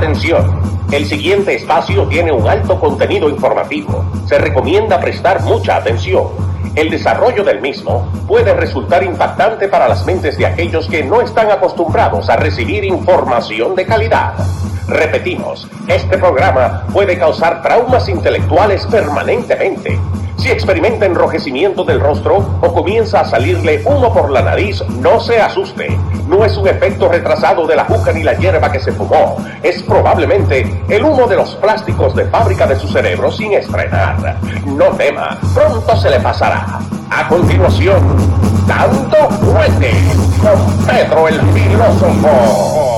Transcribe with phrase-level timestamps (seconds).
[0.00, 0.58] Atención,
[0.92, 4.02] el siguiente espacio tiene un alto contenido informativo.
[4.26, 6.28] Se recomienda prestar mucha atención.
[6.74, 11.50] El desarrollo del mismo puede resultar impactante para las mentes de aquellos que no están
[11.50, 14.32] acostumbrados a recibir información de calidad.
[14.88, 20.00] Repetimos, este programa puede causar traumas intelectuales permanentemente.
[20.38, 25.42] Si experimenta enrojecimiento del rostro o comienza a salirle humo por la nariz, no se
[25.42, 25.94] asuste.
[26.44, 29.36] Es un efecto retrasado de la juca ni la hierba que se fumó.
[29.62, 34.38] Es probablemente el humo de los plásticos de fábrica de su cerebro sin estrenar.
[34.64, 36.80] No tema, pronto se le pasará.
[37.10, 38.00] A continuación,
[38.66, 39.92] tanto fuerte
[40.42, 42.89] con Pedro el filósofo.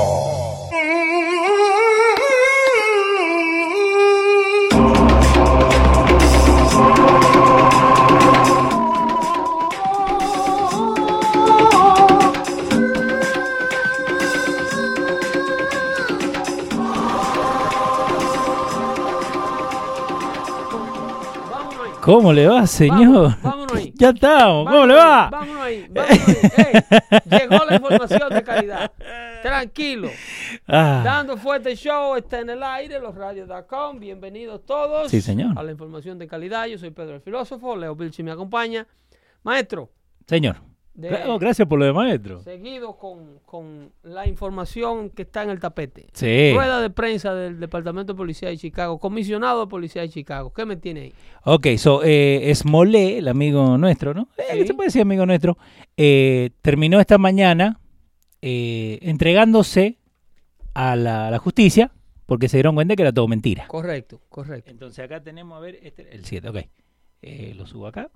[22.02, 23.36] ¿Cómo le va, señor?
[23.42, 23.92] Vámonos ahí.
[23.96, 24.66] Ya estamos.
[24.68, 25.24] ¿Cómo le va?
[25.24, 26.18] ahí, Vámonos ahí, vámonos
[26.58, 26.74] ahí.
[27.30, 28.92] Ey, llegó la información de calidad.
[29.42, 30.08] Tranquilo.
[30.66, 34.00] Ah, Dando fuerte show, está en el aire, losradios.com.
[34.00, 35.56] Bienvenidos todos Sí, señor.
[35.56, 36.66] a la información de calidad.
[36.66, 38.86] Yo soy Pedro el Filósofo, Leo Vilchi me acompaña.
[39.44, 39.90] Maestro,
[40.26, 40.56] señor.
[40.94, 42.42] De- oh, gracias por lo de maestro.
[42.42, 46.06] seguido con, con la información que está en el tapete.
[46.12, 46.52] Sí.
[46.54, 50.52] Rueda de prensa del Departamento de Policía de Chicago, comisionado de Policía de Chicago.
[50.52, 51.12] ¿Qué me tiene ahí?
[51.44, 54.28] Ok, so, eh, Smolé, el amigo nuestro, ¿no?
[54.38, 54.66] Eh, Sí.
[54.66, 55.56] Se puede decir amigo nuestro.
[55.96, 57.80] eh, terminó esta mañana
[58.42, 59.98] eh, entregándose
[60.74, 61.92] a la, a la justicia
[62.26, 63.66] porque se dieron cuenta que era todo mentira.
[63.68, 64.70] Correcto, correcto.
[64.70, 66.56] Entonces acá tenemos, a ver, este, el 7, ok.
[67.22, 68.10] Eh, lo subo acá.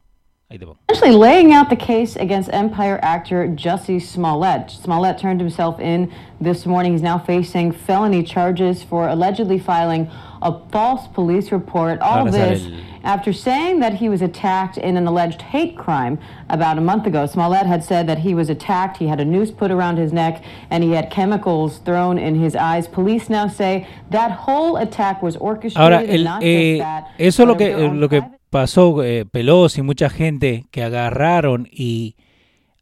[0.51, 0.79] Ahí te pongo.
[0.89, 4.71] Essentially laying out the case against Empire actor Jussie Smollett.
[4.71, 6.93] Smollett turned himself in this morning.
[6.93, 10.09] He's now facing felony charges for allegedly filing
[10.43, 12.01] a false police report.
[12.01, 12.69] All of this
[13.07, 16.19] after saying that he was attacked in an alleged hate crime
[16.49, 17.25] about a month ago.
[17.27, 20.43] Smollett had said that he was attacked, he had a noose put around his neck,
[20.71, 22.89] and he had chemicals thrown in his eyes.
[22.89, 27.11] Police now say that whole attack was orchestrated Ahora, and el, not eh, just that.
[27.19, 28.23] eso lo que, eh, lo que
[28.61, 32.17] pasó, eh, Pelosi y mucha gente que agarraron y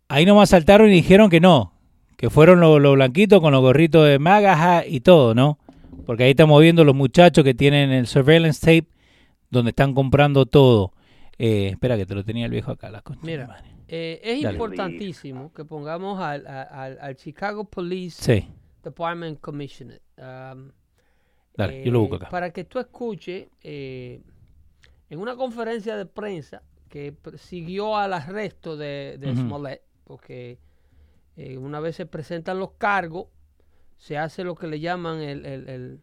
[0.09, 1.73] ahí nomás saltaron y dijeron que no,
[2.17, 5.59] que fueron los los blanquitos con los gorritos de Magaja y todo, ¿no?
[6.07, 8.89] Porque ahí estamos viendo los muchachos que tienen el surveillance tape
[9.51, 10.93] donde están comprando todo.
[11.39, 14.55] Eh, espera que te lo tenía el viejo acá, la Mira, eh, es Dale.
[14.55, 18.49] importantísimo que pongamos al, al- Chicago Police Sí,
[18.85, 20.01] Department Commissioner.
[20.19, 20.71] um,
[21.57, 22.29] dale, yo lo eh, busco acá.
[22.29, 24.21] Para que tú escuches eh,
[25.11, 29.19] en una conferencia de prensa que siguió al arresto de.
[29.37, 30.59] Smollett, porque
[31.37, 33.27] eh, una vez se presentan los cargos,
[33.99, 36.01] se hace lo que le llaman el, el, el,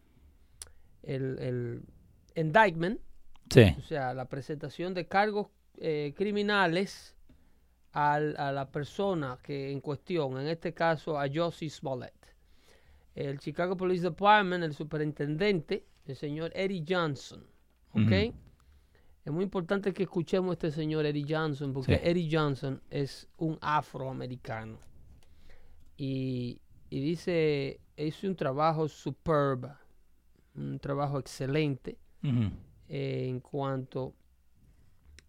[1.02, 1.82] el- el
[2.34, 3.00] indictment,
[3.50, 5.48] Sí, o sea, la presentación de cargos
[5.78, 7.14] eh, criminales
[7.92, 12.14] al- a la persona que en cuestión, en este caso a Josie Smollett.
[13.14, 17.44] El Chicago Police Department, el superintendente, el señor Eddie Johnson,
[17.90, 18.34] ¿ok?
[19.24, 22.00] Es muy importante que escuchemos a este señor Eddie Johnson, porque Sí.
[22.02, 24.78] Eddie Johnson es un afroamericano.
[25.96, 26.60] Y,
[26.90, 29.70] y dice, hizo un trabajo superb,
[30.56, 31.98] un trabajo excelente
[32.88, 34.14] eh, en cuanto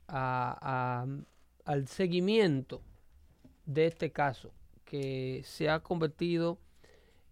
[0.07, 2.81] a- a- al seguimiento
[3.65, 4.51] de este caso,
[4.85, 6.57] que se ha convertido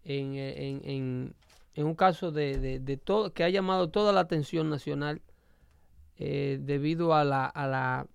[0.04, 1.34] en, en- en-
[1.74, 5.20] en un caso de, de- de todo, que ha llamado toda la atención nacional
[6.18, 8.06] eh, debido a la, a, la,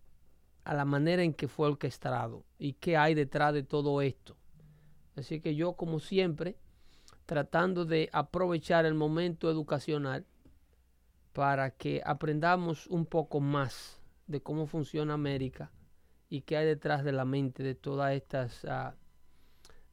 [0.63, 4.35] a la manera en que fue orquestado y qué hay detrás de todo esto.
[5.15, 6.57] Así que yo, como siempre,
[7.25, 10.25] tratando de aprovechar el momento educacional,
[11.33, 15.71] para que aprendamos un poco más de cómo funciona América
[16.29, 18.95] y qué hay detrás de la mente de todas estas ah,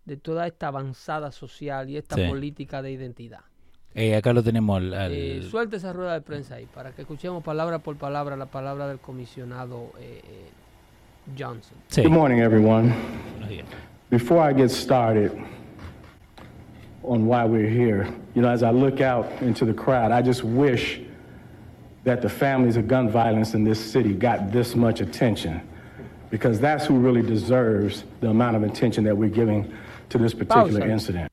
[0.07, 2.27] de toda esta avanzada social y esta Sí.
[2.29, 3.45] política de identidad.
[3.95, 4.93] Eh, acá lo tenemos al...
[4.95, 8.47] al- Eh, suelta esa rueda de prensa ahí para que escuchemos palabra por palabra la
[8.47, 10.21] palabra del comisionado eh,
[11.39, 11.77] Johnson.
[11.89, 12.93] sí, Good morning, everyone.
[13.33, 13.67] buenos días.
[14.11, 15.31] Before I get started
[17.03, 20.43] on why we're here, you know, as I look out into the crowd, I just
[20.45, 21.01] wish
[22.05, 25.61] that the families of gun violence in this city got this much attention
[26.31, 29.65] because that's who really deserves the amount of attention that we're giving
[30.11, 30.93] to this particular Pausa.
[30.93, 31.31] incident.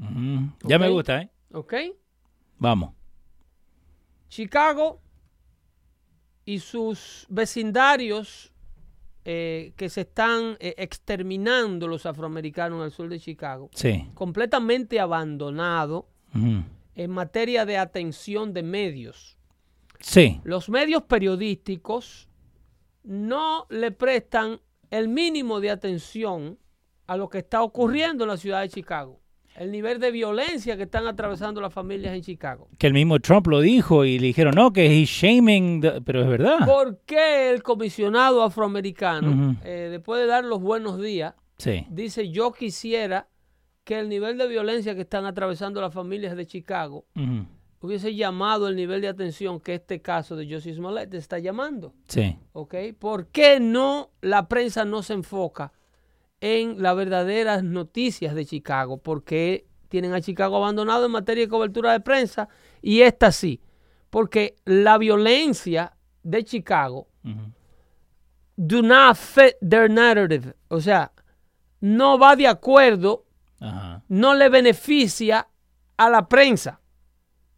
[0.00, 0.48] Ujú.
[0.68, 1.28] Ya me gusta, ¿eh?
[1.52, 1.74] ¿Ok?
[2.58, 2.92] Vamos.
[4.28, 5.00] Chicago
[6.44, 8.52] y sus vecindarios
[9.24, 14.10] eh, que se están eh, exterminando los afroamericanos el sur de Chicago, Sí.
[14.14, 19.38] completamente abandonado, en materia de atención de medios.
[20.00, 20.40] Sí.
[20.44, 22.28] Los medios periodísticos
[23.04, 24.60] no le prestan
[24.90, 26.58] el mínimo de atención
[27.06, 29.20] a lo que está ocurriendo en la ciudad de Chicago.
[29.54, 32.68] El nivel de violencia que están atravesando las familias en Chicago.
[32.78, 36.22] Que el mismo Trump lo dijo y le dijeron, no, que he's shaming, the-", pero
[36.22, 36.66] es verdad.
[36.66, 41.86] ¿Por qué el comisionado afroamericano, eh, después de dar los buenos días, Sí.
[41.88, 43.28] dice yo quisiera
[43.84, 47.04] que el nivel de violencia que están atravesando las familias de Chicago
[47.80, 51.92] hubiese llamado el nivel de atención que este caso de Josie Smollett está llamando?
[52.08, 52.36] Sí.
[52.54, 52.74] ¿ok?
[52.98, 55.70] ¿Por qué no la prensa no se enfoca
[56.44, 58.98] en las verdaderas noticias de Chicago?
[58.98, 62.50] Porque tienen a Chicago abandonado en materia de cobertura de prensa
[62.82, 63.62] y esta sí.
[64.10, 67.50] Porque la violencia de Chicago Ujú.
[68.56, 70.52] do not fit their narrative.
[70.68, 71.12] O sea,
[71.80, 73.24] no va de acuerdo,
[74.08, 75.48] no le beneficia
[75.96, 76.80] a la prensa.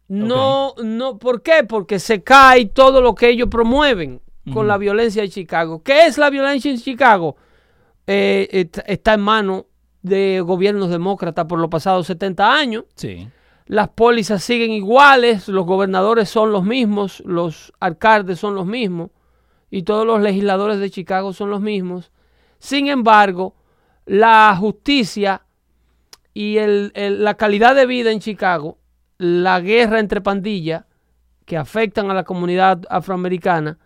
[0.07, 1.65] No, no, ¿por qué?
[1.67, 4.21] Porque se cae todo lo que ellos promueven
[4.53, 5.83] con la violencia de Chicago.
[5.83, 7.35] ¿Qué es la violencia en Chicago?
[8.07, 9.65] Eh, está en manos
[10.01, 12.85] de gobiernos demócratas por los pasados 70 años.
[12.95, 13.27] Sí.
[13.65, 19.09] Las pólizas siguen iguales, los gobernadores son los mismos, los alcaldes son los mismos
[19.69, 22.11] y todos los legisladores de Chicago son los mismos.
[22.59, 23.55] Sin embargo,
[24.05, 25.41] la justicia
[26.33, 28.77] y el- el- la calidad de vida en Chicago,
[29.17, 30.85] la guerra entre pandillas
[31.45, 33.77] que afectan a la comunidad afroamericana,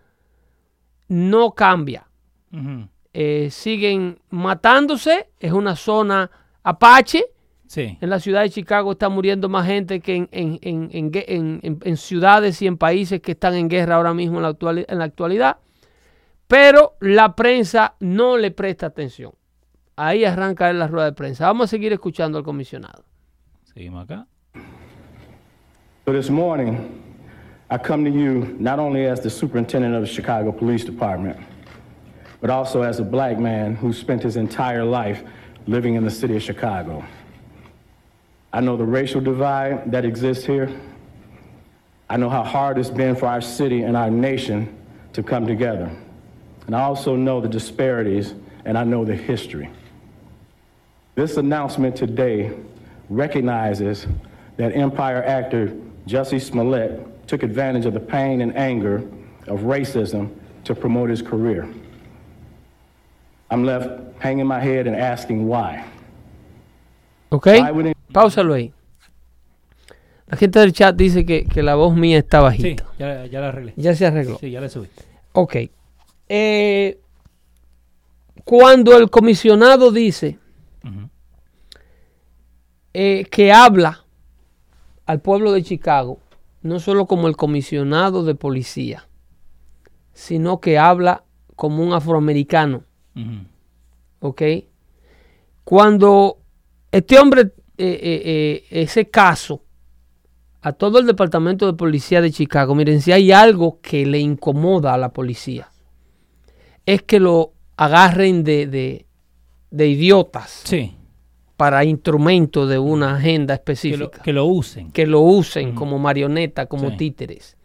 [1.08, 2.06] no cambia.
[2.52, 2.88] Ujú.
[3.14, 6.30] Eh, siguen matándose, es una zona
[6.62, 7.24] apache,
[7.66, 7.96] Sí.
[8.00, 11.24] en la ciudad de Chicago está muriendo más gente que en, en- en- en gue-
[11.28, 14.48] en- en- en ciudades y en países que están en guerra ahora mismo en la,
[14.50, 15.56] actuali- en la actualidad.
[16.46, 19.32] Pero la prensa no le presta atención.
[19.96, 21.46] Ahí arranca la rueda de prensa.
[21.46, 23.04] Vamos a seguir escuchando al comisionado.
[23.72, 24.26] Seguimos acá.
[26.04, 26.74] So this morning,
[27.70, 31.36] I come to you not only as the superintendent of the Chicago Police Department,
[32.42, 35.22] but also as a black man who spent his entire life
[35.68, 37.02] living in the city of Chicago.
[38.52, 40.68] I know the racial divide that exists here.
[42.10, 44.76] I know how hard it's been for our city and our nation
[45.12, 45.88] to come together.
[46.66, 48.34] And I also know the disparities
[48.64, 49.70] and I know the history.
[51.14, 52.58] This announcement today
[53.08, 54.08] recognizes
[54.56, 55.76] that Empire actor
[56.08, 58.96] Jussie Smollett took advantage of the pain and anger
[59.46, 60.34] of racism
[60.64, 61.72] to promote his career.
[63.52, 63.88] I'm left
[64.20, 65.82] hanging my head and asking why.
[67.28, 67.48] ¿Ok?
[68.12, 68.72] Páusalo ahí.
[70.26, 72.84] La gente del chat dice que, que la voz mía está Sí, bajita.
[72.98, 73.74] ya, ya la arreglé.
[73.76, 74.38] Ya se arregló.
[74.38, 74.88] Sí, ya la subí.
[75.32, 75.56] Ok.
[76.28, 76.98] Eh,
[78.44, 80.38] cuando el comisionado dice
[82.94, 84.04] eh, que habla
[85.06, 86.18] al pueblo de Chicago,
[86.62, 89.06] no solo como el comisionado de policía,
[90.12, 91.24] sino que habla
[91.56, 92.84] como un afroamericano,
[93.16, 93.46] Ujú.
[94.20, 94.42] ¿ok?
[95.64, 96.38] Cuando
[96.90, 99.62] este hombre, eh, eh, eh, ese caso,
[100.60, 104.94] a todo el departamento de policía de Chicago, miren, si hay algo que le incomoda
[104.94, 105.68] a la policía,
[106.86, 109.06] es que lo agarren de, de-
[109.70, 110.94] de idiotas Sí.
[111.56, 114.90] para instrumento de una agenda Que específica lo, que lo usen.
[114.92, 116.96] que lo usen como marioneta, como Sí.
[116.96, 117.56] títeres.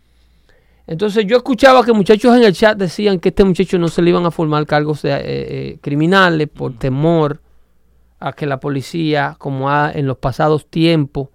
[0.87, 4.09] Entonces yo escuchaba que muchachos en el chat decían que este muchacho no se le
[4.11, 7.41] iban a formar cargos de, eh, eh, criminales por temor
[8.19, 11.27] a que la policía, como ha, en los pasados tiempos,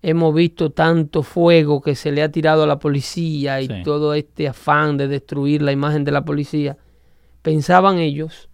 [0.00, 3.82] hemos visto tanto fuego que se le ha tirado a la policía y Sí.
[3.84, 6.76] todo este afán de destruir la imagen de la policía.
[7.42, 8.48] Pensaban ellos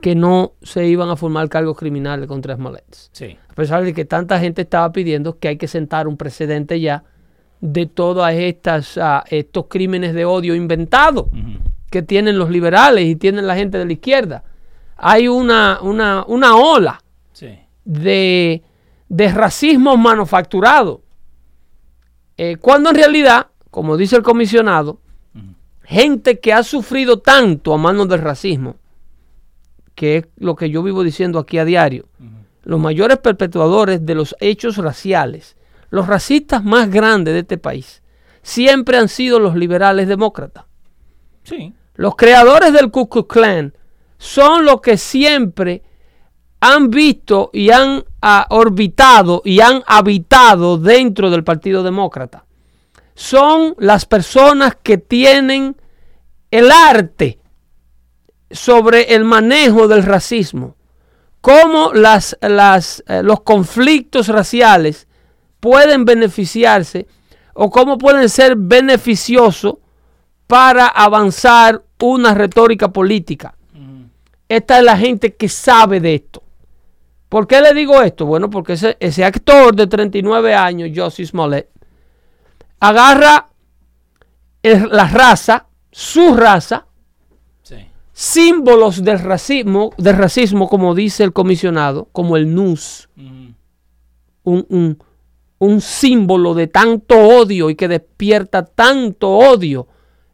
[0.00, 3.36] que no se iban a formar cargos criminales contra Smollett Sí.
[3.48, 7.04] a pesar de que tanta gente estaba pidiendo que hay que sentar un precedente ya
[7.60, 7.90] de
[8.48, 11.26] estas ah, estos crímenes de odio inventados
[11.90, 14.44] que tienen los liberales y tienen la gente de la izquierda.
[14.96, 17.58] Hay una, una, una ola Sí.
[17.84, 18.62] de,
[19.08, 21.02] de racismo manufacturado.
[22.36, 25.00] Eh, cuando en realidad, como dice el comisionado,
[25.84, 28.76] gente que ha sufrido tanto a manos del racismo,
[29.94, 32.06] que es lo que yo vivo diciendo aquí a diario,
[32.62, 35.56] los mayores perpetuadores de los hechos raciales,
[35.90, 38.02] los racistas más grandes de este país,
[38.42, 40.64] siempre han sido los liberales demócratas.
[41.44, 41.74] Sí.
[41.94, 43.74] Los creadores del Ku Klux Klan
[44.18, 45.82] son los que siempre
[46.60, 52.44] han visto y han ah, orbitado y han habitado dentro del Partido Demócrata.
[53.14, 55.76] Son las personas que tienen
[56.50, 57.40] el arte
[58.50, 60.76] sobre el manejo del racismo,
[61.40, 65.07] cómo las, las, eh, los conflictos raciales
[65.60, 67.06] pueden beneficiarse
[67.54, 69.74] o cómo pueden ser beneficiosos
[70.46, 73.54] para avanzar una retórica política.
[74.48, 76.42] Esta es la gente que sabe de esto.
[77.28, 78.24] ¿Por qué le digo esto?
[78.24, 81.68] Bueno, porque ese, ese actor de 39 años, Josie Smollett,
[82.80, 83.48] agarra
[84.62, 86.86] el- la raza, su raza,
[87.62, 87.76] Sí.
[88.12, 93.54] símbolos del racismo, del racismo, como dice el comisionado, como el NUS, Ujú.
[94.44, 94.98] un, un-
[95.58, 99.88] un símbolo de tanto odio y que despierta tanto odio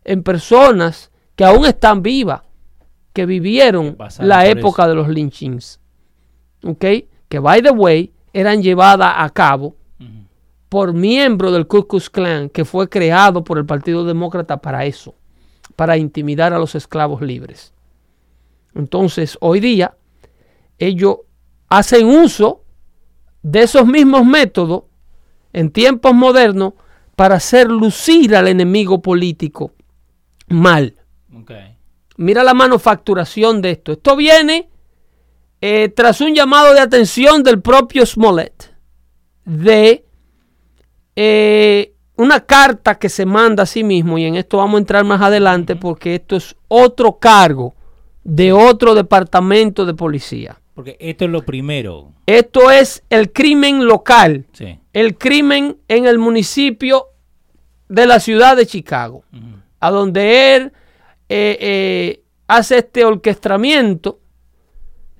[0.05, 2.43] en personas que aún están vivas,
[3.13, 5.81] que vivieron la época de los lynchings.
[6.65, 6.85] ¿Ok?
[7.29, 9.77] Que, by the way, eran llevadas a cabo
[10.69, 15.15] por miembros del Ku Klux Klan que fue creado por el Partido Demócrata para eso,
[15.77, 17.73] para intimidar a los esclavos libres.
[18.75, 19.97] Entonces, hoy día,
[20.79, 21.19] ellos
[21.69, 22.65] hacen uso
[23.43, 24.85] de esos mismos métodos
[25.55, 26.75] en tiempos modernos
[27.17, 29.73] para hacer lucir al enemigo político
[30.49, 30.97] mal.
[32.17, 33.93] Mira la manufacturación de esto.
[33.93, 34.69] Esto viene
[35.61, 38.75] eh, tras un llamado de atención del propio Smollett
[39.45, 40.05] de
[41.17, 45.05] eh, una carta que se manda a sí mismo, y en esto vamos a entrar
[45.05, 47.75] más adelante porque esto es otro cargo
[48.23, 50.61] de otro departamento de policía.
[50.75, 52.13] Porque esto es lo primero.
[52.27, 54.79] Esto es el crimen local, Sí.
[54.93, 57.07] el crimen en el municipio
[57.89, 59.25] de la ciudad de Chicago,
[59.79, 60.73] a donde él
[61.29, 64.19] eh, eh, hace este orquestamiento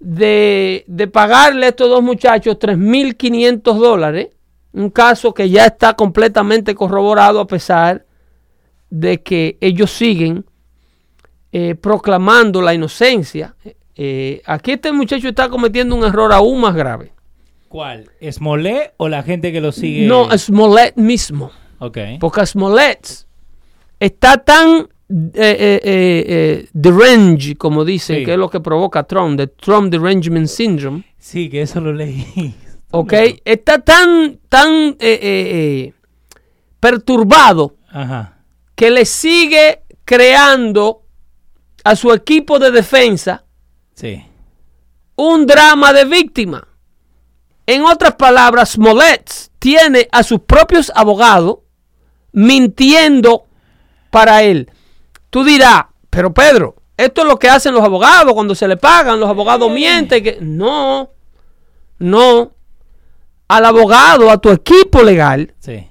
[0.01, 4.29] de, de pagarle a estos dos muchachos 3.500 dólares,
[4.73, 8.05] un caso que ya está completamente corroborado a pesar
[8.91, 10.45] de que ellos siguen
[11.53, 13.55] eh, proclamando la inocencia.
[13.97, 17.13] Eh, aquí este muchacho está cometiendo un error aún más grave.
[17.69, 18.11] ¿Cuál?
[18.31, 20.07] ¿Smollett o la gente que lo sigue?
[20.07, 21.51] No, Smollett mismo.
[21.79, 21.99] Ok.
[22.21, 23.27] Porque Smollett
[23.99, 28.25] está tan eh, eh, eh, deranged, como dicen, Sí.
[28.25, 31.05] que es lo que provoca Trump, the Trump Derangement Syndrome.
[31.19, 32.55] Sí, que eso lo leí.
[32.91, 33.13] ¿Ok?
[33.45, 34.97] Está tan, tan
[36.81, 38.39] perturbado Ajá.
[38.75, 41.03] que le sigue creando
[41.83, 43.44] a su equipo de defensa
[43.95, 44.25] Sí.
[45.17, 46.67] un drama de víctima.
[47.67, 51.59] En otras palabras, Smollett tiene a sus propios abogados
[52.33, 53.47] mintiendo
[54.11, 54.71] para él.
[55.31, 59.19] Tú dirás, pero Pedro, esto es lo que hacen los abogados cuando se le pagan,
[59.21, 60.23] los abogados mienten.
[60.23, 60.39] Que...
[60.41, 61.11] No,
[61.99, 62.51] no.
[63.49, 65.89] Al abogado, a tu equipo legal, Sí.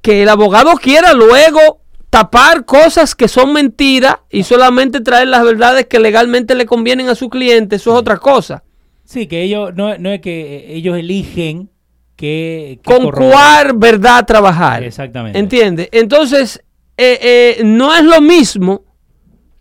[0.00, 1.81] que el abogado quiera luego
[2.12, 7.14] tapar cosas que son mentiras y solamente traer las verdades que legalmente le convienen a
[7.14, 8.64] su cliente, eso es otra cosa.
[9.02, 11.70] Sí, que ellos, no, no es que ellos eligen
[12.14, 12.80] que...
[12.82, 14.82] que con cuál verdad trabajar.
[14.82, 15.38] Exactamente.
[15.38, 15.88] ¿Entiendes?
[15.90, 16.62] Entonces,
[16.98, 18.84] eh, eh, no es lo mismo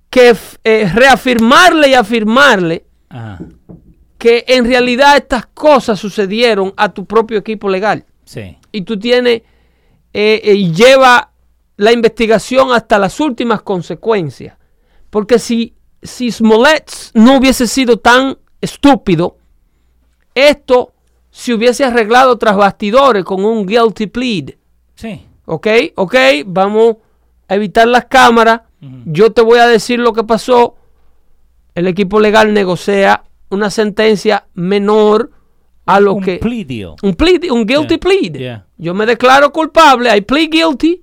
[0.09, 3.39] que eh, reafirmarle y afirmarle Ajá.
[4.17, 8.03] que en realidad estas cosas sucedieron a tu propio equipo legal.
[8.25, 8.57] Sí.
[8.73, 9.43] Y tú tienes,
[10.13, 11.30] eh, eh, y lleva
[11.81, 14.55] la investigación hasta las últimas consecuencias.
[15.09, 19.37] Porque si, si Smollett no hubiese sido tan estúpido,
[20.35, 20.93] esto
[21.31, 24.53] se hubiese arreglado tras bastidores con un guilty plea.
[24.95, 25.25] Sí.
[25.45, 25.67] ¿Ok?
[25.95, 26.15] ¿Ok?
[26.45, 26.97] Vamos
[27.47, 28.61] a evitar las cámaras.
[29.05, 30.75] Yo te voy a decir lo que pasó.
[31.75, 35.31] El equipo legal negocia una sentencia menor
[35.85, 36.37] a lo un que...
[37.01, 38.31] Un, plea- un guilty Yeah, plea.
[38.33, 38.67] yeah.
[38.77, 41.01] Yo me declaro culpable, I plead guilty.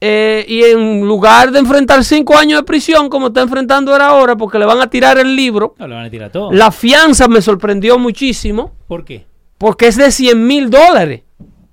[0.00, 4.36] Eh, y en lugar de enfrentar cinco años de prisión, como está enfrentando él ahora,
[4.36, 6.52] porque le van a tirar el libro, No, le van a tirar todo.
[6.52, 9.26] la fianza me sorprendió muchísimo, ¿Por qué?
[9.58, 11.22] porque es de 100 mil dólares.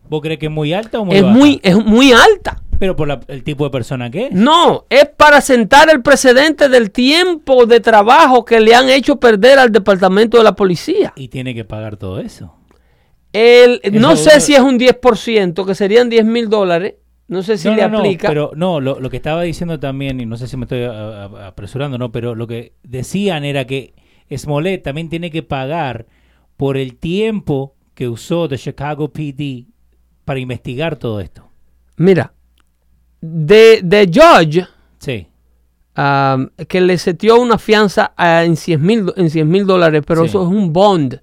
[0.10, 1.36] ¿Vos crees que es muy alta o muy Es baja?
[1.36, 2.62] muy, es muy alta.
[2.80, 4.32] Pero por la- el tipo de persona que es.
[4.32, 9.58] No, es para sentar el precedente del tiempo de trabajo que le han hecho perder
[9.60, 11.14] al departamento de la policía.
[11.16, 12.54] Y tiene que pagar todo eso.
[13.32, 16.96] El, no sé si es un 10%, que serían 10 mil dólares.
[17.34, 18.28] No sé si no, le no, no, aplica.
[18.28, 21.26] pero no, lo, lo que estaba diciendo también, y no sé si me estoy a-
[21.26, 23.94] a- apresurando, no, pero lo que decían era que
[24.36, 26.06] Smollett también tiene que pagar
[26.58, 29.66] por el tiempo que usó de Chicago PD
[30.26, 31.50] para investigar todo esto.
[31.98, 32.34] Mira,
[33.22, 34.66] de, de Judge,
[35.00, 35.28] Sí,
[35.98, 40.22] um, que le setió una fianza ah, en 100 mil en 100 mil dólares, pero
[40.22, 40.28] Sí.
[40.28, 41.20] eso es un bond,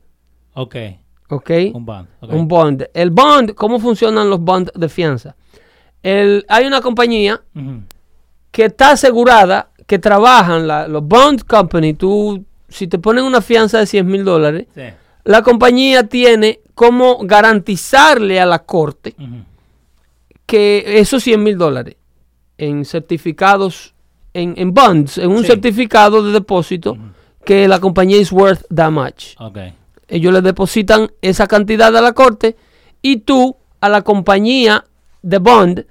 [0.55, 0.77] ok,
[1.31, 1.51] ¿ok?
[1.75, 2.09] un bond.
[2.23, 2.85] Un bond.
[2.95, 5.35] El bond, ¿cómo funcionan los bonds de fianza?
[6.03, 7.43] El, hay una compañía
[8.51, 13.79] que está asegurada, que trabajan, la- los bond company, tú, si te ponen una fianza
[13.79, 14.83] de 100 mil dólares, Sí,
[15.25, 19.15] la compañía tiene como garantizarle a la corte
[20.47, 21.97] que esos 100 mil dólares
[22.59, 23.95] en certificados,
[24.35, 25.47] en, en bonds, en un Sí.
[25.49, 26.97] certificado de depósito,
[27.45, 29.35] que la compañía is worth that much.
[30.09, 32.57] Ellos le depositan esa cantidad a la corte
[33.01, 34.85] y tú a la compañía
[35.23, 35.85] de bond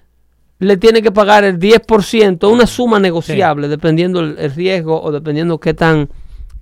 [0.60, 5.58] le tienes que pagar el 10%, una suma negociable, dependiendo el, el riesgo o dependiendo
[5.60, 6.10] qué tan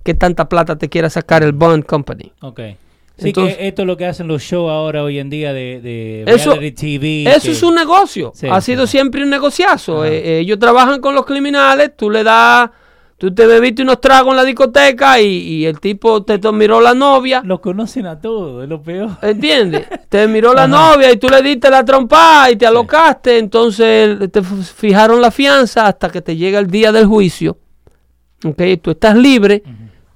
[0.04, 2.32] qué tanta plata te quiera sacar el bond company.
[2.40, 2.60] Ok.
[3.18, 5.80] Sí, Entonces- que esto es lo que hacen los shows ahora hoy en día de,
[5.80, 7.24] de Eso- reality TV.
[7.30, 8.30] Eso que- es un negocio.
[8.34, 10.04] Sí, ha sido siempre un negociazo.
[10.04, 12.70] Eh, ellos trabajan con los criminales, tú le das,
[13.18, 16.94] tú te bebiste unos tragos en la discoteca y, y el tipo te, miró la
[16.94, 17.42] novia.
[17.44, 19.10] Los conocen a todos, es lo peor.
[19.22, 19.86] ¿Entiendes?
[20.08, 20.68] Te miró la Ajá.
[20.94, 23.38] novia y tú le diste la trompa y te alocaste.
[23.38, 27.58] Entonces te fijaron la fianza hasta que te llega el día del juicio.
[28.44, 28.62] ¿Ok?
[28.80, 29.62] Tú estás libre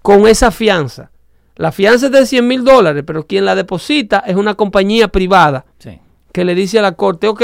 [0.00, 1.10] con esa fianza.
[1.56, 5.66] La fianza es de 100 mil dólares, pero quien la deposita es una compañía privada
[5.78, 5.98] Sí.
[6.32, 7.42] que le dice a la corte, ok,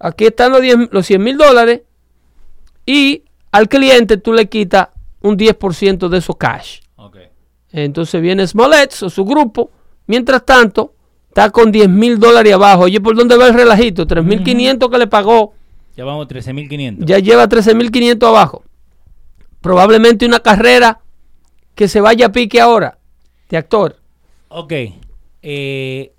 [0.00, 1.82] aquí están los, 10 los 100 mil dólares
[2.86, 4.88] y al cliente tú le quitas
[5.20, 6.80] un 10% de esos cash.
[6.96, 7.16] Ok.
[7.72, 9.70] Entonces viene Smollett o su grupo,
[10.06, 10.94] mientras tanto
[11.28, 12.84] está con 10 mil dólares abajo.
[12.84, 14.06] Oye, ¿por dónde va el relajito?
[14.06, 15.54] 3.500 que le pagó,
[15.96, 17.04] Ya vamos 13.500.
[17.04, 18.62] ya lleva 13.500 abajo.
[19.60, 21.00] Probablemente una carrera
[21.74, 22.98] que se vaya a pique ahora
[23.48, 23.96] de actor.
[24.48, 24.72] Ok.
[25.42, 26.12] Eh,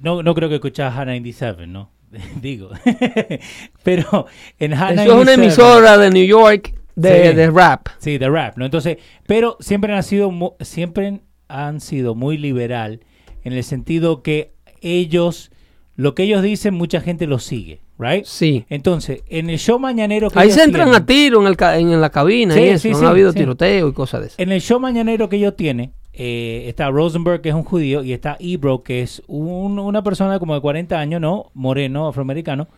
[0.00, 1.90] no, no creo que escuchas Hannah 97, ¿no?
[2.42, 2.70] Digo.
[3.82, 4.26] Pero
[4.58, 7.36] en Hannah Eso es una 97 emisora de New York de, Sí.
[7.36, 7.86] de rap.
[7.98, 8.64] Sí, de rap, ¿no?
[8.64, 13.00] Entonces, pero siempre han sido siempre han sido muy liberal
[13.42, 14.52] en el sentido que
[14.82, 15.50] ellos
[15.96, 18.24] lo que ellos dicen mucha gente lo sigue, right?
[18.24, 18.64] Sí.
[18.70, 21.56] Entonces, en el show mañanero que Ahí ellos se entran tienen- a tiro en, el
[21.56, 22.82] ca- en, la cabina Sí, y eso.
[22.82, 24.36] sí, Han sí, habido tiroteo y cosas de eso.
[24.38, 28.12] En el show mañanero que ellos tienen, eh, está Rosenberg, que es un judío, y
[28.12, 31.50] está Ebro, que es un- una persona como de 40 años, ¿no?
[31.54, 32.68] Moreno, afroamericano,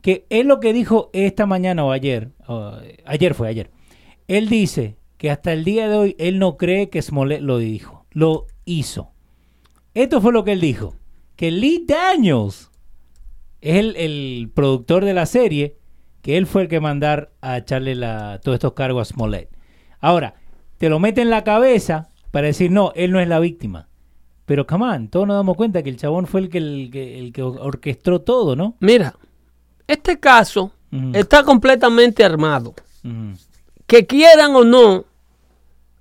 [0.00, 2.30] que es lo que dijo esta mañana o ayer,
[3.04, 3.70] ayer fue ayer.
[4.28, 8.06] Él dice que hasta el día de hoy él no cree que Smollett lo dijo,
[8.12, 9.10] lo hizo.
[9.94, 10.94] Esto fue lo que él dijo,
[11.34, 12.70] que Lee Daniels
[13.60, 15.76] es el, el productor de la serie,
[16.22, 19.48] que él fue el que mandar a echarle la, todos estos cargos a Smollett.
[20.00, 20.34] Ahora,
[20.76, 23.88] te lo mete en la cabeza para decir, no, él no es la víctima.
[24.46, 27.18] Pero, come on, todos nos damos cuenta que el chabón fue el que, el, que,
[27.18, 28.76] el que orquestó todo, ¿no?
[28.80, 29.14] Mira,
[29.86, 30.72] este caso
[31.12, 32.74] está completamente armado.
[33.86, 35.04] Que quieran o no,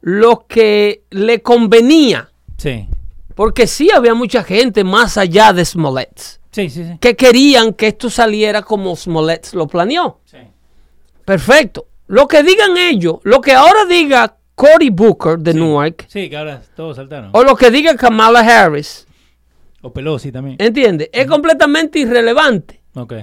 [0.02, 2.88] lo que le convenía, Sí,
[3.36, 6.20] porque sí había mucha gente más allá de Smollett,
[6.52, 6.98] sí, sí, sí.
[7.00, 10.22] que querían que esto saliera como Smollett lo planeó.
[10.26, 10.38] Sí.
[11.24, 11.88] Perfecto.
[12.08, 15.60] Lo que digan ellos, lo que ahora diga Cory Booker de Sí.
[15.60, 17.30] Newark, Sí, que ahora todos saltaron.
[17.32, 19.06] o lo que diga Kamala Harris,
[19.84, 20.58] O Pelosi también.
[20.60, 21.10] ¿entiendes?
[21.14, 22.82] Es completamente irrelevante.
[22.96, 23.14] Ok.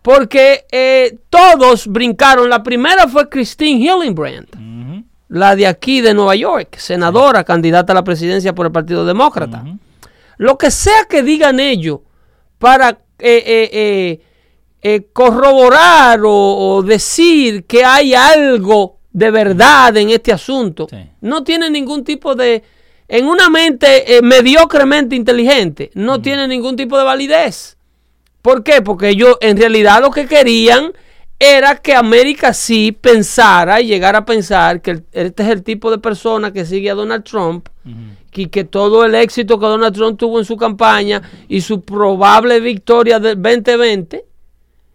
[0.00, 2.48] Porque eh, todos brincaron.
[2.48, 5.04] La primera fue Christine Hillenbrand, Ujú.
[5.28, 9.62] la de aquí de Nueva York, senadora, candidata a la presidencia por el Partido Demócrata.
[10.38, 11.98] Lo que sea que digan ellos
[12.58, 14.20] para eh, eh, eh,
[14.80, 16.30] eh, corroborar o,
[16.76, 20.96] o decir que hay algo de verdad en este asunto, Sí.
[21.20, 22.62] no tiene ningún tipo de...
[23.10, 27.78] En una mente eh, mediocremente inteligente, no tiene ningún tipo de validez.
[28.42, 28.82] ¿Por qué?
[28.82, 30.92] Porque ellos en realidad lo que querían
[31.38, 35.98] era que América sí pensara y llegara a pensar que este es el tipo de
[35.98, 37.68] persona que sigue a Donald Trump
[38.34, 42.60] y que todo el éxito que Donald Trump tuvo en su campaña y su probable
[42.60, 44.24] victoria del 2020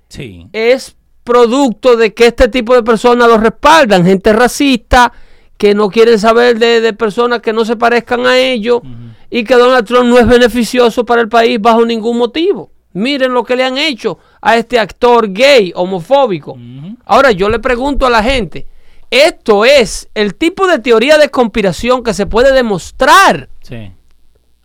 [0.09, 0.47] Sí.
[0.53, 5.11] es producto de que este tipo de personas lo respaldan, gente racista
[5.57, 8.81] que no quieren saber de, de personas que no se parezcan a ellos
[9.29, 12.71] y que Donald Trump no es beneficioso para el país bajo ningún motivo.
[12.93, 16.57] Miren lo que le han hecho a este actor gay, homofóbico.
[17.05, 18.67] Ahora yo le pregunto a la gente,
[19.09, 23.49] esto es el tipo de teoría de conspiración que se puede demostrar.
[23.61, 23.91] Sí.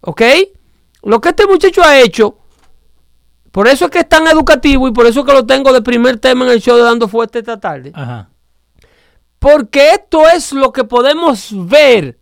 [0.00, 0.22] ¿Ok?
[1.02, 2.37] Lo que este muchacho ha hecho,
[3.50, 6.18] por eso es que es tan educativo y por eso que lo tengo de primer
[6.18, 7.92] tema en el show de Dando Fuerte esta tarde.
[7.94, 8.28] Ajá.
[9.38, 12.18] Porque esto es lo que podemos ver,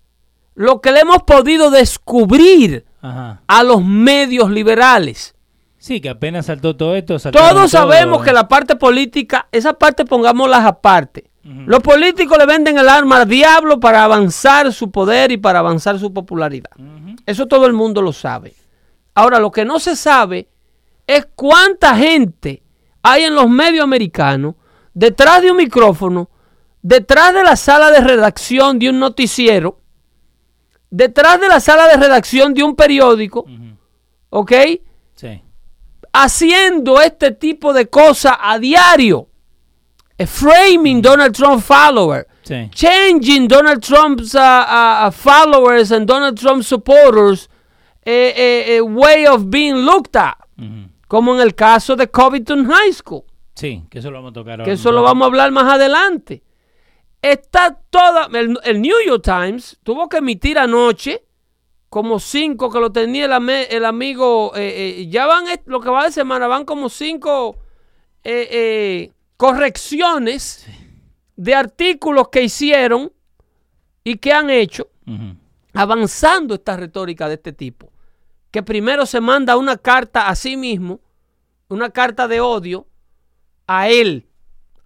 [0.54, 3.42] lo que le hemos podido descubrir Ajá.
[3.46, 5.34] a los medios liberales.
[5.78, 7.18] Sí, que apenas saltó todo esto.
[7.18, 7.68] Todos todo.
[7.68, 11.30] sabemos que la parte política, esa parte pongámoslas aparte.
[11.44, 15.96] Los políticos le venden el arma al diablo para avanzar su poder y para avanzar
[15.96, 16.72] su popularidad.
[17.24, 18.54] Eso todo el mundo lo sabe.
[19.14, 20.48] Ahora, lo que no se sabe
[21.06, 22.62] es cuánta gente
[23.02, 24.54] hay en los medios americanos
[24.94, 26.30] detrás de un micrófono,
[26.82, 29.80] detrás de la sala de redacción de un noticiero,
[30.90, 33.46] detrás de la sala de redacción de un periódico,
[34.30, 34.52] ¿ok?
[35.14, 35.42] Sí.
[36.12, 39.28] Haciendo este tipo de cosas a diario.
[40.18, 42.26] Eh, Framing Donald Trump follower.
[42.42, 42.70] Sí.
[42.70, 47.50] Changing Donald Trump's uh, uh, followers and Donald Trump supporters
[48.06, 50.38] eh, eh, eh, way of being looked at.
[51.08, 53.22] Como en el caso de Covington High School.
[53.54, 54.64] Sí, que eso lo vamos a tocar ahora.
[54.64, 56.42] que eso lo vamos a hablar más adelante.
[57.22, 58.28] Está toda.
[58.38, 61.24] El, el New York Times tuvo que emitir anoche
[61.88, 64.52] como cinco que lo tenía el, ame- el amigo.
[64.56, 67.56] eh, eh, ya van, lo que va de semana, van como cinco
[68.24, 70.66] eh, correcciones
[71.36, 73.12] de artículos que hicieron
[74.04, 74.88] y que han hecho
[75.72, 77.90] avanzando esta retórica de este tipo.
[78.56, 80.98] Que primero se manda una carta a sí mismo,
[81.68, 82.86] una carta de odio
[83.66, 84.28] a él,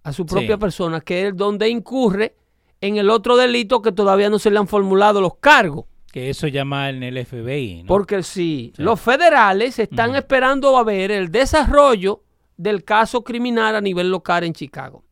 [0.03, 0.59] a su propia Sí.
[0.59, 2.35] persona, que es donde incurre
[2.81, 5.85] en el otro delito que todavía no se le han formulado los cargos.
[6.11, 7.83] Que eso llama en el FBI.
[7.83, 7.87] ¿no?
[7.87, 12.23] Porque si los federales están esperando a ver el desarrollo
[12.57, 15.05] del caso criminal a nivel local en Chicago.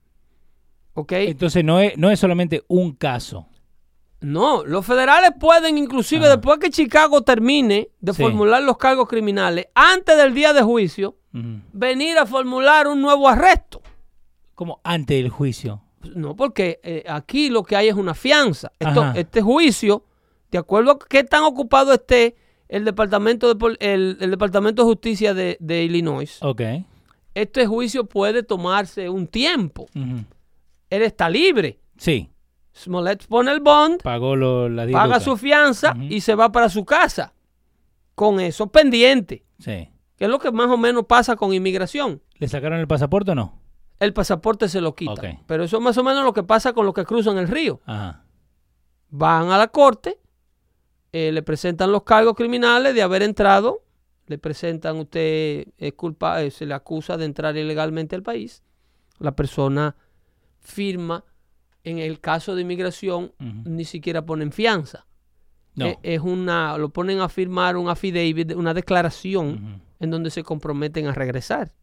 [0.96, 1.14] ¿Ok?
[1.14, 3.48] Entonces no es, no es solamente un caso.
[4.22, 8.22] No, los federales pueden inclusive después que Chicago termine de Sí.
[8.22, 11.16] formular los cargos criminales, antes del día de juicio,
[11.74, 13.82] venir a formular un nuevo arresto.
[14.56, 15.82] Como antes del juicio.
[16.16, 18.72] No, porque eh, aquí lo que hay es una fianza.
[18.80, 20.04] Esto- este juicio,
[20.52, 22.36] de acuerdo a qué tan ocupado esté
[22.68, 26.62] el Departamento de, el, el Departamento de Justicia de, de Illinois, Ok.
[27.36, 29.88] este juicio puede tomarse un tiempo.
[29.96, 31.80] Él está libre.
[31.98, 32.30] Sí,
[32.80, 36.70] Smollett pone el bond, pagó lo, la 10 paga su fianza y se va para
[36.70, 37.34] su casa.
[38.16, 39.46] Con eso pendiente.
[39.60, 39.90] Sí.
[40.16, 42.22] Que es lo que más o menos pasa con inmigración.
[42.36, 43.60] ¿Le sacaron el pasaporte o no?
[44.00, 45.40] El pasaporte se lo quita.
[45.46, 47.82] Pero eso es más o menos lo que pasa con los que cruzan el río.
[47.86, 48.24] Ajá.
[49.10, 50.20] Van a la corte,
[51.12, 53.84] eh, le presentan los cargos criminales de haber entrado,
[54.28, 58.64] le presentan usted es culpa, eh, se le acusa de entrar ilegalmente al país.
[59.18, 59.96] La persona
[60.60, 61.26] firma.
[61.84, 65.06] En el caso de inmigración, ni siquiera ponen fianza.
[65.76, 65.86] No.
[65.88, 71.08] Eh, es una, lo ponen a firmar un affidavit, una declaración en donde se comprometen
[71.08, 71.74] a regresar.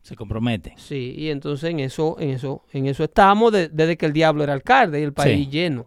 [0.00, 0.74] Se compromete.
[0.78, 4.42] Sí, y entonces en eso, en eso, en eso estamos de- desde que el diablo
[4.42, 5.50] era alcalde y el país Sí.
[5.50, 5.86] lleno.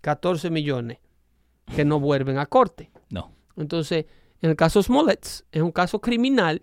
[0.00, 0.98] 14 millones
[1.74, 2.90] que no vuelven a corte.
[3.10, 3.32] No.
[3.56, 4.06] Entonces,
[4.40, 6.62] en el caso Smollett, es un caso criminal,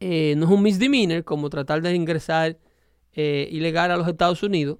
[0.00, 2.58] eh, no es un misdemeanor como tratar de ingresar
[3.20, 4.78] eh, ilegal a los Estados Unidos.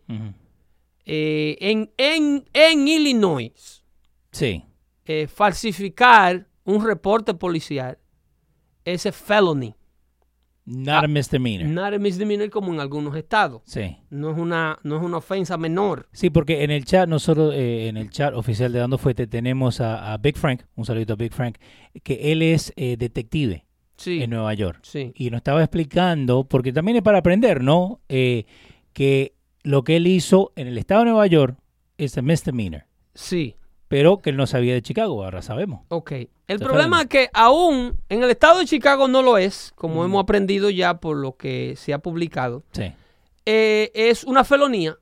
[1.04, 3.82] Eh, en, en, en Illinois,
[4.30, 4.62] Sí.
[5.06, 7.98] eh, falsificar un reporte policial
[8.84, 9.74] es a felony,
[10.66, 11.66] Not a misdemeanor.
[11.66, 13.62] not a misdemeanor como en algunos estados.
[13.64, 13.96] Sí.
[14.10, 16.08] No es una, no es una ofensa menor.
[16.12, 19.80] Sí, porque en el chat, nosotros eh, en el chat oficial de Dando Fuete tenemos
[19.80, 21.56] a, a Big Frank, un saludito a Big Frank,
[22.02, 23.64] que él es eh, detective
[23.98, 24.78] Sí, en Nueva York.
[24.82, 28.00] sí, Y nos estaba explicando, porque también es para aprender, ¿no?
[28.08, 28.46] Eh,
[28.94, 29.34] que
[29.64, 31.58] lo que él hizo en el estado de Nueva York
[31.98, 32.84] es a misdemeanor,
[33.14, 33.56] sí.
[33.88, 35.80] pero que él no sabía de Chicago, ahora sabemos.
[35.88, 36.12] Ok.
[36.46, 40.04] El problema es que aún en el estado de Chicago no lo es, como Mm.
[40.06, 42.62] hemos aprendido ya por lo que se ha publicado.
[42.72, 42.92] Sí.
[43.44, 44.96] Eh, es una felonía.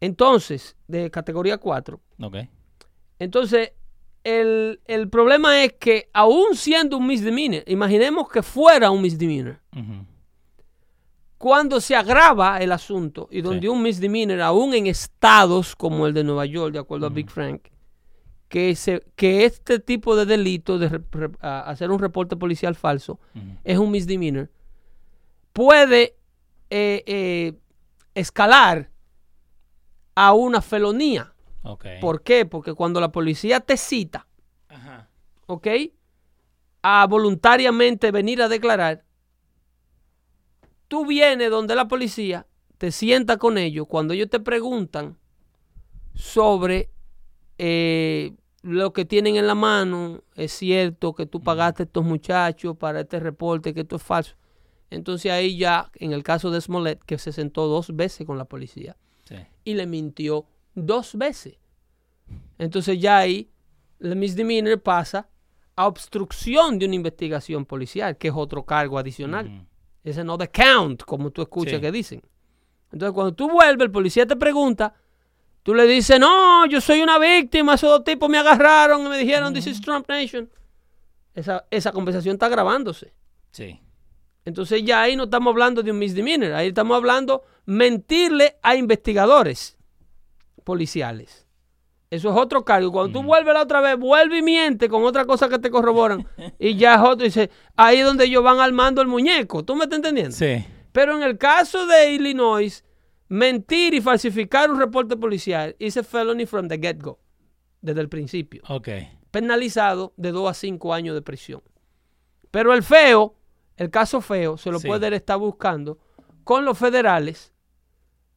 [0.00, 2.00] Entonces, de categoría 4.
[2.22, 2.36] Ok.
[3.18, 3.72] Entonces,
[4.24, 9.58] el, el problema es que aún siendo un misdemeanor, imaginemos que fuera un misdemeanor,
[11.38, 13.68] cuando se agrava el asunto y donde Sí.
[13.68, 17.62] un misdemeanor, aún en estados como el de Nueva York, de acuerdo a Big Frank,
[18.48, 22.74] que, se, que este tipo de delito de re- re- a- hacer un reporte policial
[22.74, 23.18] falso
[23.64, 24.50] es un misdemeanor,
[25.54, 26.14] puede
[26.68, 27.52] eh, eh,
[28.14, 28.90] escalar
[30.14, 31.32] a una felonía.
[32.00, 32.46] ¿Por qué?
[32.46, 34.26] Porque cuando la policía te cita,
[34.68, 35.08] Ajá.
[35.46, 35.66] ¿ok?
[36.82, 39.04] A voluntariamente venir a declarar,
[40.88, 42.46] tú vienes donde la policía,
[42.78, 45.18] te sientas con ellos, cuando ellos te preguntan
[46.14, 46.90] sobre
[47.58, 52.76] eh, lo que tienen en la mano, es cierto que tú pagaste a estos muchachos
[52.76, 54.34] para este reporte, que esto es falso.
[54.88, 58.44] Entonces ahí ya, en el caso de Smollett, que se sentó dos veces con la
[58.46, 59.36] policía Sí.
[59.64, 61.58] y le mintió dos veces.
[62.58, 63.50] Entonces ya ahí
[64.00, 65.28] el misdemeanor pasa
[65.76, 69.66] a obstrucción de una investigación policial, que es otro cargo adicional.
[70.04, 71.80] Ese no de count, como tú escuchas Sí.
[71.80, 72.22] que dicen.
[72.92, 74.94] Entonces cuando tú vuelves, el policía te pregunta,
[75.62, 79.18] tú le dices, no, yo soy una víctima, esos dos tipos me agarraron y me
[79.18, 80.50] dijeron, this is Trump Nation.
[81.34, 83.12] Esa, esa conversación está grabándose.
[83.52, 83.80] Sí.
[84.44, 89.78] Entonces ya ahí no estamos hablando de un misdemeanor, ahí estamos hablando mentirle a investigadores
[90.60, 91.46] policiales.
[92.10, 92.90] Eso es otro cargo.
[92.90, 96.26] Cuando tú vuelves la otra vez, vuelve y miente con otra cosa que te corroboran.
[96.58, 97.24] y ya es otro.
[97.24, 99.64] Dice, ahí es donde ellos van armando el muñeco.
[99.64, 100.32] ¿Tú me estás entendiendo?
[100.32, 100.64] Sí.
[100.92, 102.84] Pero en el caso de Illinois,
[103.28, 107.20] mentir y falsificar un reporte policial es a felony from the get-go.
[107.80, 108.62] Desde el principio.
[108.68, 108.88] Ok.
[109.30, 111.62] Penalizado de 2 a 5 años de prisión.
[112.50, 113.36] Pero el feo,
[113.76, 114.88] el caso feo, se lo Sí.
[114.88, 115.98] puede estar buscando
[116.42, 117.49] con los federales,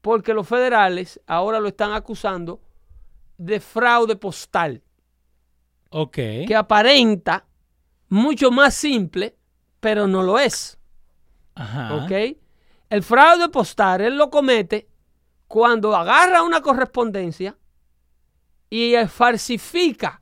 [0.03, 2.59] porque los federales ahora lo están acusando
[3.37, 4.83] de fraude postal,
[5.91, 6.15] Ok.
[6.45, 7.45] que aparenta
[8.09, 9.37] mucho más simple,
[9.79, 10.77] pero no lo es.
[11.55, 11.95] Ajá.
[11.95, 12.11] ¿Ok?
[12.89, 14.89] El fraude postal, él lo comete
[15.47, 17.57] cuando agarra una correspondencia
[18.69, 20.21] y eh, falsifica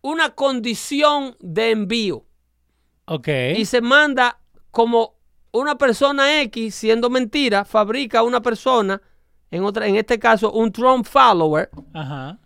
[0.00, 2.24] una condición de envío
[3.04, 3.28] Ok.
[3.58, 5.15] y se manda como
[5.56, 9.00] una persona X, siendo mentira, fabrica una persona,
[9.50, 12.38] en, otra, en este caso un Trump follower, Ajá.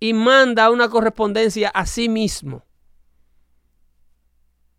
[0.00, 2.64] y manda una correspondencia a sí mismo.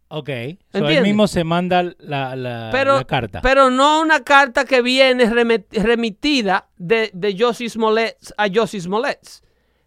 [0.09, 0.29] Ok.
[0.71, 3.41] So, mismo se manda la, la, Pero, la carta.
[3.41, 5.25] pero no una carta que viene
[5.71, 9.19] remitida de, de Josie Smollett a Josie Smollett.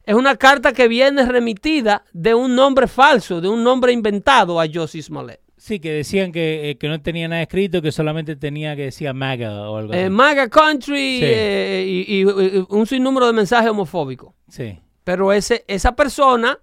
[0.04, 4.66] Es una carta que viene remitida de un nombre falso, de un nombre inventado a
[4.72, 5.40] Josie Smollett.
[5.60, 9.12] Sí, que decían que, eh, que no tenía nada escrito, que solamente tenía que decía
[9.12, 10.00] MAGA o algo así.
[10.02, 11.24] Eh, MAGA Country Sí.
[11.24, 14.34] eh, y, y- y un sinnúmero de mensajes homofóbicos.
[14.48, 14.78] sí.
[15.04, 16.58] Pero ese, esa persona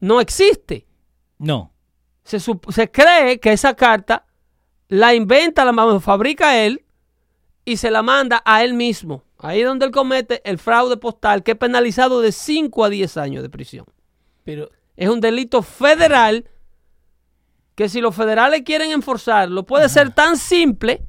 [0.00, 0.86] no existe.
[1.38, 1.72] No.
[2.24, 4.24] Se, se cree que esa carta
[4.88, 6.84] la inventa, la fabrica él
[7.64, 9.22] y se la manda a él mismo.
[9.38, 13.16] Ahí es donde él comete el fraude postal, que es penalizado de 5 a 10
[13.18, 13.84] años de prisión.
[14.42, 16.46] Pero, Es un delito federal
[17.80, 21.02] que si los federales quieren enforzarlo, puede ser tan simple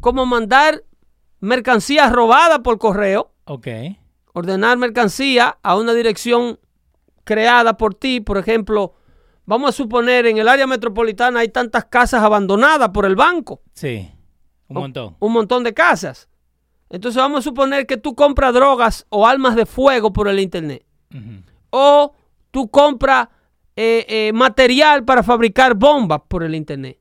[0.00, 0.82] como mandar
[1.40, 3.66] mercancía robada por correo, ok.
[4.32, 6.58] ordenar mercancía a una dirección
[7.24, 8.94] creada por ti, por ejemplo,
[9.44, 14.10] vamos a suponer en el área metropolitana hay tantas casas abandonadas por el banco, Sí.
[14.68, 15.16] Un O- montón.
[15.20, 16.30] un montón de casas.
[16.88, 20.82] Entonces vamos a suponer que tú compras drogas o armas de fuego por el internet.
[21.68, 22.14] O
[22.50, 23.28] tú compras
[23.76, 26.98] eh, eh, material para fabricar bombas por el internet.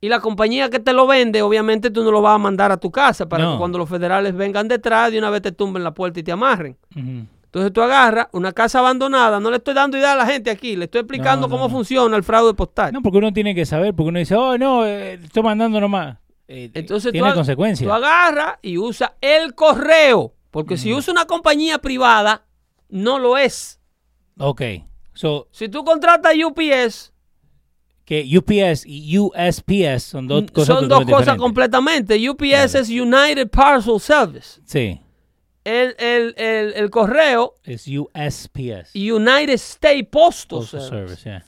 [0.00, 2.76] Y la compañía que te lo vende, obviamente tú no lo vas a mandar a
[2.76, 3.52] tu casa para No.
[3.52, 6.30] que cuando los federales vengan detrás de una vez te tumben la puerta y te
[6.30, 6.76] amarren.
[6.94, 10.76] Entonces tú agarras una casa abandonada, no le estoy dando idea a la gente aquí,
[10.76, 12.92] le estoy explicando No, no, cómo funciona el fraude postal.
[12.92, 16.18] No, porque uno tiene que saber, porque uno dice, oh, no, eh, estoy mandando nomás.
[16.48, 17.88] Eh, Entonces tiene tú, consecuencias.
[17.88, 22.44] tú agarras y usas el correo, porque si usa una compañía privada,
[22.90, 23.80] no lo es.
[24.38, 24.60] Ok.
[25.14, 27.12] So, Si tú contratas UPS,
[28.04, 31.36] que UPS y USPS son dos cosas son dos cosas diferentes.
[31.40, 32.28] completamente.
[32.30, 34.60] UPS es United Parcel Service.
[34.66, 35.00] Sí.
[35.64, 38.94] El, el- el- el correo, Es USPS.
[38.94, 40.88] United States Postal, Postal Service.
[41.22, 41.44] Service, yeah.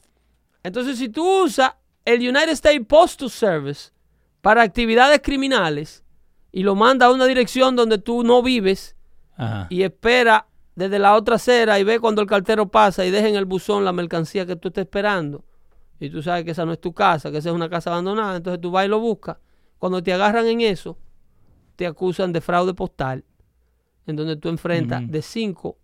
[0.62, 1.72] Entonces, si tú usas
[2.07, 3.90] el United States Postal Service
[4.40, 6.02] para actividades criminales
[6.52, 8.96] y lo manda a una dirección donde tú no vives
[9.37, 9.66] Ajá.
[9.68, 13.34] y espera desde la otra acera y ve cuando el cartero pasa y deja en
[13.34, 15.44] el buzón la mercancía que tú estás esperando
[15.98, 18.36] y tú sabes que esa no es tu casa, que esa es una casa abandonada,
[18.36, 19.38] entonces tú vas y lo buscas.
[19.78, 20.98] Cuando te agarran en eso,
[21.74, 23.24] te acusan de fraude postal,
[24.06, 25.78] en donde tú enfrentas de 5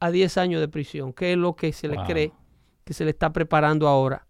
[0.00, 2.32] a 10 años de prisión, que es lo que se le cree
[2.84, 4.26] que se le está preparando ahora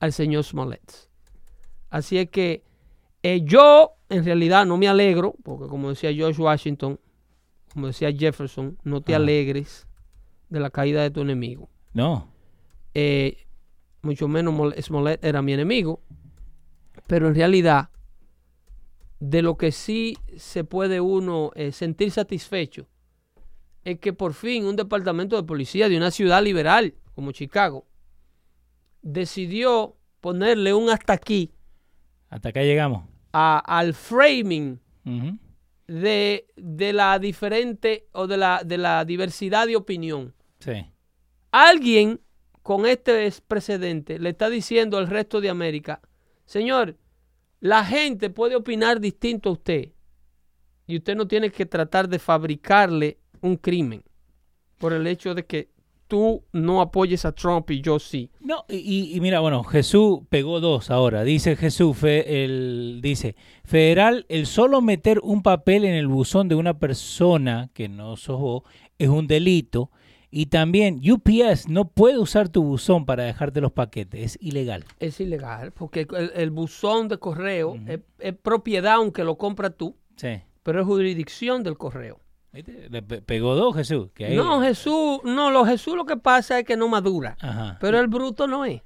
[0.00, 1.10] al señor Smollett.
[1.90, 2.64] Así es que
[3.22, 6.98] eh, yo en realidad no me alegro, porque como decía George Washington,
[7.76, 9.86] como decía Jefferson, no te alegres
[10.48, 11.68] de la caída de tu enemigo.
[11.92, 12.26] No.
[12.94, 13.36] Eh,
[14.00, 16.00] mucho menos Mol- Smollett era mi enemigo,
[17.06, 17.90] pero en realidad
[19.20, 22.88] de lo que sí se puede uno eh, sentir satisfecho
[23.84, 27.86] es que por fin un departamento de policía de una ciudad liberal como Chicago
[29.02, 31.52] decidió ponerle un hasta aquí
[32.30, 33.04] Hasta acá llegamos.
[33.34, 34.80] a- al framing.
[35.86, 40.34] De, de la diferente o de la, de la diversidad de opinión.
[40.60, 40.84] Sí.
[41.52, 42.20] Alguien
[42.62, 46.00] con este es- precedente le está diciendo al resto de América,
[46.44, 46.96] señor,
[47.60, 49.92] la gente puede opinar distinto a usted
[50.86, 54.02] y usted no tiene que tratar de fabricarle un crimen
[54.78, 55.70] por el hecho de que
[56.08, 58.30] tú no apoyes a Trump y yo sí.
[58.40, 61.24] No, y- mira, bueno, Jesús pegó dos ahora.
[61.24, 66.54] Dice Jesús, fe- el, dice, federal, el solo meter un papel en el buzón de
[66.54, 68.62] una persona que no sos vos
[68.98, 69.90] es un delito.
[70.28, 74.84] Y también UPS no puede usar tu buzón para dejarte los paquetes, es ilegal.
[74.98, 79.96] Es ilegal porque el, el buzón de correo es, es propiedad aunque lo compras tú,
[80.16, 82.20] Sí, pero es jurisdicción del correo.
[82.56, 82.88] ¿Viste?
[82.90, 84.08] Le pe- pegó dos Jesús.
[84.14, 87.36] Que ahí- No, Jesús, no, lo Jesús lo que pasa es que no madura.
[87.40, 87.78] Ajá.
[87.80, 88.82] Pero el bruto no es.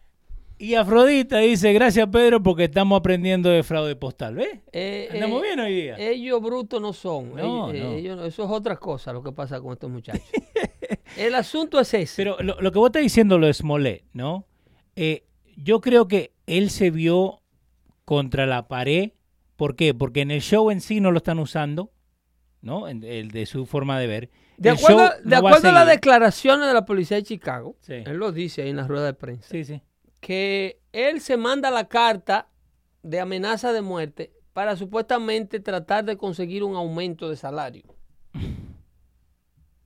[0.58, 4.34] Y Afrodita dice, gracias Pedro porque estamos aprendiendo de fraude postal.
[4.34, 4.58] ¿Ves?
[4.72, 5.96] Eh, Andamos eh, bien hoy día.
[5.98, 7.34] Ellos brutos no son.
[7.34, 7.92] No, ellos, eh, no.
[7.92, 10.22] ellos- eso es otra cosa lo que pasa con estos muchachos.
[11.16, 12.14] el asunto es ese.
[12.22, 14.44] Pero lo, lo que vos estás diciendo lo de Smollett, ¿no?
[14.96, 15.24] Eh,
[15.56, 17.40] yo creo que él se vio
[18.04, 19.12] contra la pared.
[19.56, 19.94] ¿Por qué?
[19.94, 21.90] Porque en el show en sí no lo están usando,
[22.62, 22.88] ¿no?
[22.88, 24.30] El de su forma de ver.
[24.56, 27.94] de acuerdo, de acuerdo a las declaraciones de la policía de Chicago, Sí.
[27.94, 29.80] él lo dice ahí en la rueda de prensa, Sí, sí.
[30.20, 32.48] que él se manda la carta
[33.02, 37.84] de amenaza de muerte para supuestamente tratar de conseguir un aumento de salario.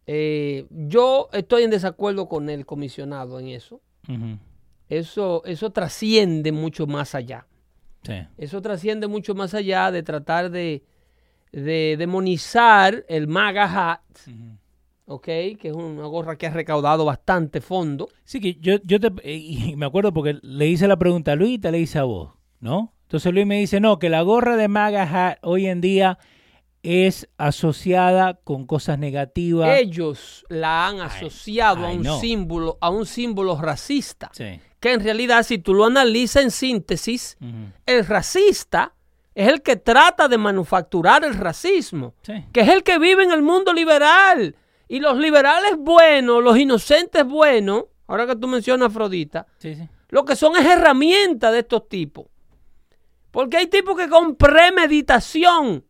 [0.07, 3.81] Eh, yo estoy en desacuerdo con el comisionado en eso.
[4.91, 7.47] Eso, eso trasciende mucho más allá.
[8.37, 10.85] Eso trasciende mucho más allá de tratar de,
[11.55, 14.01] de demonizar el MAGA hat,
[15.07, 15.25] ¿ok?
[15.25, 18.09] Que es una gorra que ha recaudado bastante fondo.
[18.25, 21.37] Sí, que yo, yo te, eh, y me acuerdo porque le hice la pregunta a
[21.37, 22.93] Luis y te la hice a vos, ¿no?
[23.03, 26.19] Entonces Luis me dice, no, que la gorra de MAGA Hat hoy en día
[26.83, 29.79] es asociada con cosas negativas.
[29.79, 34.31] Ellos la han asociado a un símbolo, a un símbolo racista.
[34.33, 34.61] Sí.
[34.81, 37.39] Que en realidad, si tú lo analizas en síntesis,
[37.87, 38.95] el racista
[39.35, 42.15] es el que trata de manufacturar el racismo.
[42.23, 42.45] Sí.
[42.53, 44.57] que es el que vive en el mundo liberal.
[44.89, 49.89] Y los liberales buenos, los inocentes buenos, ahora que tú mencionas a Afrodita, Sí, sí.
[50.11, 52.27] lo que son es herramientas de estos tipos.
[53.31, 55.85] Porque hay tipos que con premeditación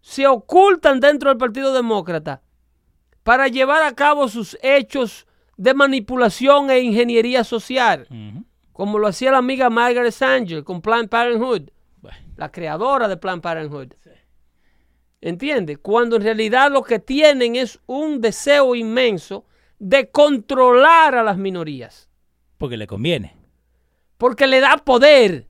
[0.00, 2.42] se ocultan dentro del Partido Demócrata
[3.22, 5.26] para llevar a cabo sus hechos
[5.58, 8.08] de manipulación e ingeniería social,
[8.72, 11.68] como lo hacía la amiga Margaret Sanger con Planned Parenthood
[12.40, 13.92] la creadora de Planned Parenthood.
[15.20, 15.78] ¿Entiendes?
[15.82, 19.44] Cuando en realidad lo que tienen es un deseo inmenso
[19.78, 22.08] de controlar a las minorías.
[22.56, 23.36] porque le conviene.
[24.18, 25.46] Porque le da poder,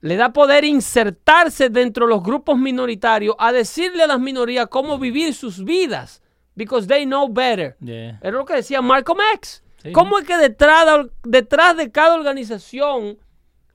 [0.00, 4.98] le da poder insertarse dentro de los grupos minoritarios a decirle a las minorías cómo
[4.98, 6.22] vivir sus vidas.
[6.54, 7.76] Because they know better.
[7.80, 8.18] Yeah.
[8.22, 9.62] Era lo que decía Malcolm X.
[9.82, 9.92] Sí.
[9.92, 13.18] ¿Cómo es que detrás de, detrás de cada organización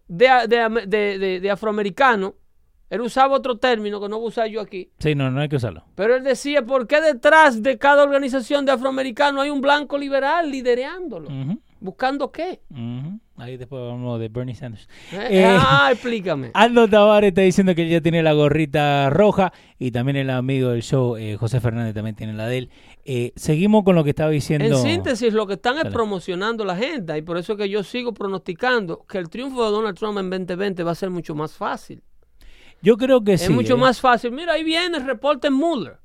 [0.07, 2.33] de, de- de- de- de afroamericanos,
[2.91, 5.49] él usaba otro término que no voy a usar yo aquí, Sí, no, no hay
[5.49, 5.83] que usarlo.
[5.95, 10.51] pero él decía, ¿por qué detrás de cada organización de afroamericanos hay un blanco liberal
[10.51, 11.27] liderándolo?
[11.29, 11.59] Ujú.
[11.79, 12.61] ¿Buscando qué?
[13.37, 14.87] Ahí después vamos de Bernie Sanders.
[15.11, 16.51] Eh, Eh, ah, explícame.
[16.53, 20.69] Aldo Tavares está diciendo que él ya tiene la gorrita roja y también el amigo
[20.69, 22.69] del show, eh, José Fernández, también tiene la de él.
[23.03, 24.65] Eh, seguimos con lo que estaba diciendo.
[24.65, 27.81] En síntesis, lo que están es promocionando la agenda y por eso es que yo
[27.83, 31.53] sigo pronosticando que el triunfo de Donald Trump en 2020 va a ser mucho más
[31.53, 32.03] fácil.
[32.81, 33.49] Yo creo que es sí.
[33.51, 33.77] mucho eh.
[33.77, 34.31] más fácil.
[34.31, 35.97] Mira, ahí viene el reporte Mueller.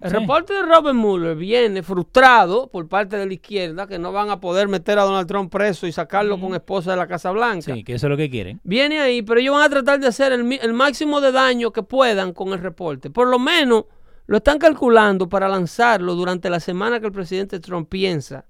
[0.00, 0.16] El Sí.
[0.16, 4.38] reporte de Robert Mueller viene frustrado por parte de la izquierda que no van a
[4.40, 7.74] poder meter a Donald Trump preso y sacarlo con esposa de la Casa Blanca.
[7.74, 8.60] Sí, que eso es lo que quieren.
[8.64, 12.32] Viene ahí, pero ellos van a tratar de hacer el, máximo de daño que puedan
[12.32, 13.08] con el reporte.
[13.08, 13.84] Por lo menos
[14.26, 18.44] lo están calculando para lanzarlo durante la semana que el presidente Trump piensa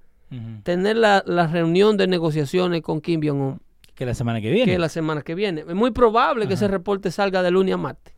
[0.65, 3.61] tener la, la reunión de negociaciones con Kim Jong-un,
[3.95, 4.73] Que la semana que viene.
[4.73, 5.61] que la semana que viene.
[5.69, 8.15] Es muy probable que ese reporte salga de lunes a martes.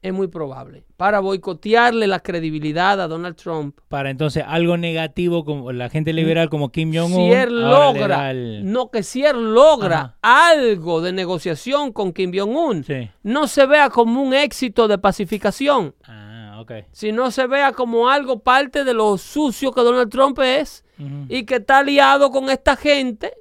[0.00, 0.84] Es muy probable.
[0.96, 3.76] Para boicotearle la credibilidad a Donald Trump.
[3.88, 7.10] Para entonces algo negativo como la gente liberal como Kim Jong-un.
[7.30, 12.84] Si él logra, el- no que si él logra algo de negociación con Kim Jong-un,
[12.84, 13.10] Sí.
[13.24, 16.72] no se vea como un éxito de pacificación, Ah, ok.
[16.92, 20.84] sino se vea como algo parte de lo sucio que Donald Trump es
[21.28, 23.32] y que está aliado con esta gente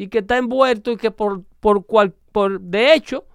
[0.00, 3.26] y que está envuelto y que por, por, cual, por de hecho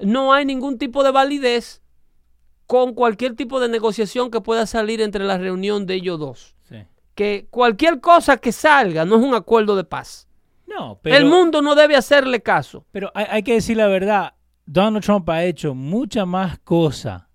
[0.00, 1.82] no hay ningún tipo de validez
[2.66, 6.56] con cualquier tipo de negociación que pueda salir entre la reunión de ellos dos.
[6.68, 6.84] Sí.
[7.14, 10.26] Que cualquier cosa que salga no es un acuerdo de paz.
[10.66, 12.84] No, pero, El mundo no debe hacerle caso.
[12.90, 14.34] pero hay, hay que decir la verdad.
[14.66, 17.28] Donald Trump ha hecho mucha más cosa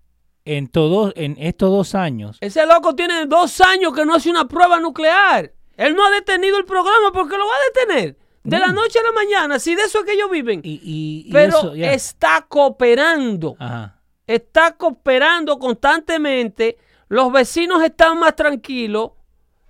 [0.44, 2.36] en, todos en estos dos años.
[2.42, 5.54] Ese loco tiene dos años que no hace una prueba nuclear.
[5.78, 8.25] Él no ha detenido el programa porque lo va a detener.
[8.48, 8.82] De la No.
[8.82, 10.60] noche a la mañana, si de eso es que ellos viven.
[10.64, 13.56] Y, y- y Pero eso, está cooperando.
[13.58, 14.00] Ajá.
[14.26, 16.78] Está cooperando constantemente.
[17.08, 19.12] Los vecinos están más tranquilos.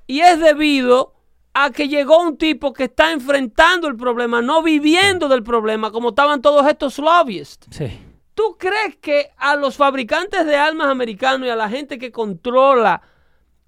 [0.07, 1.15] Y es debido
[1.55, 6.11] a que llegó un tipo que está enfrentando el problema, no viviendo del problema, como
[6.11, 7.67] estaban todos estos lobbyists.
[7.71, 7.99] Sí.
[8.35, 13.01] ¿Tú crees que a los fabricantes de armas americanos y a la gente que controla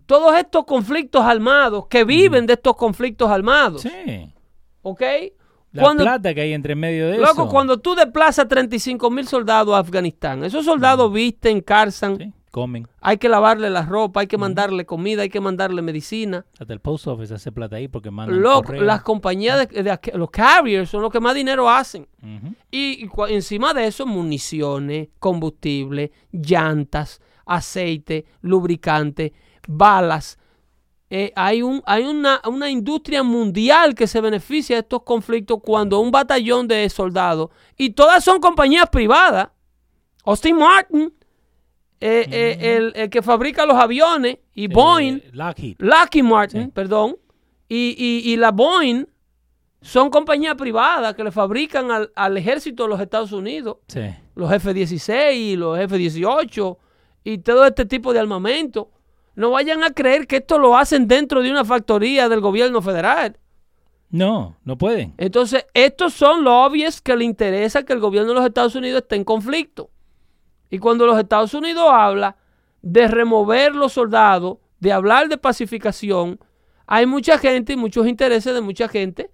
[0.07, 4.33] todos estos conflictos armados, que viven de estos conflictos armados, Sí.
[4.83, 5.03] ¿Ok?
[5.73, 7.49] La Cuando, plata que hay entre medio de loco, eso.
[7.49, 12.33] cuando tú desplazas 35 mil soldados a Afganistán, esos soldados visten, calzan, Sí.
[12.51, 12.89] comen.
[13.03, 16.47] Hay que lavarle la ropa, hay que mandarle comida, hay que mandarle medicina.
[16.59, 20.15] Hasta el post office hace plata ahí porque mandan Lo- las compañías, de, de aqu-
[20.15, 22.09] los carriers son los que más dinero hacen.
[22.71, 29.35] Y, y cua- encima de eso, municiones, combustible, llantas, aceite, lubricante,
[29.69, 30.39] balas.
[31.11, 36.01] Eh, hay un, hay una, una industria mundial que se beneficia de estos conflictos cuando
[36.01, 39.49] un batallón de soldados, y todas son compañías privadas,
[40.25, 41.13] Austin Martin,
[42.01, 45.77] eh, eh, el, el que fabrica los aviones, y Boeing, Lockheed.
[45.79, 46.71] Lockheed Martin, Sí.
[46.75, 47.17] perdón,
[47.69, 49.07] y, y- y la Boeing
[49.81, 54.03] son compañías privadas que le fabrican al, al ejército de los Estados Unidos, Sí.
[54.35, 56.77] los F-16, los F-18
[57.25, 58.91] y todo este tipo de armamento.
[59.39, 63.39] No vayan a creer que esto lo hacen dentro de una factoría del gobierno federal.
[64.11, 65.15] No, no pueden.
[65.17, 69.15] Entonces, estos son lobbies que le interesa que el gobierno de los Estados Unidos esté
[69.15, 69.91] en conflicto.
[70.71, 72.37] Y cuando los Estados Unidos habla
[72.83, 76.41] de remover los soldados, de hablar de pacificación,
[76.87, 79.31] hay mucha gente y muchos intereses de mucha gente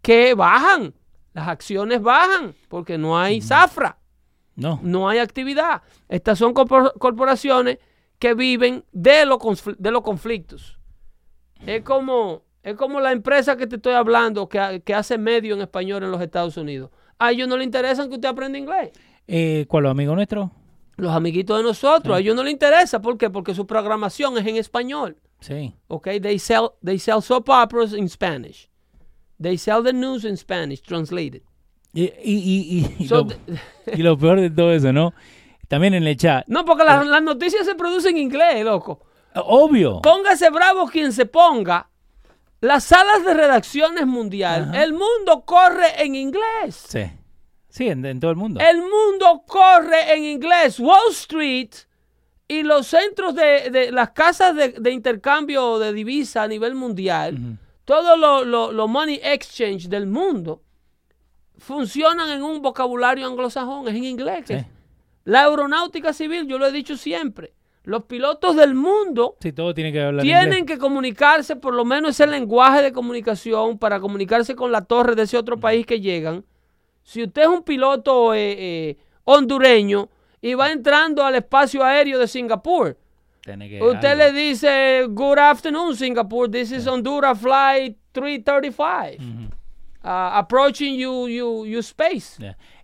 [0.00, 0.94] que bajan.
[1.34, 3.98] Las acciones bajan porque no hay zafra,
[4.56, 4.80] No.
[4.82, 5.82] no hay actividad.
[6.08, 7.78] Estas son corpor- corporaciones
[8.22, 9.36] que viven de, lo
[9.78, 10.78] de los conflictos.
[11.66, 15.60] Es como, es como la empresa que te estoy hablando que, que hace medio en
[15.60, 16.92] español en los Estados Unidos.
[17.18, 18.92] A ellos no les interesan que usted aprenda inglés.
[19.26, 20.52] Eh, ¿Cuál, amigo nuestro?
[20.98, 23.02] Los amiguitos de nosotros, a ellos no les interesa.
[23.02, 23.28] ¿Por qué?
[23.28, 25.16] Porque su programación es en español.
[25.40, 25.74] Sí.
[25.88, 26.08] ¿Ok?
[26.22, 28.70] They sell, they sell soap operas in Spanish.
[29.40, 31.42] They sell the news in Spanish, translated.
[31.92, 35.12] Y, y, y, y So, lo, y lo peor de todo eso, ¿no?
[35.72, 36.44] También en el chat.
[36.48, 39.00] no, porque las, las noticias se producen en inglés, loco.
[39.34, 40.02] Obvio.
[40.02, 41.88] Póngase bravo quien se ponga.
[42.60, 44.82] Las salas de redacciones mundial, Ajá.
[44.84, 46.76] el mundo corre en inglés.
[46.88, 47.04] Sí.
[47.70, 48.60] Sí, en, en todo el mundo.
[48.60, 50.78] El mundo corre en inglés.
[50.78, 51.70] Wall Street
[52.46, 57.34] y los centros de, de las casas de, de intercambio de divisa a nivel mundial,
[57.36, 57.56] Ujú.
[57.86, 60.60] todo lo, lo- lo money exchange del mundo,
[61.56, 64.44] funcionan en un vocabulario anglosajón, es en inglés.
[64.46, 64.56] Sí.
[65.24, 67.52] La aeronáutica civil, yo lo he dicho siempre,
[67.84, 70.64] los pilotos del mundo Sí, todo tiene que hablar tienen inglés.
[70.66, 75.22] que comunicarse, por lo menos ese lenguaje de comunicación para comunicarse con la torre de
[75.22, 76.44] ese otro país que llegan.
[77.02, 80.08] Si usted es un piloto eh, eh, hondureño
[80.40, 82.96] y va entrando al espacio aéreo de Singapur,
[83.44, 84.24] que usted algo.
[84.24, 86.48] le dice, Good afternoon, Singapore.
[86.48, 89.16] This is Honduras Flight 335.
[89.18, 89.50] Ujú.
[90.04, 92.42] Uh, approaching you, you, you space.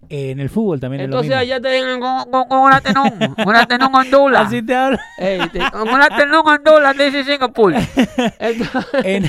[0.09, 3.35] Eh, en el fútbol también Entonces es lo allá te dicen, "Good- good- good afternoon,
[3.45, 4.47] good afternoon, Honduras.
[4.47, 4.99] Así te hablo.
[5.19, 7.77] Hey, te- good afternoon, Honduras, is Singapore.
[8.39, 9.25] Entonces- en,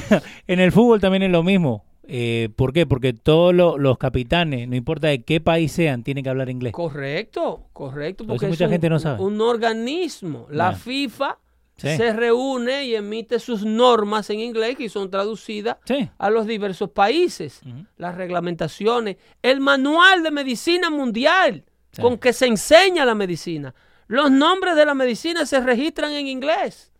[0.47, 1.83] en el fútbol también es lo mismo.
[2.11, 2.87] Eh, ¿Por qué?
[2.87, 6.73] Porque todos lo- los capitanes, no importa de qué país sean, tienen que hablar inglés.
[6.73, 8.25] Correcto, correcto.
[8.25, 9.21] Porque es mucha un, gente no sabe.
[9.21, 10.47] un organismo.
[10.49, 10.71] La.
[10.73, 11.37] FIFA
[11.79, 11.97] Sí.
[11.97, 16.09] se reúne y emite sus normas en inglés que son traducidas Sí.
[16.17, 17.61] a los diversos países.
[17.97, 22.01] Las reglamentaciones, el manual de medicina mundial Sí.
[22.01, 23.73] con que se enseña la medicina.
[24.07, 26.91] Los nombres de la medicina se registran en inglés.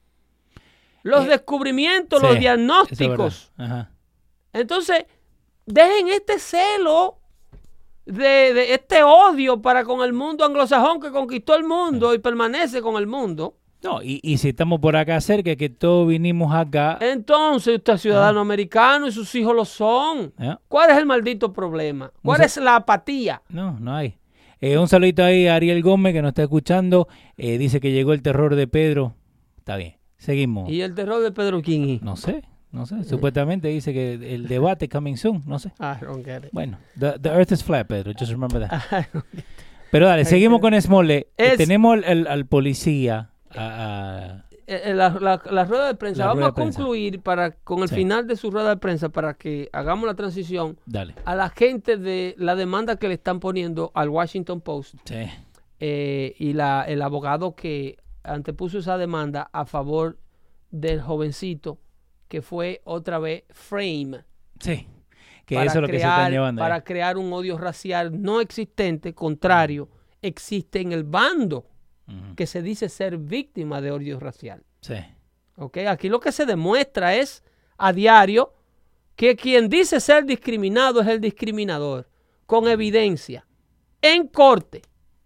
[1.04, 3.52] Los Eh, descubrimientos, los diagnósticos.
[3.58, 3.92] Ajá.
[4.54, 5.06] Entonces,
[5.66, 7.18] dejen este celo
[8.06, 12.82] de, de este odio para con el mundo anglosajón que conquistó el mundo y permanece
[12.82, 13.56] con el mundo.
[13.82, 16.98] No, y, y si estamos por acá cerca, que todos vinimos acá.
[17.02, 20.34] Entonces, usted es ciudadano americano y sus hijos lo son.
[20.68, 22.12] ¿Cuál es el maldito problema?
[22.24, 23.42] ¿Cuál es la apatía?
[23.50, 24.18] No, no hay.
[24.62, 27.08] Eh, un saludito ahí a Ariel Gómez que nos está escuchando.
[27.38, 29.16] Eh, dice que llegó el terror de Pedro.
[29.58, 29.96] Está bien.
[30.18, 30.70] Seguimos.
[30.70, 32.00] Y el terror de Pedro King.
[32.02, 33.06] No sé, no sé.
[33.06, 35.42] Supuestamente dice que el debate coming soon.
[35.46, 35.70] No sé.
[35.80, 36.50] I don't get it.
[36.52, 38.12] Bueno, the, the earth is flat, Pedro.
[38.20, 39.06] Just remember that.
[39.92, 41.28] Pero dale, seguimos con Smollett.
[41.38, 43.30] Eh, Es- Tenemos al, al- al policía.
[43.56, 46.22] A- a- Eh, eh, la, la- la rueda de prensa.
[46.22, 46.78] La Vamos a prensa.
[46.80, 47.96] concluir para, con el Sí.
[47.96, 51.16] final de su rueda de prensa para que hagamos la transición dale.
[51.26, 55.26] a la gente de la demanda que le están poniendo al Washington Post Sí.
[55.80, 60.20] eh, y la, el abogado que antepuso esa demanda a favor
[60.70, 61.80] del jovencito
[62.28, 64.24] que fue otra vez frame
[64.60, 64.88] Sí.
[65.48, 66.60] Que para, eso es lo que se están crear, llevando.
[66.60, 69.90] para crear un odio racial no existente, contrario,
[70.22, 71.66] existe en el bando
[72.36, 74.64] Que se dice ser víctima de odio racial.
[74.82, 74.96] Sí.
[75.60, 75.78] ¿ok?
[75.90, 77.44] Aquí lo que se demuestra es
[77.78, 78.54] a diario
[79.16, 82.10] que quien dice ser discriminado es el discriminador,
[82.46, 83.46] con evidencia,
[84.02, 84.82] en corte.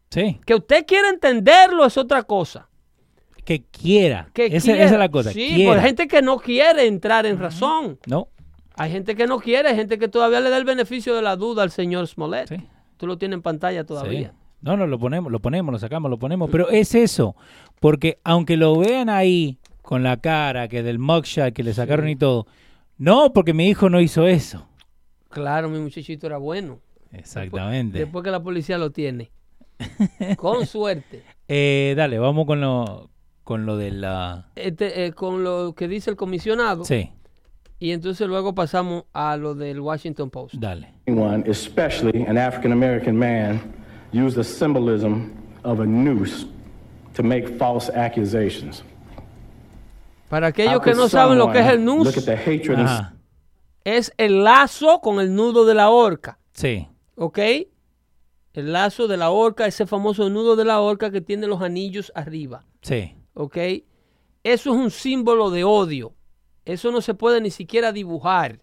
[0.10, 0.40] Sí.
[0.46, 2.70] Que usted quiera entenderlo es otra cosa.
[3.46, 4.30] Que quiera.
[4.34, 4.86] Que esa, quiera.
[4.86, 5.32] esa es la cosa.
[5.32, 8.00] Sí, hay gente que no quiere entrar en razón.
[8.08, 8.30] No.
[8.76, 11.36] Hay gente que no quiere, hay gente que todavía le da el beneficio de la
[11.36, 12.50] duda al señor Smollett.
[12.50, 12.56] Sí.
[12.98, 14.30] Tú lo tienes en pantalla todavía.
[14.30, 14.43] Sí.
[14.64, 16.50] No, no, lo ponemos, lo ponemos, lo sacamos, lo ponemos.
[16.50, 17.36] Pero es eso.
[17.80, 22.16] Porque aunque lo vean ahí con la cara, que del mugshot que le sacaron y
[22.16, 22.48] todo.
[22.98, 24.68] No, porque mi hijo no hizo eso.
[25.30, 26.80] Claro, mi muchachito era bueno.
[27.12, 28.00] Exactamente.
[28.00, 29.32] Después que la policía lo tiene.
[30.38, 31.24] Con suerte.
[31.48, 33.10] Eh, dale, vamos con lo,
[33.44, 34.48] con lo de la...
[34.56, 36.86] Este, eh, con lo que dice el comisionado.
[36.86, 37.12] Sí,
[37.80, 40.56] Y entonces luego pasamos a lo del Washington Post.
[40.56, 40.94] dale.
[41.08, 43.60] Anyone, especially an African American man,
[44.14, 45.32] use the symbolism
[45.64, 46.46] of a noose
[47.16, 48.84] to make false accusations.
[50.30, 52.80] Para aquellos que no saben lo que es el someone Look NUS, at the hatred
[52.80, 53.14] and Ajá.
[53.84, 56.40] es el lazo con el nudo de la horca.
[56.54, 57.40] Sí, ¿Ok?
[58.54, 62.12] El lazo de la horca, ese famoso nudo de la horca que tiene los anillos
[62.16, 62.64] arriba.
[62.82, 63.16] sí.
[63.36, 63.58] ¿Ok?
[64.44, 66.14] Eso es un símbolo de odio.
[66.66, 68.60] Eso no se puede ni siquiera dibujar.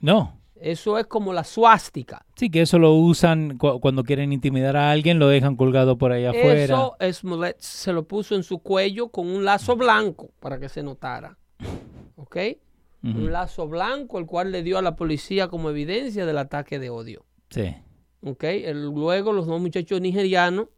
[0.00, 0.38] No.
[0.64, 2.24] Eso es como la suástica.
[2.36, 6.10] Sí, que eso lo usan cu- cuando quieren intimidar a alguien, lo dejan colgado por
[6.12, 6.64] ahí afuera.
[6.64, 10.82] Eso Smollett se lo puso en su cuello con un lazo blanco para que se
[10.82, 11.36] notara.
[12.16, 12.36] ¿Ok?
[13.02, 16.88] Un lazo blanco, el cual le dio a la policía como evidencia del ataque de
[16.88, 17.26] odio.
[17.50, 17.74] Sí,
[18.22, 18.44] ¿Ok?
[18.44, 20.68] El- luego los dos muchachos nigerianos,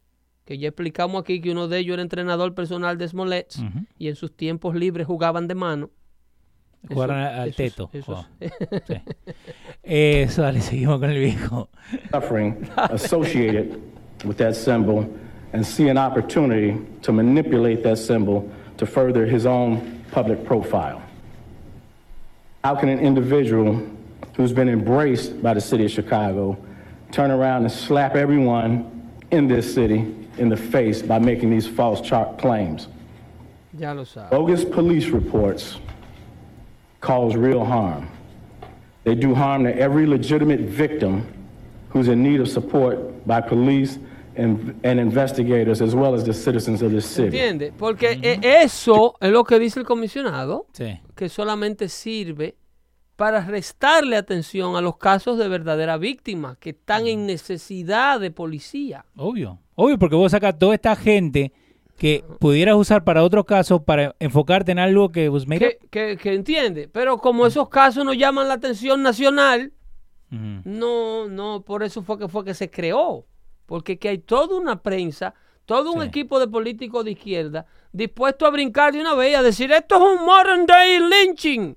[0.44, 3.54] que ya explicamos aquí que uno de ellos era entrenador personal de Smollett
[3.98, 5.90] y en sus tiempos libres jugaban de mano.
[6.88, 7.90] Jugaron Eso- al eso- teto.
[7.92, 8.26] eso- jugaban.
[8.86, 8.94] Sí.
[9.84, 11.68] Eh, eso, dale, seguimos con el viejo.
[12.12, 13.80] suffering associated
[14.24, 15.06] with that symbol
[15.52, 18.44] and see an opportunity to manipulate that symbol
[18.76, 19.80] to further his own
[20.10, 21.00] public profile.
[22.64, 23.80] How can an individual
[24.36, 26.56] who's been embraced by the city of Chicago
[27.12, 28.84] turn around and slap everyone
[29.30, 30.04] in this city
[30.38, 32.88] in the face by making these false char- claims?
[33.78, 34.30] ya lo saben.
[34.30, 35.78] Bogus police reports
[37.00, 38.08] cause real harm.
[39.04, 41.22] They do harm to every legitimate victim
[41.90, 43.98] who's in need of support by police
[44.36, 47.28] and, and investigators as well as the citizens of this city.
[47.38, 47.72] ¿Entiende?
[47.78, 52.56] Porque eh, eso es lo que dice el comisionado, Sí, que solamente sirve
[53.14, 59.06] para restarle atención a los casos de verdadera víctima que están en necesidad de policía.
[59.16, 59.58] obvio.
[59.78, 61.52] Obvio, porque vos sacas toda esta gente
[61.96, 65.66] que pudieras usar para otros casos para enfocarte en algo que pues, mira.
[65.68, 69.72] Que, que- que entiende, pero como esos casos no llaman la atención nacional,
[70.30, 73.24] no, no, por eso fue que fue que se creó.
[73.64, 75.34] Porque que hay toda una prensa,
[75.64, 76.08] todo un Sí.
[76.08, 79.96] equipo de políticos de izquierda dispuesto a brincar de una vez y a decir esto
[79.96, 81.76] es un modern day lynching.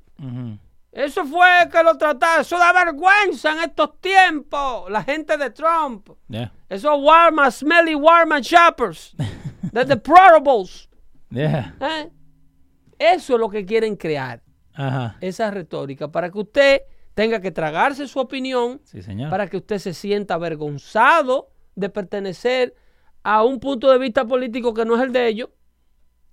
[0.91, 2.41] Eso fue que lo trataron.
[2.41, 4.89] Eso da vergüenza en estos tiempos.
[4.91, 6.09] La gente de Trump.
[6.27, 6.51] Yeah.
[6.67, 9.15] Esos Walmart, smelly Walmart shoppers.
[9.73, 10.89] The deplorables.
[11.29, 11.75] Yeah.
[11.79, 12.09] ¿eh?
[12.97, 14.41] Eso es lo que quieren crear.
[14.73, 15.17] Ajá.
[15.21, 16.11] Esa retórica.
[16.11, 16.81] Para que usted
[17.13, 18.81] tenga que tragarse su opinión.
[18.83, 19.29] Sí, señor.
[19.29, 22.75] Para que usted se sienta avergonzado de pertenecer
[23.23, 25.49] a un punto de vista político que no es el de ellos.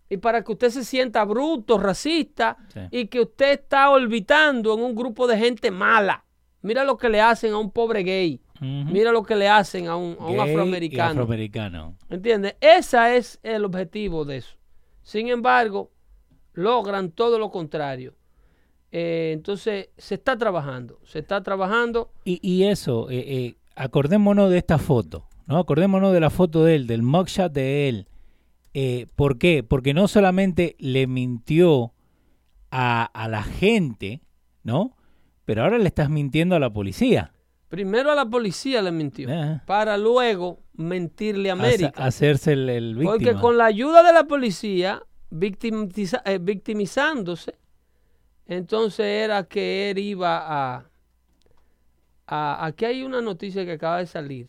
[0.08, 2.80] Y para que usted se sienta bruto, racista, Sí.
[2.92, 6.24] y que usted está orbitando en un grupo de gente mala.
[6.62, 8.40] Mira lo que le hacen a un pobre gay.
[8.61, 11.11] Mira lo que le hacen a un, a un afroamericano.
[11.22, 11.96] afroamericano.
[12.09, 12.57] ¿Entiendes?
[12.61, 14.57] Ese es el objetivo de eso.
[15.02, 15.90] Sin embargo,
[16.54, 18.14] logran todo lo contrario.
[18.90, 20.98] Eh, entonces, se está trabajando.
[21.04, 22.12] Se está trabajando.
[22.24, 25.59] Y, y eso, eh, eh, acordémonos de esta foto, ¿no?
[25.59, 28.09] Acordémonos de la foto de él, del mugshot de él.
[29.16, 29.62] ¿Por qué?
[29.62, 31.94] Porque no solamente le mintió
[32.70, 34.20] a, a la gente,
[34.64, 34.96] ¿no?
[35.46, 37.32] Pero ahora le estás mintiendo a la policía.
[37.68, 39.28] Primero a la policía le mintió.
[39.32, 39.62] Ajá.
[39.66, 42.04] Para luego mentirle a Hace- América.
[42.04, 43.12] hacerse el, el víctima.
[43.12, 47.56] Porque con la ayuda de la policía, victimiza- eh, victimizándose,
[48.46, 50.38] entonces era que él iba
[50.76, 50.84] a,
[52.26, 52.66] a...
[52.66, 54.48] Aquí hay una noticia que acaba de salir.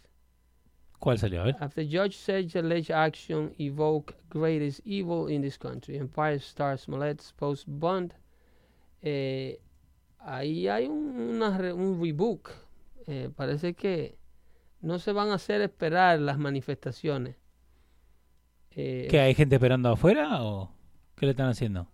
[0.99, 1.41] ¿Cuál salió?
[1.41, 1.55] A ver.
[1.59, 7.65] After judge says alleged action evoke greatest evil in this country, Empire Star Smollett's post
[7.67, 8.13] bond.
[9.01, 9.59] Eh,
[10.19, 12.51] ahí hay un, una re- un rebook.
[13.07, 14.17] Eh, parece que
[14.81, 17.35] no se van a hacer esperar las manifestaciones.
[18.71, 20.71] Eh, ¿Que hay gente esperando afuera o
[21.15, 21.87] qué le están haciendo?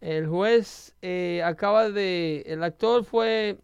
[0.00, 2.42] El juez eh, acaba de.
[2.46, 3.58] El actor fue.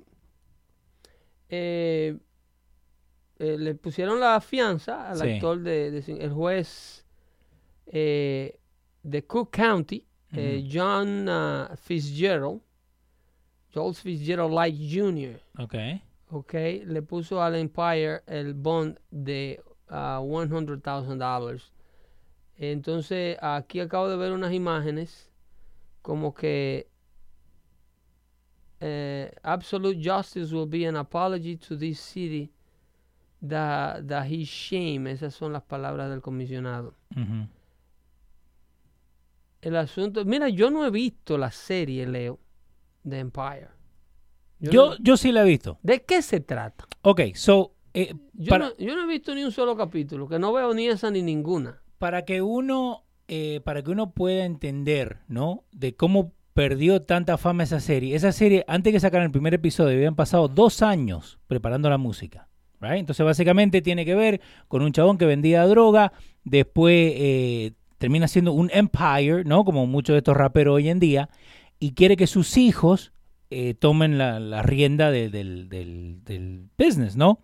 [1.48, 2.18] eh,
[3.38, 5.30] eh, le pusieron la fianza al Sí.
[5.34, 7.07] actor de, el juez
[7.86, 8.59] eh,
[9.02, 12.61] de Cook County, eh, John ah, Fitzgerald,
[13.72, 15.40] Joel Fitzgerald Light Jr.
[15.59, 15.74] Ok.
[16.30, 16.54] Ok,
[16.84, 21.72] le puso al Empire el bond de ah, $100,000.
[22.56, 25.30] Entonces, aquí acabo de ver unas imágenes
[26.02, 26.88] como que
[28.80, 32.52] eh, absolute justice will be an apology to this city
[33.46, 36.94] that, that he shame, esas son las palabras del comisionado.
[39.60, 42.38] El asunto, mira, yo no he visto la serie, Leo,
[43.02, 43.75] de Empire.
[44.59, 45.78] Yo Yo, no- yo sí la he visto.
[45.82, 46.86] ¿De qué se trata?
[47.02, 50.38] Ok, so, eh, Yo, para, no, yo no he visto ni un solo capítulo, que
[50.38, 51.80] no veo ni esa ni ninguna.
[51.98, 55.64] para que uno, eh, para que uno pueda entender, ¿no?
[55.72, 58.14] De cómo perdió tanta fama esa serie.
[58.14, 62.48] Esa serie, antes que sacaran el primer episodio, habían pasado dos años preparando la música.
[62.80, 62.98] right?
[62.98, 66.12] Entonces, básicamente tiene que ver con un chabón que vendía droga,
[66.44, 69.64] después eh, termina siendo un empire, ¿no?
[69.64, 71.30] Como muchos de estos raperos hoy en día,
[71.78, 73.12] y quiere que sus hijos
[73.51, 77.40] eh, tomen la, la rienda de- del, del- del business, ¿no?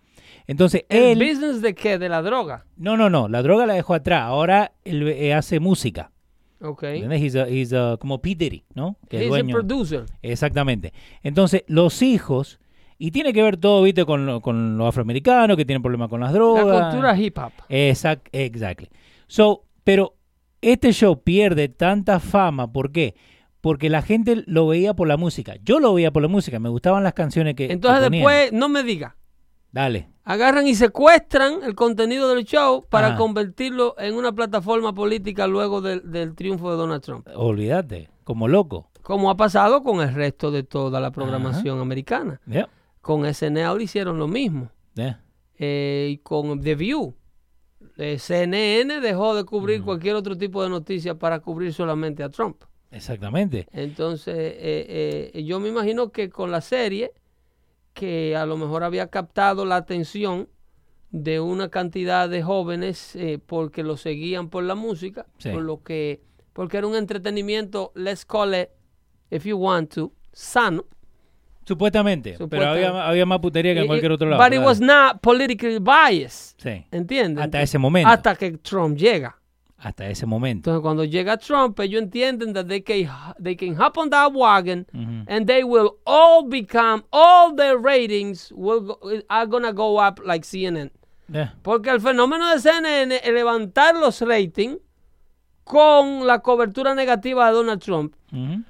[0.47, 1.29] Entonces, ¿El él...
[1.29, 1.97] business de qué?
[1.97, 2.65] ¿De la droga?
[2.75, 4.23] No, no, no, la droga la dejó atrás.
[4.23, 6.11] Ahora él eh, hace música.
[6.61, 6.83] Ok.
[6.83, 7.21] ¿entendés?
[7.21, 8.35] He's a- he's a- como P.
[8.35, 8.97] Diddy, ¿no?
[9.09, 9.53] Que es He's a dueño.
[9.53, 10.05] producer.
[10.21, 10.93] Exactamente.
[11.21, 12.59] Entonces, los hijos,
[12.97, 16.19] y tiene que ver todo, viste, con, lo- con los afroamericanos que tienen problemas con
[16.21, 16.89] las La drogas.
[16.91, 17.51] cultura hip hop.
[17.69, 18.89] Exact, exactly.
[19.27, 20.15] So, pero
[20.61, 23.13] este show pierde tanta fama, ¿por qué?
[23.13, 23.23] Porque
[23.89, 25.55] la gente lo veía por la música.
[25.63, 27.71] Yo lo veía por la música, me gustaban las canciones que.
[27.71, 29.15] Entonces después, no me diga,
[29.71, 30.09] Dale.
[30.23, 33.17] agarran y secuestran el contenido del show para Ajá.
[33.17, 37.27] convertirlo en una plataforma política luego del, del triunfo de Donald Trump.
[37.35, 38.89] Olvídate, como loco.
[39.01, 42.39] Como ha pasado con el resto de toda la programación americana.
[42.45, 42.69] Yeah,
[43.01, 44.69] Con SNL hicieron lo mismo.
[44.93, 45.21] yeah.
[45.57, 47.15] Eh, y con The View.
[47.97, 52.63] Eh, CNN dejó de cubrir cualquier otro tipo de noticia para cubrir solamente a Trump.
[52.93, 53.67] Exactamente.
[53.73, 57.11] Entonces, eh, eh, yo me imagino que con la serie,
[57.93, 60.47] que a lo mejor había captado la atención
[61.11, 65.49] de una cantidad de jóvenes eh, porque lo seguían por la música, Sí.
[65.49, 66.21] por lo que,
[66.53, 68.69] porque era un entretenimiento, let's call it,
[69.29, 70.85] if you want to, sano.
[71.65, 74.41] Supuestamente, pero había, había más putería que en cualquier otro lado.
[74.41, 74.67] But it claro.
[74.67, 76.55] was not politically biased.
[76.57, 77.43] Sí, ¿Entiendes?
[77.45, 78.09] hasta ese momento.
[78.09, 79.37] Hasta que Trump llega.
[79.83, 80.69] Hasta ese momento.
[80.71, 84.85] Entonces, cuando llega Trump, ellos entienden that they can, they can hop on that wagon
[84.93, 85.25] Ujú.
[85.27, 90.45] and they will all become, all their ratings will go, are gonna go up like
[90.45, 90.89] CNN.
[91.27, 91.53] Yeah.
[91.63, 94.77] Porque el fenómeno de CNN es levantar los ratings
[95.63, 98.13] con la cobertura negativa de Donald Trump.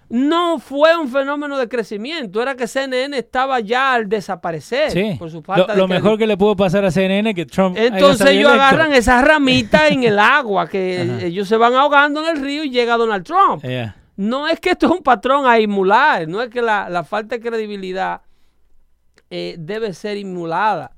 [0.09, 5.15] No fue un fenómeno de crecimiento, era que CNN estaba ya al desaparecer Sí.
[5.17, 7.45] por su Lo, falta de lo mejor que le pudo pasar a CNN es que
[7.45, 7.77] Trump.
[7.77, 8.61] Entonces ellos electo.
[8.61, 12.69] agarran esas ramitas en el agua, que ellos se van ahogando en el río y
[12.71, 13.63] llega Donald Trump.
[13.63, 13.95] Yeah.
[14.17, 17.37] No es que esto es un patrón a emular, no es que la, la falta
[17.37, 18.21] de credibilidad
[19.29, 20.91] eh, debe ser emulada.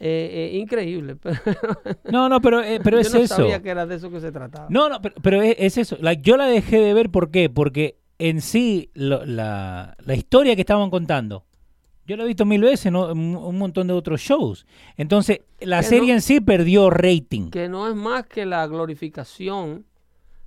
[0.00, 1.16] Eh, eh, increíble,
[2.12, 3.34] No, no, pero, eh, pero yo es no eso.
[3.36, 4.68] sabía que era de eso que se trataba.
[4.70, 5.96] No, no, pero, pero es, es eso.
[6.00, 7.50] Like, yo la dejé de ver, ¿por qué?
[7.50, 11.46] Porque en sí, lo- la, la historia que estaban contando,
[12.06, 13.10] yo la he visto mil veces, ¿no?
[13.10, 14.66] en un, montón de otros shows.
[14.96, 17.50] Entonces, la Que serie no- en sí perdió rating.
[17.50, 19.84] Que no es más que la glorificación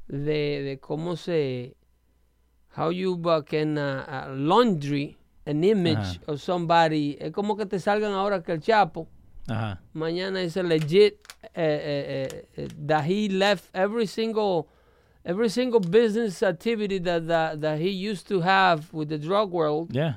[0.07, 1.75] de, de cómo se...
[2.77, 6.21] How you can uh, uh, laundry an image Ajá.
[6.27, 7.17] of somebody.
[7.19, 9.09] Es como que te salgan ahora que el Chapo
[9.49, 9.79] Ajá.
[9.93, 11.17] mañana es legit
[11.55, 14.67] eh, eh, eh, that he left every single
[15.25, 19.89] every single business activity that, that that he used to have with the drug world
[19.93, 20.13] Yeah.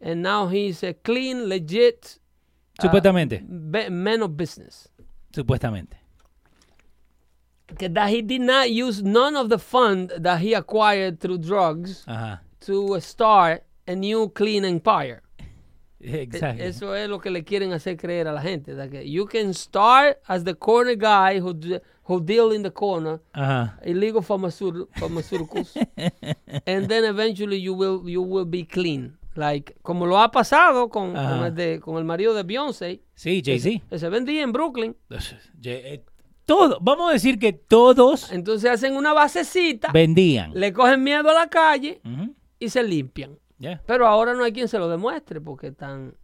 [0.00, 2.18] and now he's a clean legit
[2.78, 3.40] uh, Supuestamente.
[3.70, 4.88] be- man of business
[5.32, 5.94] Supuestamente.
[7.78, 12.38] That he did not use none of the fund that he acquired through drugs Ajá.
[12.60, 15.22] to start a new clean empire
[16.14, 16.66] E-.
[16.68, 18.72] Eso es lo que le quieren hacer creer a la gente.
[18.90, 21.54] que you can start as the corner guy who,
[22.08, 23.78] who deal in the corner, Ajá.
[23.84, 25.74] illegal pharmaceut- pharmaceuticals,
[26.66, 29.16] and then eventually you will, you will be clean.
[29.34, 33.42] Like, como lo ha pasado con, con, el, de- con el marido de Beyoncé, Sí,
[33.44, 33.82] Jay-Z.
[33.90, 34.96] que se vendía en Brooklyn.
[35.64, 36.02] Eh,
[36.46, 40.52] Todo, vamos a decir que todos Entonces hacen una basecita, vendían.
[40.54, 42.00] le cogen miedo a la calle
[42.60, 43.36] y se limpian.
[43.58, 43.80] Yeah.
[43.86, 46.14] Pero ahora no hay quien se lo demuestre porque están,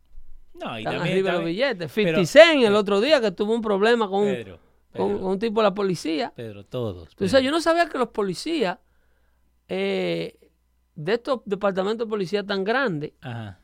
[0.55, 1.93] No, y están también, arriba los también- billetes.
[1.93, 4.59] 50 pero- Cent el otro día que tuvo un problema con, un- Pedro,
[4.95, 6.33] con, un tipo de la policía.
[6.37, 7.09] Pedro, todos.
[7.11, 8.79] Entonces, yo no sabía que los policías
[9.69, 10.39] eh,
[10.95, 13.59] de estos departamentos de policía tan grandes Ajá.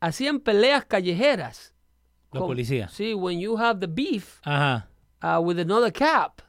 [0.00, 1.74] hacían peleas callejeras.
[2.32, 2.92] Los Con- policías.
[2.92, 4.88] Sí, when you have the beef Ajá.
[5.22, 6.40] uh, with another cap.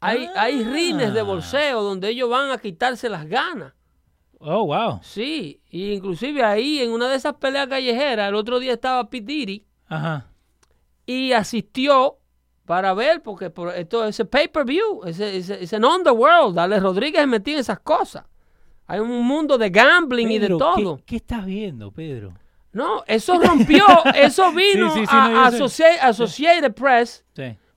[0.00, 1.24] Hay, hay rines de Ah.
[1.24, 3.74] bolseo donde ellos van a quitarse las ganas.
[4.42, 5.00] Oh, wow.
[5.02, 9.66] Sí, y inclusive ahí en una de esas peleas callejeras, el otro día estaba Diddy
[9.86, 10.28] Ajá.
[11.06, 12.16] y asistió
[12.64, 17.54] para ver, porque por esto es pay-per-view, es es en underworld, Dale Rodríguez se metía
[17.54, 18.24] en esas cosas.
[18.86, 20.96] Hay un mundo de gambling y de todo.
[20.98, 22.32] ¿qué, qué estás viendo, Pedro?
[22.72, 23.84] No, eso rompió,
[24.14, 25.44] eso vino Sí, sí, sí, a, no.
[25.44, 27.24] Associ- Associated Press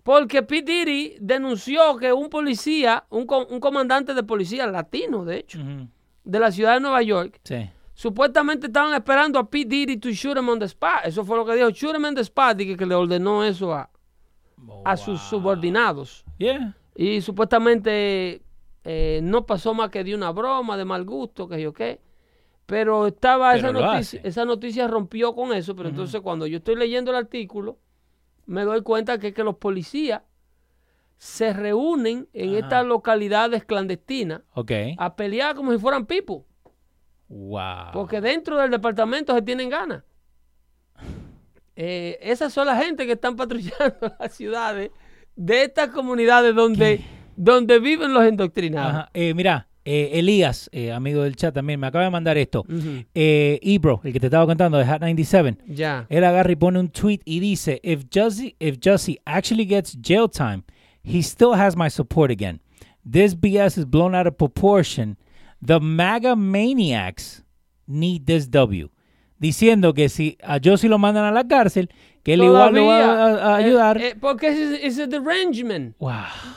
[0.03, 0.61] porque P.
[0.61, 5.59] Diddy denunció que un policía, un, co- un comandante de policía latino, de hecho.
[6.23, 7.69] De la ciudad de Nueva York, Sí.
[7.93, 9.65] supuestamente estaban esperando a P.
[9.65, 11.05] Diddy to shoot him on the spot.
[11.05, 13.43] Eso fue lo que dijo, shoot him on the spot, y que, que le ordenó
[13.43, 13.89] eso a,
[14.85, 16.23] a sus subordinados.
[16.37, 16.75] Yeah.
[16.95, 18.41] Y supuestamente
[18.83, 21.99] eh, no pasó más que de una broma de mal gusto, que yo qué.
[22.65, 24.27] Pero estaba Pero esa noticia, hace.
[24.27, 27.77] esa noticia rompió con eso, pero entonces cuando yo estoy leyendo el artículo,
[28.45, 30.21] me doy cuenta que, que los policías
[31.17, 32.59] se reúnen en Ajá.
[32.59, 34.71] estas localidades clandestinas Ok.
[34.97, 36.41] a pelear como si fueran people,
[37.29, 37.91] Wow.
[37.93, 40.03] porque dentro del departamento se tienen ganas.
[41.75, 43.73] Eh, esas son la gente que están patrullando
[44.19, 44.91] las ciudades
[45.35, 47.01] de estas comunidades donde,
[47.35, 48.89] donde viven los indoctrinados.
[48.93, 49.09] Ajá.
[49.13, 52.63] Eh, mira, eh, Elías, amigo del chat también, me acaba de mandar esto.
[53.15, 55.57] Eh, Ibro, el que te estaba contando de Hat 97.
[55.67, 56.05] Ya.
[56.09, 60.29] Él agarra y pone un tweet y dice, if Jussie, if Jussie actually gets jail
[60.29, 60.63] time,
[61.03, 62.59] he still has my support again.
[63.05, 65.17] This BS is blown out of proportion.
[65.61, 67.43] The MAGA maniacs
[67.87, 68.89] need this W.
[69.39, 71.89] Diciendo que si a Jussie lo mandan a la cárcel,
[72.23, 73.97] que él igual lo va a, a eh, ayudar.
[74.01, 75.95] eh, porque ese es el derangement.
[75.99, 76.11] wow.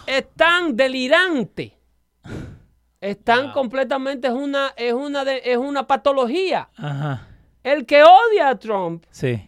[0.06, 1.76] Es tan delirante.
[3.00, 3.52] Están Wow.
[3.52, 6.68] completamente, es una, es una, de- es una patología.
[6.76, 7.26] Ajá.
[7.62, 9.42] El que odia a Trump, Sí.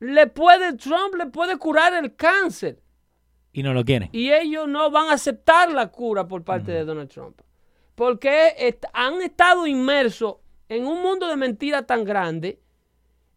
[0.00, 2.80] le puede, Trump le puede curar el cáncer.
[3.52, 4.08] Y no lo quieren.
[4.12, 7.40] Y ellos no van a aceptar la cura por parte de Donald Trump.
[7.94, 10.36] Porque est- han estado inmersos
[10.68, 12.58] en un mundo de mentiras tan grande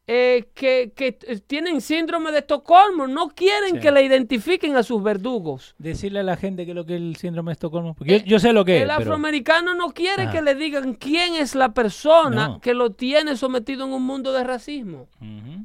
[0.07, 3.07] eh, que, que t- tienen síndrome de Estocolmo.
[3.07, 3.79] No quieren Sí.
[3.79, 5.73] que le identifiquen a sus verdugos.
[5.79, 7.95] Decirle a la gente que lo que es el síndrome de Estocolmo.
[7.95, 8.97] Porque yo, yo sé lo que Eh, El es.
[8.97, 10.31] pero- afroamericano no quiere Ajá.
[10.31, 12.61] que le digan quién es la persona No.
[12.61, 15.07] que lo tiene sometido en un mundo de racismo.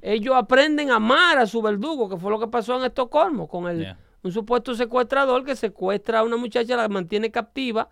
[0.00, 3.68] Ellos aprenden a amar a su verdugo, que fue lo que pasó en Estocolmo con
[3.68, 3.98] el, Yeah.
[4.22, 7.88] Un supuesto secuestrador que secuestra a una muchacha, la mantiene captiva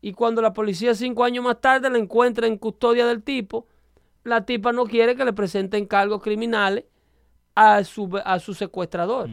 [0.00, 3.66] y cuando la policía cinco años más tarde la encuentra en custodia del tipo,
[4.22, 6.84] la tipa no quiere que le presenten cargos criminales
[7.54, 9.28] a su, a su secuestrador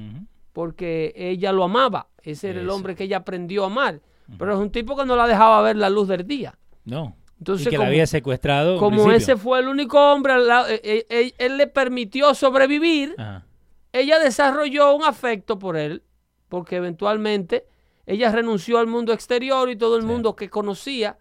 [0.54, 2.08] porque ella lo amaba.
[2.24, 4.02] Ese era el hombre que ella aprendió a amar.
[4.38, 6.58] Pero es un tipo que no la dejaba ver la luz del día.
[6.86, 7.16] No.
[7.40, 8.78] Entonces, y que como- la había secuestrado.
[8.78, 13.16] Como ese fue el único hombre, al lado- eh, eh, eh, él le permitió sobrevivir
[13.18, 13.46] Ajá.
[13.94, 16.04] ella desarrolló un afecto por él,
[16.52, 17.66] porque eventualmente
[18.06, 20.08] ella renunció al mundo exterior y todo el Sí.
[20.08, 21.18] mundo que conocía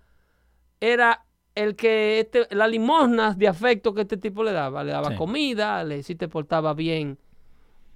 [0.81, 1.25] era
[1.55, 4.83] el que este, las limosnas de afecto que este tipo le daba.
[4.83, 5.17] Le daba Sí.
[5.17, 7.17] comida, le si te portaba bien,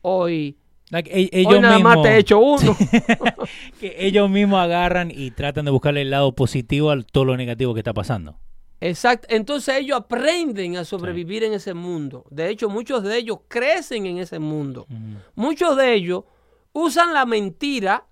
[0.02, 0.56] hoy,
[0.90, 2.76] Like, e- ellos hoy nada más te he hecho uno.
[3.80, 7.74] que ellos mismos agarran y tratan de buscarle el lado positivo a todo lo negativo
[7.74, 8.38] que está pasando.
[8.80, 9.26] Exacto.
[9.30, 12.26] Entonces ellos aprenden a sobrevivir en ese mundo.
[12.30, 14.86] De hecho, muchos de ellos crecen en ese mundo.
[15.34, 16.24] Muchos de ellos
[16.74, 18.04] usan la mentira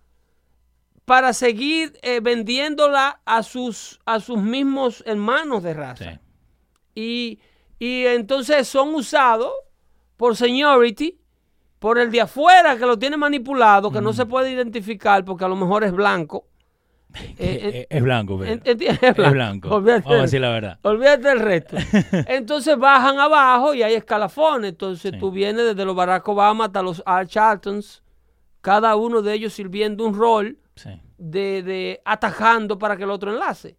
[1.04, 6.04] para seguir eh, vendiéndola a sus, a sus mismos hermanos de raza.
[6.12, 6.18] Sí.
[6.94, 7.40] Y,
[7.78, 9.52] y entonces son usados
[10.16, 11.18] por seniority,
[11.78, 15.48] por el de afuera que lo tiene manipulado, que no se puede identificar porque a
[15.48, 16.46] lo mejor es blanco.
[17.14, 18.62] Eh, eh, es blanco, pero.
[18.64, 19.68] es blanco.
[19.68, 20.78] Olvídate Vamos a decir la verdad.
[20.80, 21.76] Olvídate del resto.
[22.26, 24.70] Entonces bajan abajo y hay escalafones.
[24.70, 25.18] Entonces Sí.
[25.18, 28.02] tú vienes desde los Barack Obama hasta los Al Charltons,
[28.62, 30.88] cada uno de ellos sirviendo un rol Sí.
[31.18, 33.76] de, de atajando para que el otro enlace.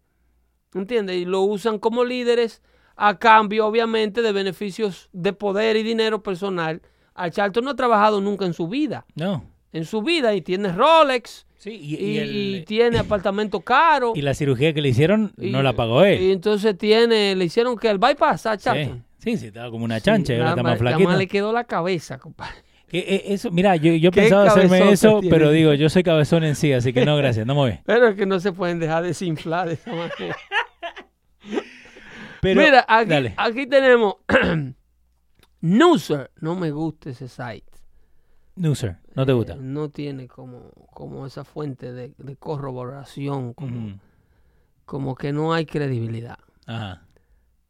[0.74, 1.16] ¿Entiendes?
[1.16, 2.62] Y lo usan como líderes
[2.96, 6.82] a cambio, obviamente, de beneficios de poder y dinero personal.
[7.14, 9.04] Al Charlton no ha trabajado nunca en su vida.
[9.16, 9.44] No.
[9.72, 14.12] En su vida y tiene Rolex Sí, y, y, y el- y tiene apartamento caro.
[14.14, 16.30] y la cirugía que le hicieron no la pagó Y él.
[16.32, 18.56] entonces tiene, le hicieron que el bypass a.
[18.58, 19.04] Charlton.
[19.18, 21.08] sí, sí, estaba como una chancha, Sí, ahora nada está más- nada flaquita.
[21.08, 22.63] más le quedó la cabeza, compadre.
[22.88, 26.44] Que, eh, eso, mira, yo, yo ¿Qué pensaba hacerme eso, pero digo, yo soy cabezón
[26.44, 27.78] en sí, así que no, gracias, no me voy.
[27.86, 30.36] Pero es que no se pueden dejar desinflar de esa manera.
[32.40, 34.16] Pero, Mira, aquí, aquí tenemos
[35.62, 36.30] Newser.
[36.40, 37.64] No me gusta ese site.
[38.56, 39.54] No, sir, no te gusta.
[39.54, 43.98] Eh, no tiene como, como esa fuente de, de corroboración, como, Ujú.
[44.84, 46.38] como que no hay credibilidad.
[46.66, 47.03] Ajá.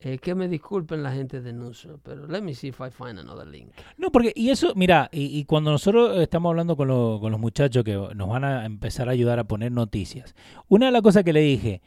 [0.06, 3.18] Eh, que me disculpen la gente de Newser, pero let me see if I find
[3.18, 3.70] another link.
[3.96, 7.40] No, porque, y eso, mira, y, y cuando nosotros estamos hablando con, lo- con los
[7.40, 10.34] muchachos que nos van a empezar a ayudar a poner noticias,
[10.68, 11.80] una de las cosas que le dije,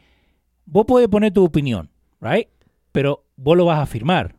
[0.65, 2.47] vos podés poner tu opinión, right?
[2.91, 4.35] Pero vos lo vas a firmar.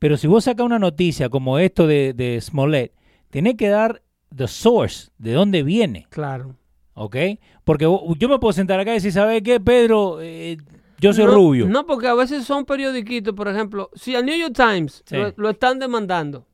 [0.00, 2.92] Pero si vos sacas una noticia como esto de, de Smollett,
[3.30, 4.02] tenés que dar
[4.34, 6.56] the source, de dónde viene, Claro.
[6.94, 7.16] ¿ok?
[7.62, 10.20] Porque yo me puedo sentar acá y decir, ¿sabes qué, Pedro?
[10.20, 10.56] Eh,
[10.98, 11.66] yo soy no, rubio.
[11.66, 15.16] No, porque a veces son periodiquitos, por ejemplo, si al New York Times Sí.
[15.16, 16.46] lo, lo están demandando,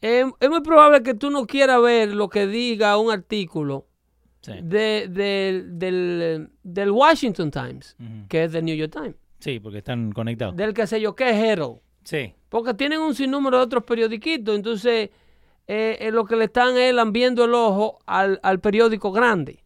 [0.00, 3.86] es, es muy probable que tú no quieras ver lo que diga un artículo
[4.42, 4.52] Sí.
[4.62, 7.96] de- del- del, del Washington Times,
[8.28, 10.54] que es del New York Times, Sí, porque están conectados.
[10.56, 11.78] del que sé yo, que es Herald.
[12.04, 12.32] Sí.
[12.48, 15.10] Porque tienen un sinnúmero de otros periodiquitos, entonces
[15.68, 19.64] eh, eh, lo que le están es lambiendo el ojo al, al periódico grande.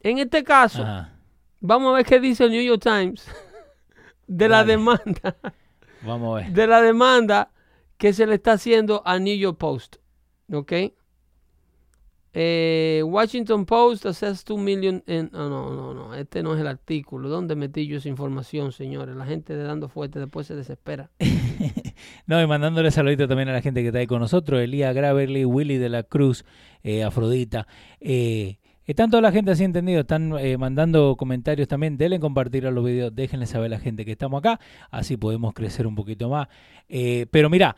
[0.00, 1.14] En este caso, Ajá.
[1.62, 3.26] Vamos a ver qué dice el New York Times
[4.26, 4.72] de la Dale.
[4.72, 5.36] demanda,
[6.02, 6.52] Vamos a ver.
[6.52, 7.50] de la demanda
[7.96, 9.96] que se le está haciendo al New York Post.
[10.52, 10.72] ¿Ok?
[12.34, 15.30] Eh, Washington Post assess 2 million en...
[15.34, 17.28] ah, no, no, no, este no es el artículo.
[17.28, 19.14] ¿Dónde metí yo esa información, señores?
[19.16, 21.10] La gente de Dando Fuerte después se desespera.
[22.26, 25.44] No, y mandándole saludito también a la gente que está ahí con nosotros, Elías Graverly,
[25.44, 26.44] Willy de la Cruz,
[26.82, 27.68] eh, Afrodita.
[28.00, 32.70] Eh, están toda la gente así entendido, están eh, mandando comentarios también, denle compartir a
[32.70, 34.60] los videos, déjenle saber a la gente que estamos acá,
[34.90, 36.48] así podemos crecer un poquito más.
[36.88, 37.76] Eh, pero mira,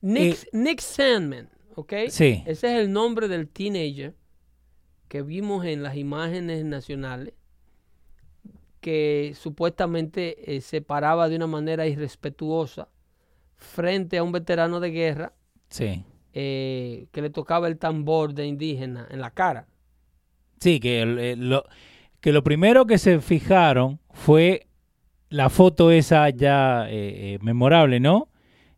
[0.00, 1.92] Nick, Nick Sandman, ¿ok?
[2.08, 2.42] Sí.
[2.46, 4.14] Ese es el nombre del teenager
[5.08, 7.34] que vimos en las imágenes nacionales
[8.80, 12.88] que supuestamente eh, se paraba de una manera irrespetuosa
[13.56, 15.34] frente a un veterano de guerra
[15.68, 19.66] sí, eh, que le tocaba el tambor de indígena en la cara.
[20.60, 21.64] Sí, que, el- eh, lo,
[22.20, 24.66] que lo primero que se fijaron fue
[25.30, 28.28] la foto esa ya eh, eh, memorable, ¿no?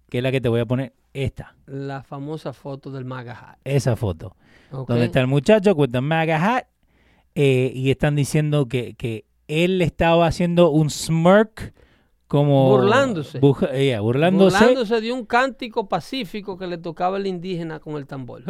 [0.08, 3.58] Que es la que te voy a poner, esta, La famosa foto del MAGA hat,
[3.64, 4.36] esa foto.
[4.70, 6.64] donde está el muchacho con the MAGA hat
[7.34, 11.74] eh, y están diciendo que, que él estaba haciendo un smirk
[12.32, 13.40] como Burlándose.
[13.72, 18.06] eh, yeah, burlándose, burlándose de un cántico pacífico que le tocaba el indígena con el
[18.06, 18.42] tambor.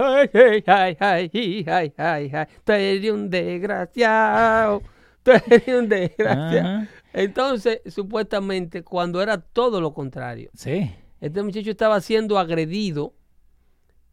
[2.62, 4.82] Tú eres un desgraciado.
[5.24, 6.86] Tú eres un desgraciado.
[7.12, 10.88] Entonces, supuestamente, cuando era todo lo contrario, sí
[11.20, 13.14] este muchacho estaba siendo agredido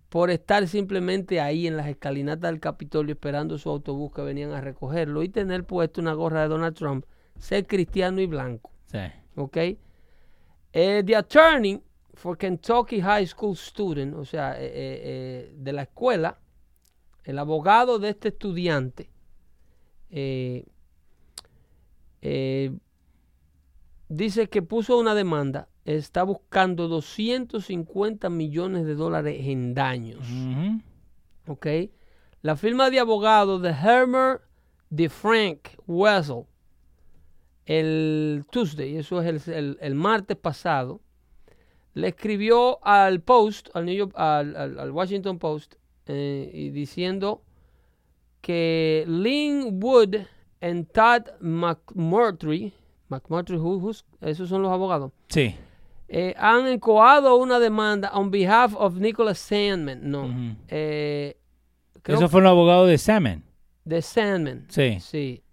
[0.10, 4.62] por estar simplemente ahí en las escalinatas del Capitolio esperando su autobús que venían a
[4.62, 7.06] recogerlo y tener puesto una gorra de Donald Trump,
[7.38, 8.72] ser cristiano y blanco.
[8.88, 8.98] sí
[9.40, 9.58] ¿ok?
[10.72, 11.82] Eh, the attorney
[12.20, 16.38] for Kentucky High School student, o sea, eh, eh, eh, de la escuela,
[17.24, 19.10] el abogado de este estudiante,
[24.10, 30.20] dice que puso una demanda, está buscando 250 millones de dólares en daños.
[30.20, 30.82] Ujú.
[31.48, 31.68] ¿ok?
[32.42, 34.42] La firma de abogados de Hermer
[34.90, 36.46] de Frank Wessel
[37.78, 41.02] el Tuesday, eso es el, el- el martes pasado,
[41.94, 45.76] le escribió al Post, al, New York- al, al- al Washington Post,
[46.08, 47.44] eh, y diciendo
[48.42, 50.16] que Lynn Wood
[50.62, 52.74] y Todd McMurtry,
[53.10, 55.56] McMurtry, who- who's- esos son los abogados, sí
[56.12, 60.10] eh, han encoado una demanda on behalf of Nicholas Sandman.
[60.10, 60.56] No.
[60.68, 61.38] Eh,
[62.04, 63.44] eso fue un abogado de Salmon
[63.86, 64.66] de Sandman.
[64.70, 65.44] sí Sí.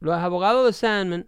[0.00, 1.26] Los abogados de Sandman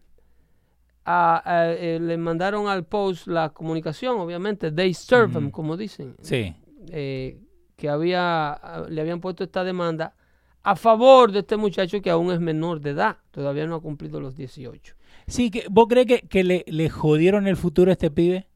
[1.11, 4.71] ah, eh, le mandaron al post la comunicación, obviamente.
[4.73, 5.53] They serve him, Ujú.
[5.53, 6.15] como dicen.
[6.21, 6.55] sí
[6.91, 7.39] eh,
[7.77, 10.15] que había, le habían puesto esta demanda
[10.65, 13.19] a favor de este muchacho que aún es menor de edad.
[13.31, 14.95] Todavía no ha cumplido los 18.
[15.29, 18.49] sí que vos crees que, que le, le jodieron el futuro a este pibe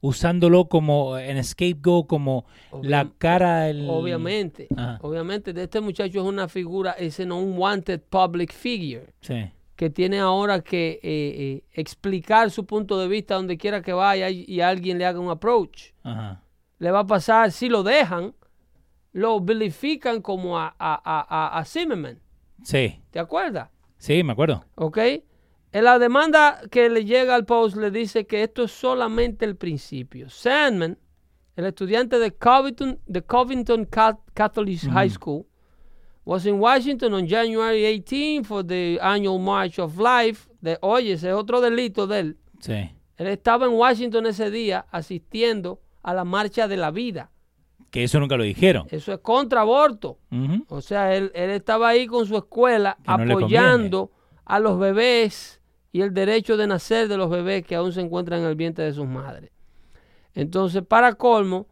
[0.00, 2.44] usándolo como en scapegoat como
[2.82, 4.98] la cara del Obviamente, Ajá.
[5.00, 9.06] obviamente, de este muchacho es una figura, ese no un wanted public figure.
[9.22, 13.92] sí que tiene ahora que eh, eh, explicar su punto de vista donde quiera que
[13.92, 15.92] vaya y, y alguien le haga un approach.
[16.02, 16.42] ajá
[16.78, 18.34] Le va a pasar, si lo dejan,
[19.12, 22.20] lo vilifican como a, a, a, a- Zimmerman.
[22.62, 23.68] sí ¿Te acuerdas?
[23.98, 24.98] sí me acuerdo ¿Ok?
[25.72, 29.56] En la demanda que le llega al post le dice que esto es solamente el
[29.56, 30.28] principio.
[30.30, 30.96] Sandman,
[31.56, 35.46] el estudiante de Covington, de Covington Ca- Catholic High School,
[36.24, 40.48] was in Washington on January 18 for the annual March of Life.
[40.60, 42.36] De, oye, ese es otro delito de él.
[42.60, 47.30] sí Él estaba en Washington ese día asistiendo a la marcha de la vida.
[47.90, 50.18] que eso nunca lo dijeron Eso es contra aborto.
[50.68, 54.10] O sea, él, él estaba ahí con su escuela Que no le apoyando
[54.44, 55.60] a los bebés
[55.92, 58.84] y el derecho de nacer de los bebés que aún se encuentran en el vientre
[58.84, 59.52] de sus madres.
[60.34, 61.68] Entonces, para colmo,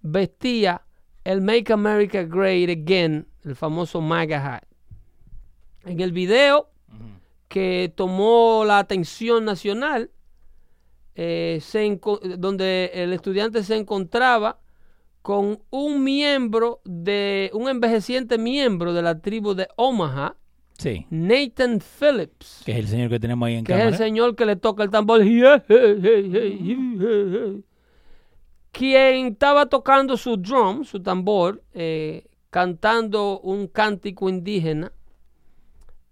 [0.00, 0.85] vestía
[1.26, 4.62] el Make America Great Again, el famoso MAGA hat.
[5.84, 6.70] En el video
[7.48, 10.10] que tomó la atención nacional,
[11.16, 11.98] eh, se
[12.38, 14.60] donde el estudiante se encontraba
[15.22, 20.36] con un miembro de, un envejeciente miembro de la tribu de Omaha,
[20.78, 23.96] Sí, Nathan Phillips, que es el señor que tenemos ahí en que es cámara.
[23.96, 25.22] el señor que le toca el tambor,
[28.76, 34.92] quien estaba tocando su drum, su tambor, eh, cantando un cántico indígena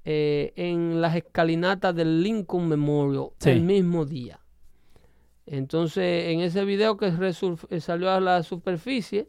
[0.06, 3.50] eh, en las escalinatas del Lincoln Memorial Sí.
[3.50, 4.40] el mismo día.
[5.46, 9.28] Entonces, en ese video que eh, salió a la superficie,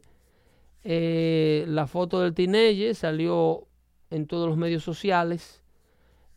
[0.82, 3.66] eh, la foto del teenager salió
[4.08, 5.62] en todos los medios sociales,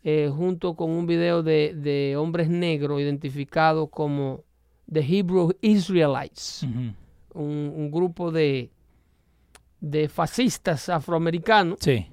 [0.04, 4.44] eh, junto con un video de, de hombres negros identificados como
[4.92, 6.96] The Hebrew Israelites, un,
[7.34, 8.70] un grupo de,
[9.80, 12.06] de fascistas afroamericanos Sí,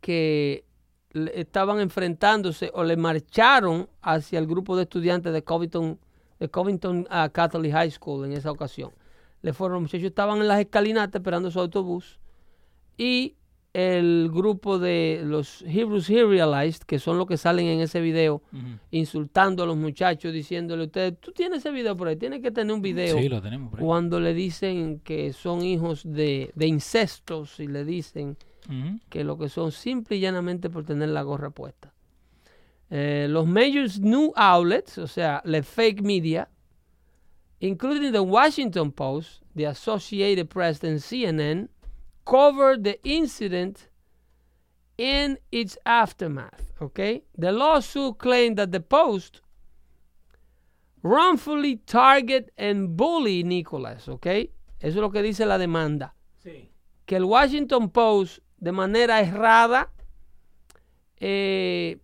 [0.00, 0.64] que
[1.34, 5.98] estaban enfrentándose o le marcharon hacia el grupo de estudiantes de Covington,
[6.38, 8.92] de Covington ah, Catholic High School en esa ocasión.
[9.40, 12.18] Le fueron, los muchachos estaban en las escalinatas esperando su autobús
[12.96, 13.36] y
[13.78, 18.42] el grupo de los Hebrews Israelites, que son los que salen en ese video,
[18.90, 22.50] insultando a los muchachos, diciéndole a ustedes, tú tienes ese video por ahí, tienes que
[22.50, 23.86] tener un video sí, lo tenemos por ahí.
[23.86, 28.36] cuando le dicen que son hijos de, de incestos y le dicen
[29.08, 31.94] que lo que son simple y llanamente por tener la gorra puesta.
[32.90, 36.48] Eh, los major news outlets, o sea, la fake media,
[37.60, 41.68] including the Washington Post, the Associated Press, and CNN,
[42.28, 43.88] covered the incident
[44.98, 46.72] in its aftermath.
[46.80, 49.40] Okay, the lawsuit claimed that the Post
[51.02, 54.08] wrongfully target and bully Nicholas.
[54.08, 54.50] Okay,
[54.80, 56.14] eso es lo que dice la demanda
[56.44, 56.68] Sí.
[57.06, 59.90] que el Washington Post de manera errada
[61.20, 61.98] eh,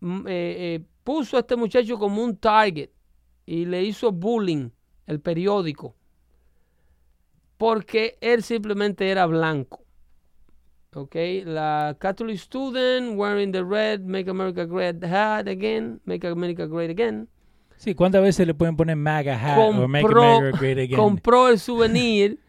[0.00, 2.90] eh, eh, puso a este muchacho como un target
[3.46, 4.70] y le hizo bullying
[5.06, 5.96] el periódico
[7.62, 9.84] porque él simplemente era blanco.
[10.94, 16.90] Ok, la Catholic student wearing the red Make America Great hat again, Make America Great
[16.90, 17.28] again.
[17.76, 20.96] Sí, ¿cuántas veces le pueden poner MAGA hat o Make compró, America Great Again?
[20.96, 22.40] compró el souvenir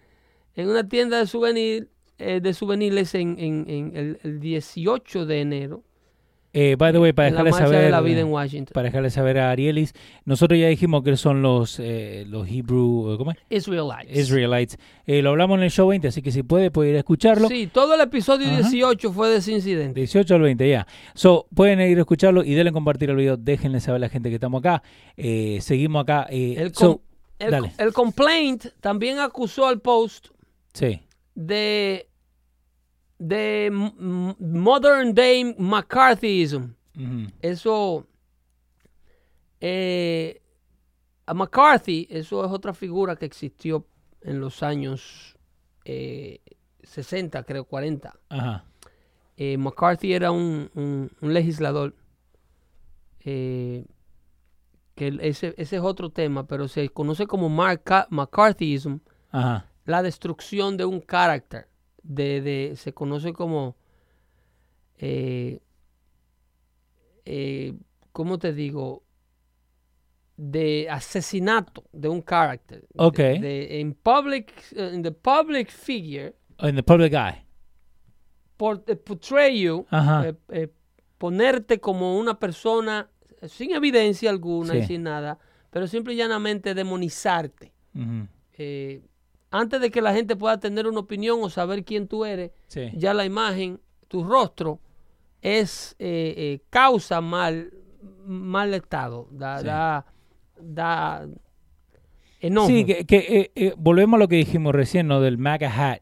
[0.56, 5.42] en una tienda de souvenir eh, de souvenirs en, en- en el, el 18 de
[5.42, 5.84] enero
[6.56, 8.74] Eh, by the way, para en la dejarle marcha saber, de la vida en Washington.
[8.76, 9.94] para dejarle saber a Arielis,
[10.24, 13.38] nosotros ya dijimos que son los eh, los Hebrew, ¿cómo es?
[13.50, 14.16] Israelites.
[14.16, 14.78] Israelites.
[15.08, 17.48] Eh, lo hablamos en el show 20, así que si puede, puede ir a escucharlo.
[17.48, 18.70] Sí, todo el episodio Ajá.
[18.70, 20.00] 18 fue de ese incidente.
[20.00, 20.86] 18 al 20, ya.
[21.16, 23.36] So, pueden ir a escucharlo y denle compartir el video.
[23.36, 24.84] Déjenle saber a la gente que estamos acá.
[25.18, 26.28] Eh, seguimos acá.
[26.30, 27.02] eh, El, so,
[27.40, 30.28] el complaint también acusó al Post
[30.74, 31.02] sí.
[31.36, 32.08] de,
[33.20, 33.70] de
[34.40, 36.74] modern day McCarthyism.
[37.42, 38.06] Eso,
[39.62, 40.42] eh,
[41.26, 43.86] a McCarthy, eso es otra figura que existió
[44.22, 45.38] en los años
[45.86, 46.40] eh,
[46.84, 48.14] 60, creo, 40.
[48.30, 48.66] Ajá.
[49.38, 51.96] Eh, McCarthy era un, un- un legislador,
[53.22, 53.86] eh,
[54.96, 58.98] que ese, ese es otro tema, pero se conoce como Marca- McCarthyism,
[59.32, 59.66] Ajá.
[59.86, 61.68] la destrucción de un carácter,
[62.04, 63.76] de, de- se conoce como,
[64.98, 65.60] eh,
[67.26, 67.74] eh,
[68.12, 69.04] ¿cómo te digo?
[70.36, 72.86] De asesinato de un carácter.
[72.96, 73.18] Ok.
[73.18, 77.46] De, de- en public, in the public figure, In the public eye.
[78.58, 80.34] por, eh, portray you, Ajá.
[80.50, 80.68] eh,
[81.18, 83.10] ponerte como una persona
[83.48, 85.38] sin evidencia alguna y sin nada,
[85.70, 87.74] pero simple y llanamente demonizarte.
[87.96, 88.28] Ujú.
[89.56, 92.90] Antes de que la gente pueda tener una opinión o saber quién tú eres, Sí.
[92.96, 94.80] ya la imagen, tu rostro,
[95.44, 97.72] es eh, eh, causa mal,
[98.26, 99.66] mal estado, da, Sí.
[99.68, 100.06] da,
[100.60, 101.28] da
[102.40, 102.68] enojo.
[102.68, 105.22] Sí, que, que, eh, eh, volvemos a lo que dijimos recién, ¿no?
[105.22, 106.00] Del MAGA hat.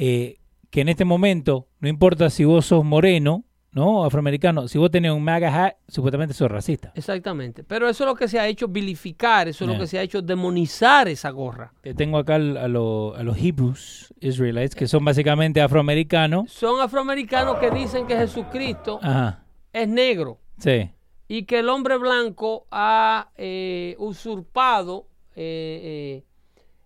[0.00, 0.36] eh,
[0.70, 4.04] que en este momento, no importa si vos sos moreno, ¿no?
[4.04, 6.90] Afroamericano, si vos tenés un MAGA hat, supuestamente sos racista.
[6.94, 7.64] Exactamente.
[7.64, 9.76] Pero eso es lo que se ha hecho vilificar, eso es Yeah.
[9.78, 11.72] lo que se ha hecho demonizar esa gorra.
[11.82, 16.50] Te tengo acá al- a, lo- a los Hebrews, Israelites, que son básicamente afroamericanos.
[16.50, 19.44] Son afroamericanos que dicen que Jesucristo Ajá.
[19.72, 20.90] es negro Sí.
[21.28, 25.06] y que el hombre blanco ha eh, usurpado
[25.36, 26.24] eh, eh,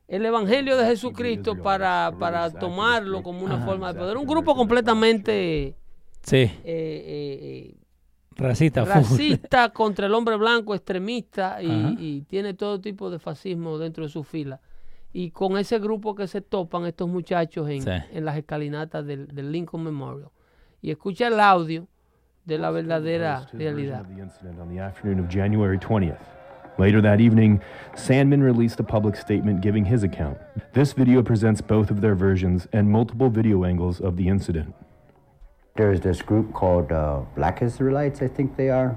[0.09, 4.17] el evangelio de Jesucristo para, para tomarlo como una forma de poder.
[4.19, 5.75] Un grupo completamente
[6.23, 6.37] Sí.
[6.37, 7.77] eh, eh, eh,
[8.37, 8.85] Racista.
[8.87, 8.93] full.
[8.95, 14.25] racista contra el hombre blanco, extremista y, tiene todo tipo de fascismo dentro de su
[14.25, 14.61] fila.
[15.13, 17.91] Y con ese grupo que se topan estos muchachos en, Sí.
[18.13, 20.31] en las escalinatas del, del Lincoln Memorial.
[20.81, 21.87] Y escucha el audio
[22.47, 24.01] de la verdadera realidad.
[24.01, 26.19] of the incident on the afternoon of January 20th.
[26.79, 27.61] Later that evening,
[27.95, 30.39] Sandman released a public statement giving his account.
[30.73, 34.75] This video presents both of their versions and multiple video angles of the incident.
[35.75, 38.97] There's this group called uh, Black Israelites, I think they are.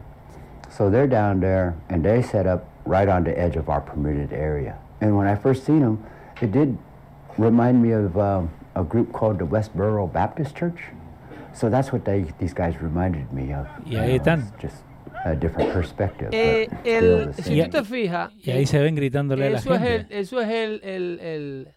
[0.69, 4.33] So they're down there, and they set up right on the edge of our permitted
[4.33, 4.77] area.
[4.99, 6.03] And when I first seen them,
[6.41, 6.77] it did
[7.37, 10.79] remind me of um, a group called the Westboro Baptist Church.
[11.53, 13.67] So that's what they, these guys reminded me of.
[13.85, 14.39] Y ahí están.
[14.55, 14.83] It's just
[15.23, 16.33] a different perspective.
[16.33, 17.65] Eh, but still el, the si same.
[17.69, 20.49] tú te fijas, Y ahí se ven gritándole a la eso es, el, eso es
[20.49, 21.67] el, el, el-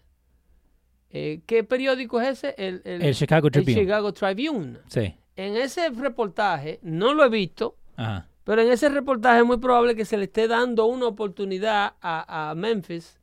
[1.11, 2.55] eh, ¿qué periódico es ese?
[2.57, 3.73] El, El Chicago Tribune.
[3.73, 4.77] El Chicago Tribune.
[4.87, 5.15] Sí.
[5.35, 8.27] En ese reportaje, no lo he visto, Ajá.
[8.43, 12.49] pero en ese reportaje es muy probable que se le esté dando una oportunidad a,
[12.51, 13.17] a Memphis,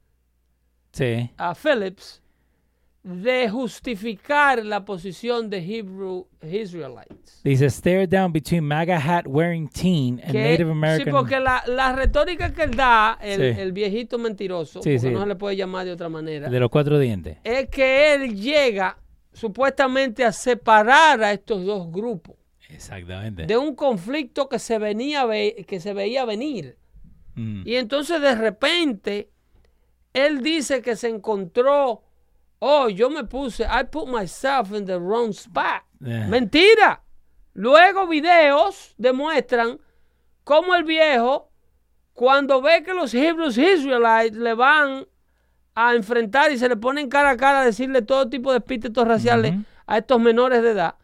[0.92, 1.30] Sí.
[1.36, 2.22] a Phillips,
[3.08, 7.40] de justificar la posición de Hebrew Israelites.
[7.44, 11.04] Dice, stare down between MAGA hat wearing teen and Que- Native American.
[11.04, 13.60] Sí, porque la, la retórica que él da, el, Sí.
[13.60, 15.08] el viejito mentiroso, Sí, sí.
[15.10, 17.38] no se le puede llamar de otra manera, De los cuatro dientes.
[17.44, 18.98] es que él llega
[19.32, 22.34] supuestamente a separar a estos dos grupos
[22.70, 23.46] Exactamente.
[23.46, 26.76] de un conflicto que se, venía ve- que se veía venir.
[27.36, 27.62] Mm.
[27.68, 29.30] Y entonces de repente,
[30.12, 32.02] él dice que se encontró,
[32.60, 35.82] oh, yo me puse, I put myself in the wrong spot.
[36.28, 37.00] Mentira.
[37.54, 39.78] Luego videos demuestran
[40.44, 41.50] cómo el viejo,
[42.12, 45.06] cuando ve que los Hebrews Israelites le van
[45.74, 49.06] a enfrentar y se le ponen cara a cara a decirle todo tipo de epítetos
[49.06, 49.52] raciales
[49.86, 50.94] a estos menores de edad,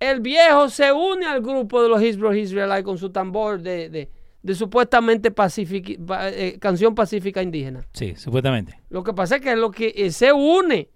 [0.00, 4.10] el viejo se une al grupo de los Hebrews Israelites con su tambor de, de-
[4.42, 7.86] de supuestamente pacific- pa- eh, canción pacífica indígena.
[7.92, 8.80] Sí, supuestamente.
[8.90, 10.88] Lo que pasa es que es lo que eh, se une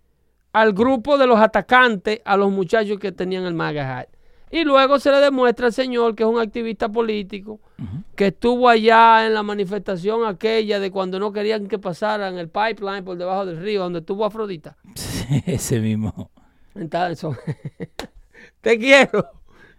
[0.52, 4.06] al grupo de los atacantes, a los muchachos que tenían el MAGA hat.
[4.50, 7.60] Y luego se le demuestra al señor que es un activista político,
[8.14, 13.04] que estuvo allá en la manifestación aquella de cuando no querían que pasaran el pipeline
[13.04, 14.76] por debajo del río, donde estuvo Afrodita.
[15.46, 16.30] Ese mismo.
[16.76, 17.28] Entonces,
[18.60, 19.30] te quiero,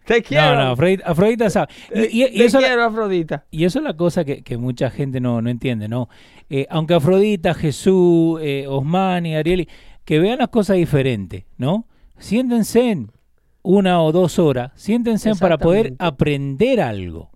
[0.08, 0.56] te quiero.
[0.56, 1.68] No, no, Afrodita, Afrodita sabe.
[1.94, 3.46] Y, y- y te eso, quiero, Afrodita.
[3.52, 6.10] y eso es la cosa que, que mucha gente no, no entiende, ¿no?
[6.50, 9.68] Eh, aunque Afrodita, Jesús, eh, Osman y Ariel,
[10.06, 11.86] que vean las cosas diferentes, ¿no?
[12.18, 13.12] Siéntense en
[13.62, 17.30] una o dos horas, siéntense para poder aprender algo.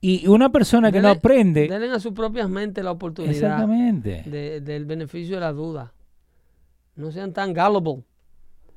[0.00, 1.68] Y una persona que no Denle- aprende...
[1.68, 4.22] Denle a sus propias mentes la oportunidad Exactamente.
[4.26, 5.92] de- del beneficio de la duda.
[6.94, 8.04] No sean tan gullible.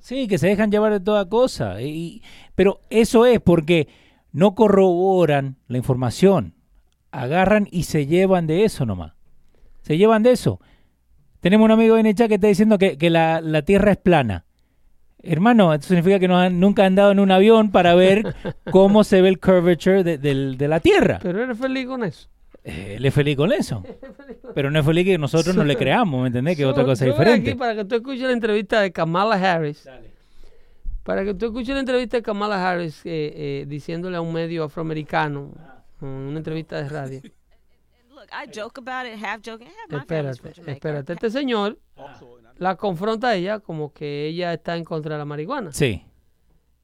[0.02, 1.82] Sí, que se dejan llevar de toda cosa.
[1.82, 2.22] Y,
[2.56, 3.88] pero eso es porque
[4.32, 6.54] no corroboran la información.
[7.12, 9.14] Agarran y se llevan de eso nomás.
[9.82, 10.60] Se llevan de eso.
[11.40, 13.98] Tenemos un amigo en el chat que está diciendo que, que la, la Tierra es
[13.98, 14.46] plana.
[15.22, 18.36] Hermano, eso significa que no han- nunca han andado en un avión para ver
[18.72, 21.20] cómo se ve el curvature de, de la Tierra.
[21.22, 22.30] Pero eres feliz con eso.
[22.64, 23.84] Eh, él es feliz con eso.
[24.56, 26.58] Pero no es feliz que nosotros no le creamos, ¿me entendés?
[26.58, 27.52] Que es otra cosa sube diferente.
[27.52, 29.88] aquí para que tú escuches la entrevista de Kamala Harris.
[31.04, 34.64] Para que tú escuches la entrevista de Kamala Harris eh, eh, diciéndole a un medio
[34.64, 35.54] afroamericano,
[36.02, 37.22] en una entrevista de radio.
[38.32, 39.70] I joke about it, half joking.
[39.90, 41.14] Espérate, espérate.
[41.14, 41.80] Este señor
[42.60, 45.72] la confronta a ella como que ella está en contra de la marihuana.
[45.72, 46.06] Sí.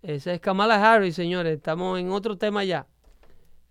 [0.02, 1.58] Esa es Kamala Harris, señores.
[1.58, 2.88] Estamos en otro tema ya.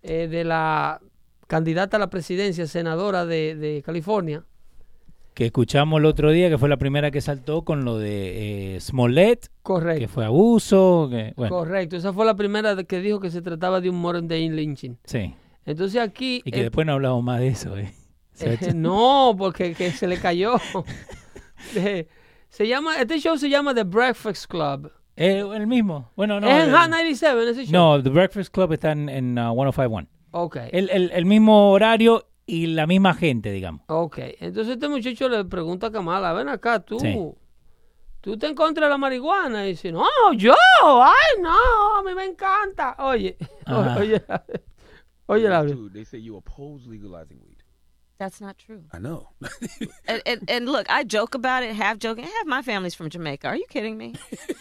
[0.03, 1.01] Eh, de la
[1.47, 4.43] candidata a la presidencia, senadora de, de California.
[5.33, 8.79] que escuchamos el otro día, que fue la primera que saltó con lo de eh,
[8.79, 10.07] Smollett, que Correcto.
[10.07, 11.97] fue abuso, que, bueno, Correcto.
[11.97, 14.97] Esa fue la primera que dijo que se trataba de un modern day lynching.
[15.05, 15.33] sí.
[15.67, 16.43] Entonces aquí...
[16.45, 17.91] Y que eh, después no hablamos más de eso, ¿eh?
[18.39, 20.55] Eh, no, porque que se le cayó.
[22.49, 24.91] Se llama, este show se llama The Breakfast Club.
[25.15, 26.11] Eh, el mismo.
[26.15, 26.47] Bueno, no.
[26.47, 27.71] es en Hot 97 ese show.
[27.73, 30.07] no, The Breakfast Club está en, en uh, 1051.
[30.37, 30.57] Ok.
[30.71, 33.83] El, el, el mismo horario y la misma gente, digamos.
[33.87, 37.17] Ok, entonces este muchacho le pregunta a Kamala, ven acá, tú, Sí.
[38.19, 39.65] tú te en contra de la marihuana.
[39.65, 40.05] Y dice, no,
[40.35, 40.53] yo,
[40.83, 42.95] ay, no, a mí me encanta.
[42.99, 43.97] Oye, Ajá.
[43.97, 44.21] oye,
[45.27, 47.55] oye, la Dude, they say you oppose legalizing weed.
[48.17, 48.83] That's not true.
[48.93, 49.29] I know.
[50.07, 52.25] And, and, and look, I joke about it, half joking.
[52.25, 53.47] Half my family's from Jamaica.
[53.47, 54.13] Are you kidding me?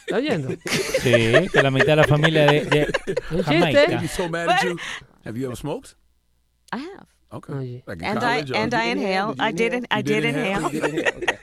[0.06, 0.56] ¿Está oyendo?
[1.02, 4.00] Sí, que la mitad de la familia de, de Jamaica.
[4.00, 4.76] chiste.
[5.24, 5.32] He's so mad at you.
[5.32, 5.94] Have you ever smoked?
[6.72, 7.06] I have.
[7.32, 7.52] Okay.
[7.52, 7.82] Oye.
[7.86, 8.50] Like And I- college?
[8.50, 9.34] or- and I inhale.
[9.38, 9.86] I didn't.
[9.90, 10.70] I did inhale.
[10.72, 11.12] You did inhale?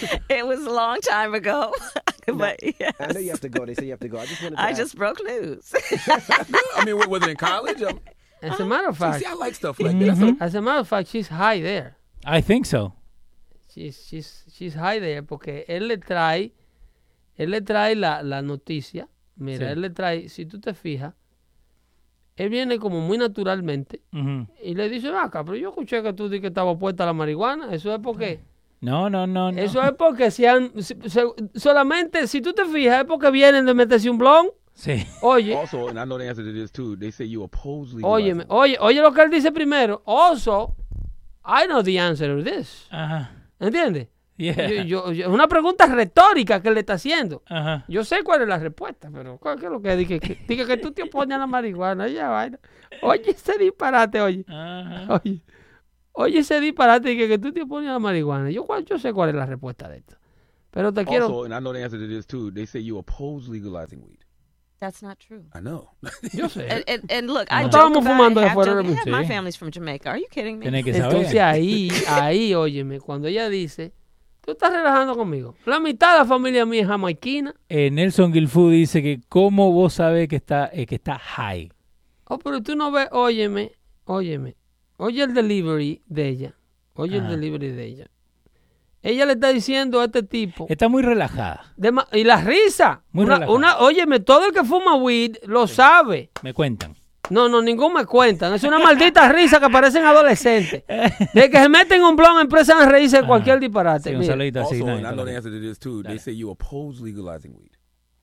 [0.00, 0.20] Okay.
[0.38, 1.74] It was a long time ago.
[2.26, 3.66] but yes, I know you have to go.
[3.66, 4.18] They say you have to go.
[4.18, 5.74] I just wanted to I ask- just broke loose.
[6.76, 7.82] I mean, was it in college?
[7.82, 7.98] Um,
[8.42, 10.16] As a matter of fact, see, I like stuff like that.
[10.38, 11.96] That's as a matter of fact, she's high there.
[12.24, 12.92] I think so.
[13.74, 16.52] She's, she's, she's high there porque él le trae,
[17.36, 19.08] él le trae la, la noticia.
[19.36, 19.72] Mira, Sí.
[19.72, 21.14] él le trae, si tú te fijas,
[22.38, 24.00] él viene como muy naturalmente
[24.62, 27.12] y le dice, "Ven acá, pero yo escuché que tú dijiste que estaba puesta la
[27.12, 27.72] marihuana.
[27.74, 28.40] Eso es porque,
[28.80, 29.50] No, no, no.
[29.52, 29.58] no.
[29.60, 31.24] eso es porque si han, si- se-
[31.54, 35.04] solamente, si tú te fijas, es porque vienen de meterse un blon Sí.
[35.22, 36.96] Oye, Also, and I know the answer to this too.
[36.96, 38.46] They say you oppose oye, legalizing.
[38.48, 40.02] oye, oye lo que él dice primero.
[40.06, 40.76] Also,
[41.44, 42.86] I know the answer to this.
[42.90, 43.28] Ajá.
[43.58, 44.06] ¿Entiendes?
[44.38, 44.68] Yeah.
[44.68, 47.42] Yo- yo- yo- es una pregunta retórica que él le está haciendo.
[47.46, 47.84] Ajá.
[47.88, 50.20] Yo sé cuál es la respuesta, pero ¿cuál- ¿qué es lo que dije?
[50.20, 52.06] Que, dije que tú te opones a la marihuana.
[52.08, 52.58] Ya, vaina.
[53.02, 54.44] Oye, ese disparate, oye.
[54.48, 55.20] Ajá.
[55.22, 55.42] Oye,
[56.12, 58.50] oye ese disparate que, que tú te opones a la marihuana.
[58.50, 60.16] Yo, cuál- yo sé cuál es la respuesta de esto.
[60.70, 61.26] Pero te quiero...
[61.26, 62.52] Also, and I know the answer to this too.
[62.52, 64.18] They say you oppose legalizing weed.
[64.80, 65.42] That's not true.
[65.52, 65.90] I know.
[66.32, 66.70] Yo sé.
[66.70, 70.10] And, and, and look, I estábamos fumando de fuera de- my family's from Jamaica.
[70.10, 70.66] Are you kidding me?
[70.66, 71.16] Tenés que saber.
[71.16, 73.92] Entonces ahí, ahí, óyeme, cuando ella dice,
[74.48, 75.54] tú estás relajando conmigo.
[75.66, 77.54] La mitad de la familia mía es jamaiquina.
[77.68, 81.70] Eh, Nelson Gilfu dice que cómo vos sabés que está, eh, que está high.
[82.24, 83.72] Oh, pero tú no ves, óyeme,
[84.06, 84.56] óyeme.
[84.96, 86.54] Oye el delivery de ella.
[86.94, 87.26] Oye Ajá.
[87.26, 88.06] el delivery de ella.
[89.02, 90.64] Ella le está diciendo a este tipo.
[90.70, 91.74] Está muy relajada.
[91.76, 93.02] de y la risa.
[93.12, 93.54] Muy una, relajada.
[93.56, 96.30] una- óyeme, todo el que fuma weed lo sabe.
[96.42, 96.96] Me cuentan.
[97.30, 98.54] No, no, ningún me cuentan.
[98.54, 100.84] Es una maldita risa que parecen adolescentes.
[101.34, 104.10] De que se meten un blon, empiezan a reírse de cualquier disparate.
[104.10, 104.74] Sí, un saludito así.
[104.76, 105.36] also, no, and I know the no.
[105.36, 106.02] answer to this too.
[106.02, 107.72] They say you oppose legalizing weed.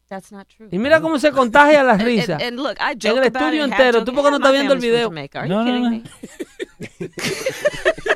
[0.08, 0.68] That's not true.
[0.72, 2.34] Y mira cómo se contagia la risa.
[2.34, 4.04] and, and look, I En el estudio entero.
[4.04, 5.12] ¿Tú por qué no estás viendo el video?
[5.34, 5.90] Are No, you no, kidding no.
[5.90, 6.04] me?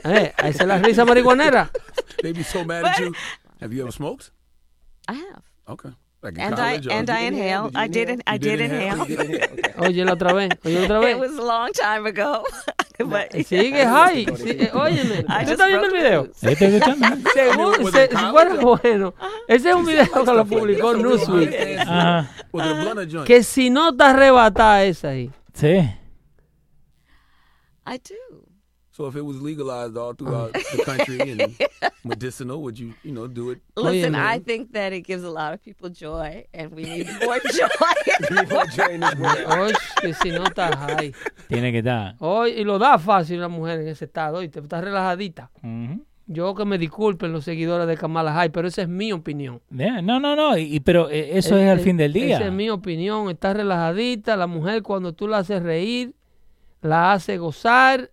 [0.06, 1.70] Eh, esa es la risa marihuanera.
[2.22, 3.12] They be so mad at you.
[3.62, 4.32] Have you ever smoked?
[5.08, 5.44] I have.
[5.68, 5.92] Okay.
[6.22, 6.88] Like And I college?
[6.92, 7.72] and I inhale.
[7.74, 8.22] I did.
[8.28, 8.98] I did inhale?
[10.06, 10.50] la otra vez.
[10.66, 11.16] Oye, otra vez.
[11.16, 12.44] It was a long time ago.
[13.00, 14.26] but Sigue high.
[14.36, 15.24] Sí, eh, óyeme.
[15.30, 16.28] I ¿Tú estás viendo el video?
[16.42, 17.08] estoy escuchando.
[17.34, 18.32] Según, Was se, it si college?
[18.32, 19.14] fuera bueno.
[19.48, 21.56] Ese es un video que lo publicó Newsweek.
[23.26, 25.32] Que si no te arrebata esa ahí.
[25.54, 25.78] Sí.
[27.88, 28.29] I do.
[29.00, 31.56] So if it was legalized all throughout the country and
[32.04, 33.62] medicinal, would you, you know, do it?
[33.78, 34.26] Listen, man.
[34.28, 37.70] I think that it gives a lot of people joy, and we need more joy.
[39.58, 41.14] Oye, que si no estás high.
[41.48, 42.16] Tiene que estar.
[42.20, 44.44] Oye, y lo da fácil la mujer en ese estado.
[44.44, 45.50] Y te estás relajadita.
[45.64, 46.06] Ujú.
[46.28, 49.62] Yo que me disculpen los seguidores de Kamala High, pero esa es mi opinión.
[49.72, 50.58] Yeah, No, no, no.
[50.58, 52.36] y- y- pero eh, eso es, Eh, al eh, fin del día.
[52.36, 53.30] Esa es mi opinión.
[53.30, 54.36] Está relajadita.
[54.36, 56.14] La mujer, cuando tú la haces reír,
[56.82, 58.12] la hace gozar,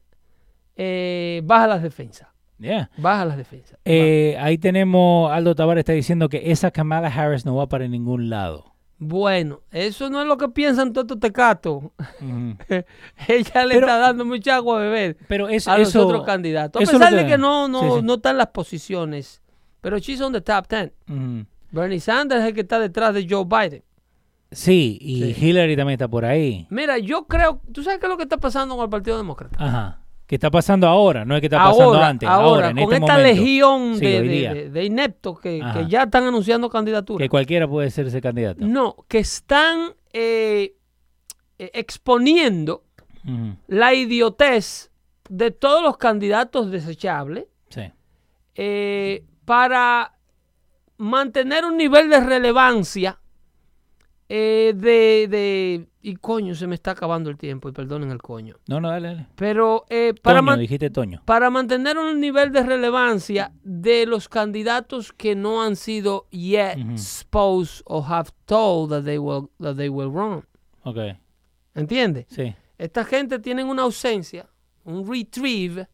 [0.76, 2.28] eh, baja las defensas.
[2.58, 2.90] Yeah.
[2.96, 3.78] Baja las defensas.
[3.84, 8.30] Eh, ahí tenemos, Aldo Tavares está diciendo que esa Kamala Harris no va para ningún
[8.30, 8.72] lado.
[8.98, 11.82] Bueno, eso no es lo que piensan todos estos tecatos.
[13.28, 16.24] Ella le Pero- está dando mucha agua a beber Pero eso, a los eso- otros
[16.24, 16.80] candidatos.
[16.82, 18.02] A pesar lo de que no, no, sí, sí.
[18.06, 19.42] no está en las posiciones.
[19.82, 20.92] Pero she's on the top 10.
[21.10, 21.46] Ujú.
[21.72, 23.82] Bernie Sanders es el que está detrás de Joe Biden.
[24.50, 25.46] Sí, y Sí.
[25.46, 26.66] Hillary también está por ahí.
[26.70, 29.56] Mira, yo creo, ¿tú sabes qué es lo que está pasando con el Partido Demócrata?
[29.62, 30.00] Ajá.
[30.26, 31.24] ¿Qué está pasando ahora?
[31.24, 32.28] No es que está pasando ahora, antes.
[32.28, 33.28] ahora, Ahora, en con este esta momento.
[33.40, 37.24] legión Sí, de, de- ineptos que, que ya están anunciando candidaturas.
[37.24, 38.64] Que cualquiera puede ser ese candidato.
[38.66, 40.74] No, que están eh,
[41.58, 42.82] eh, exponiendo
[43.68, 44.90] la idiotez
[45.28, 47.82] de todos los candidatos desechables Sí.
[48.54, 50.12] eh, para
[50.98, 53.18] mantener un nivel de relevancia
[54.28, 58.56] eh, de, de- Y coño, se me está acabando el tiempo y perdonen el coño.
[58.68, 59.26] No, no, dale, dale.
[59.36, 61.22] Pero eh, para, Toño, man- dijiste Toño.
[61.24, 66.90] para mantener un nivel de relevancia de los candidatos que no han sido yet Ujú.
[66.92, 70.44] exposed or have told that they will, that they will run.
[70.82, 70.98] Ok.
[71.74, 72.26] ¿Entiendes?
[72.28, 72.54] Sí.
[72.78, 74.46] Esta gente tiene una ausencia,
[74.84, 75.88] un retrieve,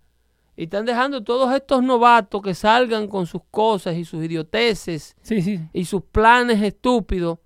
[0.56, 5.40] y están dejando todos estos novatos que salgan con sus cosas y sus idioteces Sí,
[5.40, 5.60] sí.
[5.72, 7.38] y sus planes estúpidos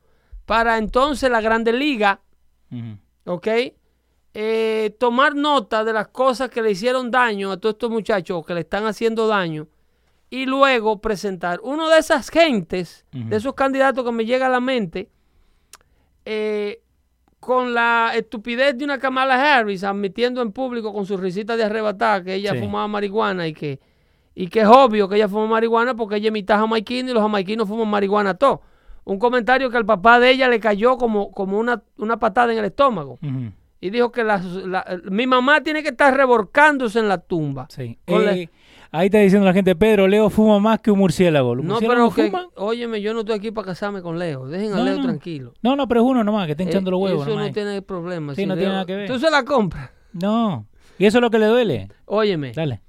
[0.46, 2.20] para entonces la Grande Liga.
[3.26, 3.46] ¿ok?
[4.38, 8.54] Eh, tomar nota de las cosas que le hicieron daño a todos estos muchachos que
[8.54, 9.66] le están haciendo daño
[10.28, 14.60] y luego presentar uno de esas gentes, de esos candidatos que me llega a la
[14.60, 15.08] mente,
[16.24, 16.80] eh,
[17.40, 22.24] con la estupidez de una Kamala Harris admitiendo en público con su risita de arrebatar
[22.24, 22.58] que ella Sí.
[22.58, 23.80] fumaba marihuana y que,
[24.34, 27.22] y que es obvio que ella fuma marihuana porque ella es mitad jamaiquina y los
[27.22, 28.62] jamaiquinos fuman marihuana todo.
[29.06, 32.58] Un comentario que al papá de ella le cayó como, como una, una patada en
[32.58, 33.18] el estómago.
[33.80, 37.66] Y dijo que la- la- mi mamá tiene que estar revolcándose en la tumba.
[37.70, 37.98] Sí.
[38.04, 38.50] Con la- Eh,
[38.90, 41.54] ahí está diciendo la gente, Pedro, Leo fuma más que un murciélago.
[41.54, 42.46] ¿Los no, pero que, fuman?
[42.56, 44.46] óyeme, yo no estoy aquí para casarme con Leo.
[44.48, 45.02] Dejen a Leo no.
[45.04, 45.54] tranquilo.
[45.62, 47.22] No, no, pero es uno nomás que está hinchando Eh, los huevos.
[47.22, 47.46] Eso nomás.
[47.48, 48.34] no tiene problema.
[48.34, 49.06] Sí, Si no tiene nada que ver.
[49.08, 49.90] Tú se la compras.
[50.14, 50.66] No.
[50.98, 51.88] ¿Y eso es lo que le duele?
[52.06, 52.80] Óyeme, Dale.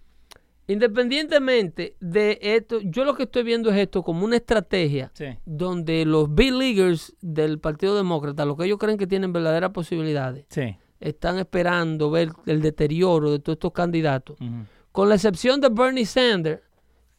[0.67, 5.25] Independientemente de esto, yo lo que estoy viendo es esto como una estrategia Sí.
[5.45, 10.45] donde los big leaguers del Partido Demócrata, lo que ellos creen que tienen verdaderas posibilidades,
[10.49, 10.75] Sí.
[10.99, 14.37] están esperando ver el deterioro de todos estos candidatos.
[14.91, 16.61] Con la excepción de Bernie Sanders,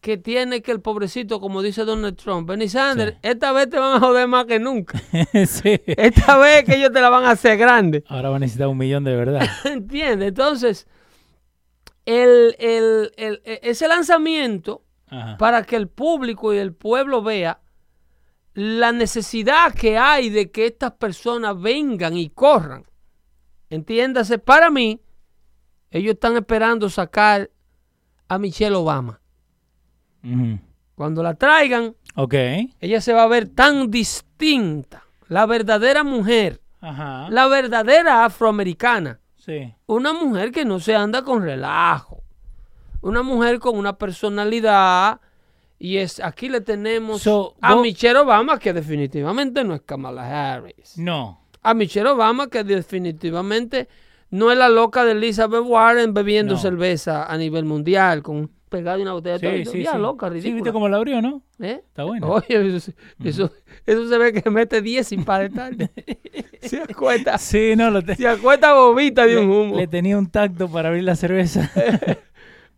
[0.01, 3.97] que tiene que el pobrecito, como dice Donald Trump, Bernie Sanders, esta vez te van
[3.97, 4.97] a joder más que nunca.
[5.47, 5.81] sí.
[5.87, 8.05] Esta vez que ellos te la van a hacer grande.
[8.09, 9.43] Ahora va a necesitar un millón de verdad.
[9.65, 10.29] ¿Entiendes?
[10.29, 10.87] Entonces,
[12.09, 15.37] el, el- el- e- ese lanzamiento Ajá.
[15.37, 17.61] para que el público y el pueblo vea
[18.55, 22.85] la necesidad que hay de que estas personas vengan y corran.
[23.71, 25.01] Entiéndase, para mí,
[25.91, 27.51] ellos están esperando sacar
[28.27, 29.21] a Michelle Obama.
[30.95, 32.35] Cuando la traigan, Ok.
[32.81, 35.05] ella se va a ver tan distinta.
[35.29, 37.29] La verdadera mujer, Ajá.
[37.31, 39.21] la verdadera afroamericana.
[39.49, 39.75] Sí.
[39.87, 42.23] Una mujer que no se anda con relajo.
[43.01, 45.21] Una mujer con una personalidad.
[45.79, 50.55] Y es aquí le tenemos So, a vos- Michelle Obama, que definitivamente no es Kamala
[50.55, 50.99] Harris.
[50.99, 51.41] No.
[51.63, 53.89] A Michelle Obama, que definitivamente
[54.31, 56.61] no es la loca de Elizabeth Warren bebiendo No.
[56.61, 59.73] cerveza a nivel mundial, con pegado una botella de Sí, todo.
[59.73, 59.99] sí, Ya sí.
[59.99, 60.55] loca, Sí, ridícula.
[60.55, 61.43] viste cómo la abrió, ¿no?
[61.61, 61.81] ¿Eh?
[61.87, 62.29] Está bueno.
[62.29, 62.93] Oye, eso,
[63.25, 63.53] eso,
[63.87, 65.91] eso se ve que mete 10 sin par de tarde.
[66.63, 69.77] se acuesta, Sí, no, lo te- se acuesta bobita de un humo.
[69.77, 71.71] le tenía un tacto para abrir la cerveza.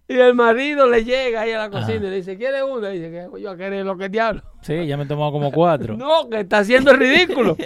[0.08, 1.94] Y el marido le llega ahí a la cocina Ajá.
[1.94, 2.92] y le dice, ¿quiere una?
[2.92, 4.42] Y dice, ¿qué yo a querer lo que diablo?
[4.60, 5.96] sí, ya me he tomado como cuatro.
[5.96, 7.56] No, que está haciendo el ridículo.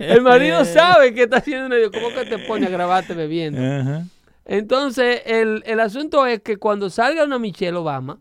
[0.00, 2.02] El marido sabe que está haciendo el ridículo.
[2.10, 3.60] ¿Cómo que te pone a grabarte bebiendo?
[3.62, 4.02] Ajá.
[4.44, 8.20] Entonces, el, el asunto es que cuando salga una Michelle Obama,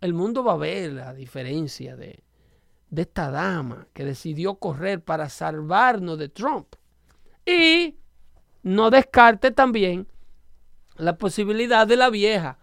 [0.00, 2.22] el mundo va a ver la diferencia de,
[2.90, 6.74] de esta dama que decidió correr para salvarnos de Trump.
[7.44, 7.96] Y
[8.62, 10.06] no descarte también
[10.96, 12.58] la posibilidad de la vieja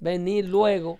[0.00, 0.98] venir luego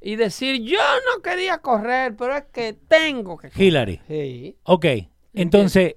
[0.00, 3.66] y decir, yo no quería correr, pero es que tengo que correr.
[3.66, 4.00] Hillary.
[4.06, 4.56] Sí.
[4.64, 4.86] Ok.
[5.32, 5.96] Entonces,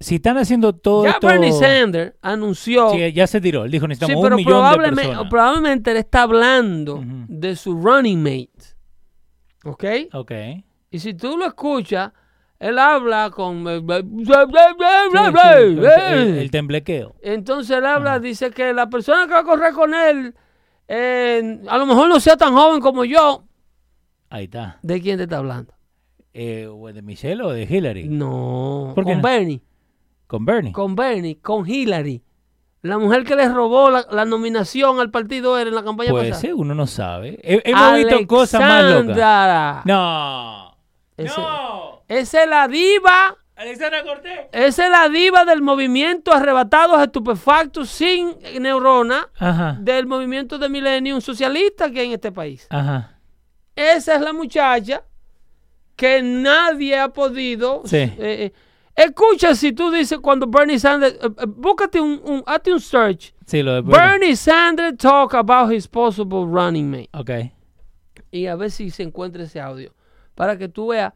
[0.00, 1.26] si están haciendo todo Ya esto...
[1.26, 2.90] Bernie Sanders anunció...
[2.90, 3.64] Sí, ya se tiró.
[3.64, 5.30] Él dijo, Sí, necesitamos pero un millón de probablemente, personas.
[5.30, 8.76] probablemente él está hablando de su running mate.
[9.64, 9.84] ¿Ok?
[10.12, 10.32] Ok.
[10.90, 12.12] Y si tú lo escuchas,
[12.60, 13.64] él habla con...
[13.66, 13.74] Sí,
[14.24, 14.32] sí,
[16.12, 17.14] el, el- temblequeo.
[17.22, 20.34] Entonces él habla, dice que la persona que va a correr con él,
[20.86, 23.44] eh, a lo mejor no sea tan joven como yo.
[24.30, 24.78] Ahí está.
[24.82, 25.74] ¿De quién te está hablando?
[26.34, 28.08] Eh, ¿o ¿De Michelle o de Hillary?
[28.08, 29.28] No, ¿Por qué con no?
[29.28, 29.60] Bernie.
[30.28, 30.72] Con Bernie.
[30.72, 32.22] Con Bernie, con Hillary.
[32.82, 36.28] La mujer que le robó la, la nominación al partido era en la campaña Puede
[36.28, 36.40] pasada.
[36.42, 37.40] ser, uno no sabe.
[37.42, 38.94] He- hemos visto cosas más locas.
[39.18, 39.82] Alexandra.
[39.84, 40.76] No.
[41.16, 42.02] Ese- No.
[42.06, 43.36] Esa es la diva.
[43.56, 44.38] Alexandra Cortés.
[44.52, 49.76] Esa es la diva del movimiento arrebatados, estupefactos, sin neurona, Ajá.
[49.80, 52.68] del movimiento de Millennium socialista que hay en este país.
[52.70, 53.18] Ajá.
[53.74, 55.02] Esa es la muchacha
[55.96, 57.82] que nadie ha podido.
[57.84, 57.96] Sí.
[57.96, 58.52] eh, eh,
[59.04, 61.14] escucha si tú dices cuando Bernie Sanders.
[61.22, 63.32] eh, búscate un, un, hazte un search.
[63.46, 64.36] Sí, lo de Bernie.
[64.36, 67.08] Sanders talk about his possible running mate.
[67.14, 67.30] Ok.
[68.30, 69.94] y a ver si se encuentra ese audio
[70.34, 71.14] para que tú veas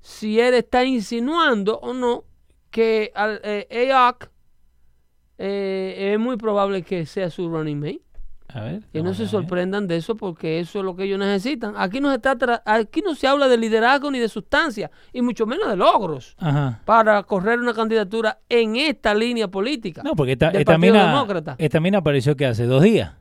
[0.00, 2.24] si él está insinuando o no
[2.70, 4.30] que eh, AOC
[5.38, 8.02] eh, es muy probable que sea su running mate.
[8.48, 8.82] A ver.
[8.92, 11.74] Que no se sorprendan de eso porque eso es lo que ellos necesitan.
[11.76, 15.46] Aquí no se, trata, aquí no se habla de liderazgo ni de sustancia y mucho
[15.46, 16.80] menos de logros Ajá.
[16.84, 20.02] para correr una candidatura en esta línea política.
[20.04, 21.54] No, porque esta, esta mina, Demócrata.
[21.58, 23.12] esta mina apareció que hace dos días.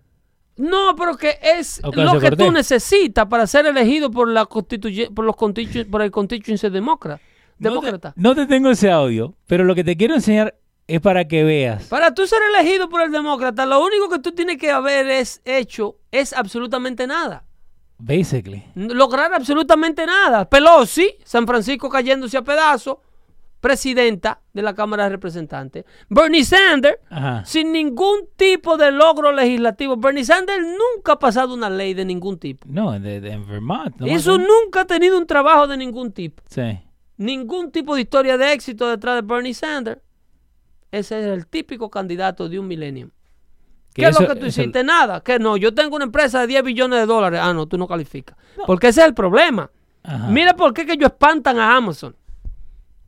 [0.57, 5.35] No, pero que es lo que tú necesitas para ser elegido por la por los
[5.35, 7.21] constitu- por el constituency demócrata.
[7.57, 8.11] No demócrata.
[8.13, 10.55] te, no te tengo ese audio, pero lo que te quiero enseñar
[10.87, 11.85] es para que veas.
[11.85, 15.41] Para tú ser elegido por el demócrata, lo único que tú tienes que haber es
[15.45, 17.45] hecho es absolutamente nada.
[17.97, 18.63] Basically.
[18.75, 20.49] Lograr absolutamente nada.
[20.49, 22.97] Pelosi, San Francisco cayéndose a pedazos,
[23.59, 25.85] presidenta de la Cámara de Representantes.
[26.09, 27.45] Bernie Sanders, Ajá.
[27.45, 29.95] sin ningún tipo de logro legislativo.
[29.97, 32.67] Bernie Sanders nunca ha pasado una ley de ningún tipo.
[32.69, 33.95] No, en Vermont.
[33.97, 34.07] ¿no?
[34.07, 36.41] Eso nunca ha tenido un trabajo de ningún tipo.
[36.49, 36.79] Sí.
[37.17, 40.01] Ningún tipo de historia de éxito detrás de Bernie Sanders.
[40.91, 42.69] Ese es el típico candidato de un.
[42.69, 43.09] Que
[43.93, 44.83] ¿Qué es lo que tú hiciste?
[44.83, 45.21] Nada.
[45.21, 47.39] Que no, yo tengo una empresa de 10 billones de dólares.
[47.43, 48.37] Ah, no, tú no calificas.
[48.65, 49.69] Porque ese es el problema.
[50.03, 50.27] Ajá.
[50.29, 52.15] Mira por qué que ellos espantan a Amazon.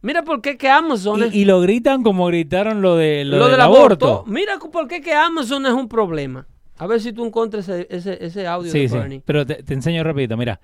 [0.02, 3.44] Mira por qué que Amazon es Y, lo gritan como gritaron lo, de, lo, lo,
[3.46, 4.06] del, del aborto.
[4.08, 4.32] aborto.
[4.32, 6.46] Mira por qué que Amazon es un problema.
[6.78, 8.98] A ver si tú encuentras ese, ese, ese audio Sí, de sí.
[8.98, 9.22] Bernie.
[9.26, 10.60] Pero te, te enseño rapidito, mira.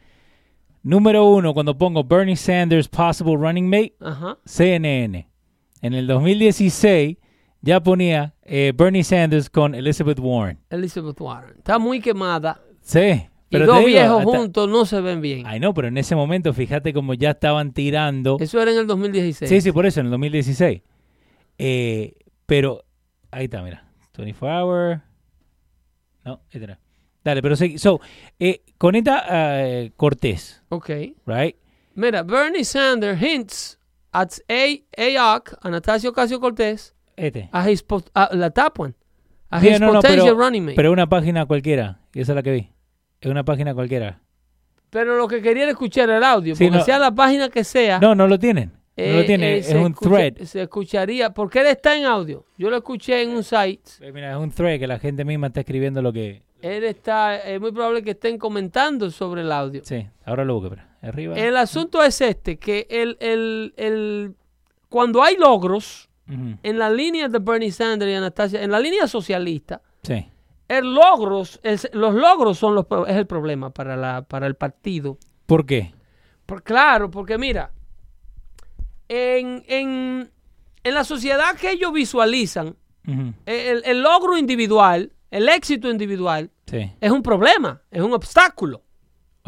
[0.83, 4.37] Número uno, cuando pongo Bernie Sanders possible running mate, Ajá.
[4.45, 5.28] CNN.
[5.81, 7.17] En el 2016
[7.61, 10.59] ya ponía eh, Bernie Sanders con Elizabeth Warren.
[10.69, 11.57] Elizabeth Warren.
[11.57, 12.61] Está muy quemada.
[12.81, 12.99] Sí.
[13.51, 15.47] Y Pero dos te digo, viejos hasta- juntos no se ven bien.
[15.47, 18.37] Ay, no, pero en ese momento, fíjate como ya estaban tirando.
[18.39, 19.49] Eso era en el 2016.
[19.49, 20.81] Sí, sí, por eso, en el 2016.
[21.57, 22.13] Eh,
[22.45, 22.83] pero,
[23.31, 23.85] ahí está, mira.
[24.17, 25.01] 24 hour.
[26.25, 26.77] No, no.
[27.23, 27.99] Dale, pero segui- so,
[28.37, 30.89] eh, conecta a Cortés, Ok.
[31.25, 31.55] right?
[31.95, 33.78] Mira, Bernie Sanders hints
[34.11, 34.81] at A.
[34.97, 37.49] AOC, Anastasio Ocasio Cortés, Este.
[37.51, 37.85] a his
[38.31, 38.93] la top one,
[39.49, 40.75] a Sí, his no, no, potential pero, running mate.
[40.75, 42.69] pero una página cualquiera, y esa es la que vi.
[43.21, 44.21] Es una página cualquiera.
[44.89, 46.83] Pero lo que quería era escuchar el audio, Sí, porque no.
[46.85, 47.99] sea la página que sea.
[47.99, 48.71] No, no lo tienen.
[48.97, 50.37] No eh, lo tienen, eh, es un escucha- thread.
[50.45, 52.45] Se escucharía, porque él está en audio.
[52.57, 53.81] Yo lo escuché en un site.
[54.01, 56.41] Eh, Mira, es un thread que la gente misma está escribiendo lo que...
[56.61, 59.81] Él está, es muy probable que estén comentando sobre el audio.
[59.85, 61.35] Sí, ahora lo busco, pero arriba.
[61.35, 64.35] El asunto es este, que el, el, el,
[64.89, 69.81] cuando hay logros en la línea de Bernie Sanders y Anastasia, en la línea socialista,
[70.03, 70.27] Sí.
[70.67, 75.17] el logros, el- los logros son los, es el problema para, la, para el partido.
[75.47, 75.91] ¿Por qué?
[76.45, 77.71] Por, claro, porque mira,
[79.07, 80.31] en, en,
[80.83, 82.75] en la sociedad que ellos visualizan,
[83.47, 86.91] el, el logro individual, el éxito individual, Sí.
[87.01, 88.83] es un problema, es un obstáculo.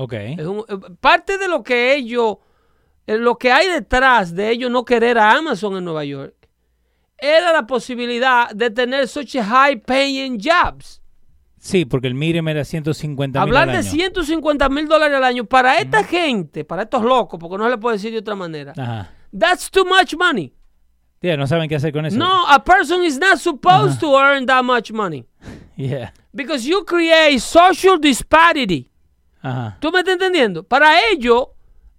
[0.02, 0.14] Ok.
[0.14, 2.38] Es un- eh, parte de lo que ellos,
[3.08, 6.34] eh, lo que hay detrás de ellos no querer a Amazon en Nueva York,
[7.18, 11.02] era la posibilidad de tener such high paying jobs.
[11.60, 13.92] Sí, porque el Mirem era 150 mil Hablar al de año.
[13.92, 17.78] 150 mil dólares al año para esta gente, para estos locos, porque no se le
[17.78, 18.74] puede decir de otra manera.
[18.76, 19.12] Ajá.
[19.38, 20.52] That's too much money.
[21.22, 22.18] Yeah, no saben qué hacer con eso.
[22.18, 25.24] No, a person is not supposed to earn that much money
[25.78, 26.12] Yeah.
[26.34, 28.90] because you create social disparity.
[29.42, 29.78] Ajá.
[29.80, 30.64] ¿Tú me estás entendiendo?
[30.64, 31.48] Para ellos,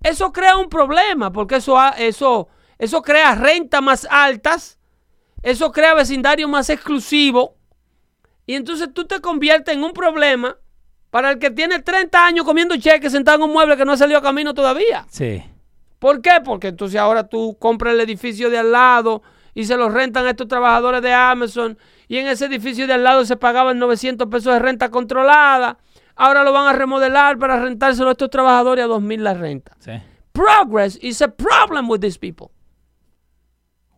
[0.03, 2.49] eso crea un problema, porque eso, eso,
[2.79, 4.79] eso crea rentas más altas,
[5.43, 7.51] eso crea vecindarios más exclusivos,
[8.47, 10.57] y entonces tú te conviertes en un problema
[11.11, 13.97] para el que tiene 30 años comiendo cheques sentado en un mueble que no ha
[13.97, 15.07] salido a camino todavía.
[15.11, 15.45] Sí.
[15.99, 16.41] ¿Por qué?
[16.45, 19.23] Porque entonces ahora tú compras el edificio de al lado
[19.55, 21.79] y se lo rentan a estos trabajadores de Amazon
[22.09, 25.79] y en ese edificio de al lado se pagaban 900 pesos de renta controlada.
[26.17, 29.77] Ahora lo van a remodelar para rentárselo a estos trabajadores a 2000 la renta.
[29.79, 29.93] Sí.
[30.33, 32.49] Progress is a problem with these people.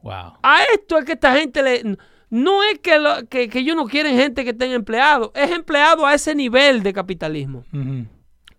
[0.03, 0.35] Wow.
[0.43, 1.97] A esto es que esta gente le...
[2.31, 6.05] No es que, lo- que, que ellos no quieren gente que estén empleados, es empleado
[6.05, 7.65] a ese nivel de capitalismo.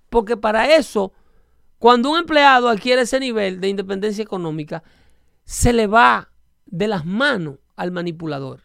[0.10, 1.12] Porque para eso,
[1.78, 4.82] cuando un empleado adquiere ese nivel de independencia económica,
[5.44, 6.30] se le va
[6.66, 8.62] de las manos al manipulador.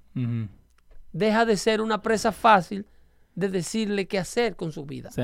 [1.12, 2.86] Deja de ser una presa fácil
[3.34, 5.10] de decirle qué hacer con su vida.
[5.10, 5.22] Sí.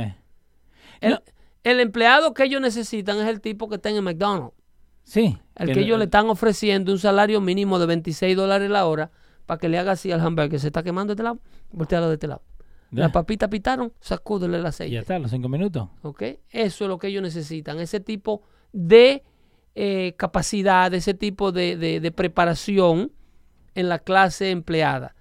[1.01, 1.21] El,
[1.65, 4.55] el empleado que ellos necesitan es el tipo que está en el McDonald's.
[5.05, 5.39] Sí.
[5.55, 9.11] El Que ellos le están ofreciendo un salario mínimo de 26 dólares la hora
[9.47, 11.39] para que le haga así al hamburger que se está quemando de este lado,
[11.71, 12.43] voltealo de este lado.
[12.91, 13.03] Ya.
[13.03, 14.99] Las papitas pitaron, sacúdele el Ya aceite.
[14.99, 15.89] está, los cinco minutos.
[16.03, 16.23] ¿ok?
[16.51, 18.43] Eso es lo que ellos necesitan, ese tipo
[18.73, 19.23] de
[19.77, 23.13] eh, capacidad, ese tipo de, de- de preparación
[23.75, 25.15] en la clase empleada.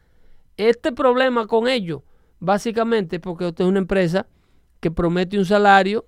[0.58, 2.02] Este problema con ellos,
[2.40, 4.28] básicamente, porque usted es una empresa
[4.80, 6.06] que promete un salario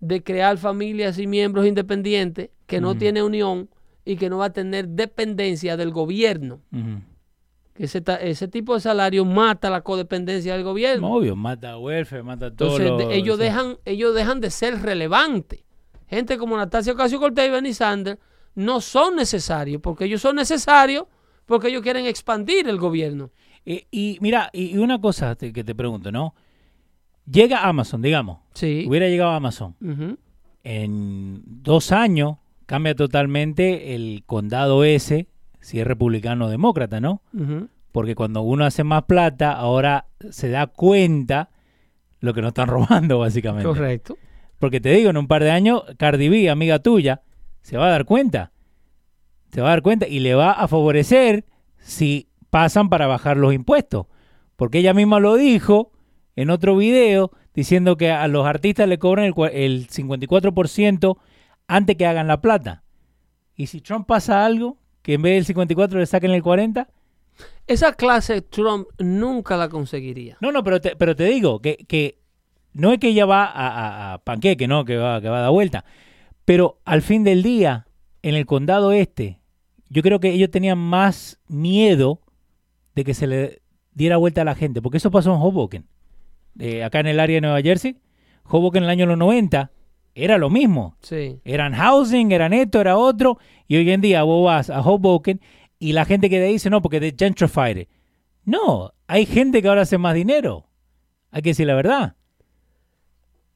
[0.00, 3.68] de crear familias y miembros independientes, que no tiene unión
[4.04, 6.60] y que no va a tener dependencia del gobierno.
[7.74, 11.10] Que ese, tipo de salario mata la codependencia del gobierno.
[11.10, 12.76] Obvio, mata welfare, mata todo.
[12.76, 15.64] Entonces, lo- ellos, dejan, ellos dejan de ser relevantes.
[16.06, 18.18] Gente como Natasio Ocasio Cortez y Bernie Sanders
[18.54, 21.04] no son necesarios, porque ellos son necesarios
[21.46, 23.30] porque ellos quieren expandir el gobierno.
[23.64, 26.34] Eh, y mira, y una cosa te- que te pregunto, ¿no?
[27.30, 28.38] Llega Amazon, digamos.
[28.54, 28.84] Sí.
[28.88, 29.76] Hubiera llegado Amazon.
[29.80, 30.18] Ujú.
[30.64, 32.36] En dos años
[32.66, 35.26] cambia totalmente el condado ese,
[35.60, 37.22] si es republicano o demócrata, ¿no?
[37.92, 41.50] Porque cuando uno hace más plata, ahora se da cuenta
[42.20, 43.68] lo que nos están robando, básicamente.
[43.68, 44.16] Correcto.
[44.58, 47.22] Porque te digo, en un par de años, Cardi B, amiga tuya,
[47.60, 48.52] se va a dar cuenta.
[49.52, 51.44] Se va a dar cuenta y le va a favorecer
[51.78, 54.06] si pasan para bajar los impuestos.
[54.56, 55.90] Porque ella misma lo dijo
[56.36, 61.16] en otro video diciendo que a los artistas le cobran el, el 54%
[61.66, 62.82] antes que hagan la plata.
[63.56, 66.88] Y si Trump pasa algo, que en vez del 54 le saquen el 40,
[67.66, 70.36] Esa clase Trump nunca la conseguiría.
[70.40, 72.18] No, no, pero te, pero te digo que, que
[72.74, 75.42] no es que ella va a, a- a panqueque, no, que va, que va a
[75.42, 75.84] dar vuelta.
[76.44, 77.86] Pero al fin del día,
[78.22, 79.40] en el condado este,
[79.88, 82.20] yo creo que ellos tenían más miedo
[82.94, 83.62] de que se le
[83.94, 85.86] diera vuelta a la gente, porque eso pasó en Hoboken,
[86.58, 87.96] eh, acá en el área de Nueva Jersey.
[88.44, 89.70] Hoboken en el año los 90
[90.14, 90.96] era lo mismo.
[91.00, 91.40] Sí.
[91.44, 93.38] Eran housing, eran esto, era otro.
[93.68, 95.40] Y hoy en día vos vas a Hoboken
[95.78, 97.86] y la gente que te dice, no, porque de gentrified.
[98.44, 100.66] No, hay gente que ahora hace más dinero.
[101.30, 102.16] Hay que decir la verdad.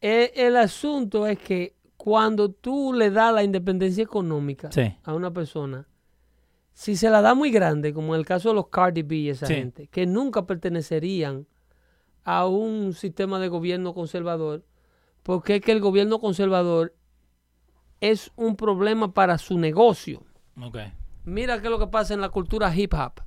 [0.01, 4.95] El, el asunto es que cuando tú le das la independencia económica Sí.
[5.03, 5.87] a una persona,
[6.78, 9.31] si se la da muy grande, como en el caso de los Cardi B y
[9.31, 9.55] esa Sí.
[9.55, 11.47] gente, que nunca pertenecerían
[12.23, 14.62] a un sistema de gobierno conservador,
[15.23, 16.94] porque es que el gobierno conservador
[18.03, 20.23] es un problema para su negocio.
[20.61, 20.77] Ok.
[21.24, 23.23] Mira qué es lo que pasa en la cultura hip hop.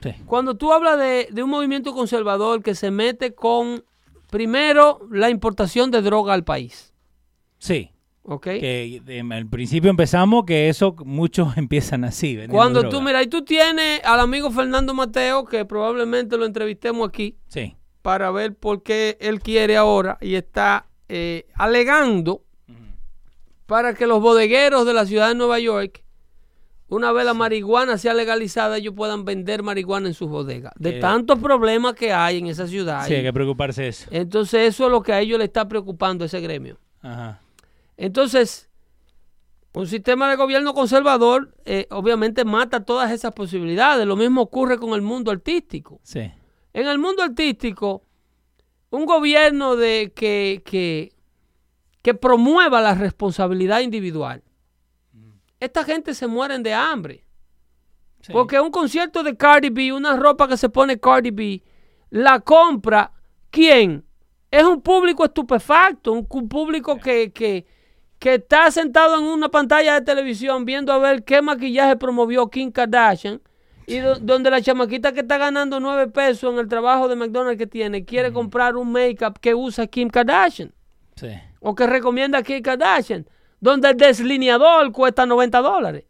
[0.00, 0.12] Sí.
[0.24, 3.84] Cuando tú hablas de, de un movimiento conservador que se mete con,
[4.30, 6.94] primero, la importación de droga al país.
[7.58, 7.90] Sí.
[8.26, 8.44] ¿Ok?
[8.44, 9.02] Que
[9.32, 12.38] al principio empezamos que eso muchos empiezan así.
[12.48, 12.96] Cuando droga.
[12.96, 17.76] tú, mira, y tú tienes al amigo Fernando Mateo, que probablemente lo entrevistemos aquí, Sí.
[18.02, 22.42] para ver por qué él quiere ahora y está eh, alegando
[23.66, 26.02] para que los bodegueros de la ciudad de Nueva York,
[26.88, 30.72] una vez la marihuana sea legalizada, ellos puedan vender marihuana en sus bodegas.
[30.76, 33.06] De Eh, tantos problemas que hay en esa ciudad.
[33.06, 34.06] Sí, hay que preocuparse eso.
[34.10, 36.78] Entonces eso es lo que a ellos le está preocupando ese gremio.
[37.00, 37.40] Ajá.
[37.96, 38.70] Entonces,
[39.72, 44.06] un sistema de gobierno conservador eh, obviamente mata todas esas posibilidades.
[44.06, 46.00] Lo mismo ocurre con el mundo artístico.
[46.02, 46.30] Sí.
[46.72, 48.04] En el mundo artístico,
[48.90, 51.12] un gobierno de que, que,
[52.02, 54.42] que promueva la responsabilidad individual.
[55.58, 57.24] Esta gente se mueren de hambre.
[58.32, 61.62] Porque un concierto de Cardi B, una ropa que se pone Cardi B,
[62.10, 63.12] la compra,
[63.50, 64.04] ¿quién?
[64.50, 67.66] Es un público estupefacto, un público que, que,
[68.24, 72.72] que está sentado en una pantalla de televisión viendo a ver qué maquillaje promovió Kim
[72.72, 73.42] Kardashian
[73.86, 77.58] y do- donde la chamaquita que está ganando nueve pesos en el trabajo de McDonald's
[77.58, 80.72] que tiene quiere comprar un make-up que usa Kim Kardashian
[81.16, 81.28] Sí.
[81.60, 83.26] o que recomienda Kim Kardashian,
[83.60, 86.04] donde el deslineador cuesta 90 dólares.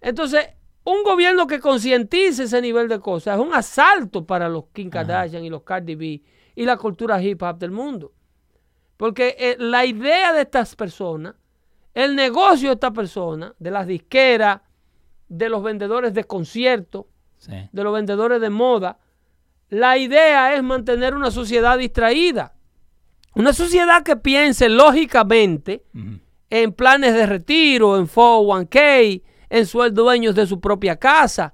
[0.00, 0.46] Entonces,
[0.84, 5.44] un gobierno que concientice ese nivel de cosas es un asalto para los Kim Kardashian
[5.44, 6.22] y los Cardi B
[6.54, 8.12] y la cultura hip hop del mundo.
[8.96, 11.34] Porque eh, la idea de estas personas,
[11.94, 14.60] el negocio de estas personas, de las disqueras,
[15.28, 17.06] de los vendedores de conciertos,
[17.38, 17.52] Sí.
[17.70, 18.98] de los vendedores de moda,
[19.68, 22.54] la idea es mantener una sociedad distraída.
[23.34, 25.84] Una sociedad que piense lógicamente
[26.48, 31.52] en planes de retiro, en 401k, en sueldos dueños de su propia casa,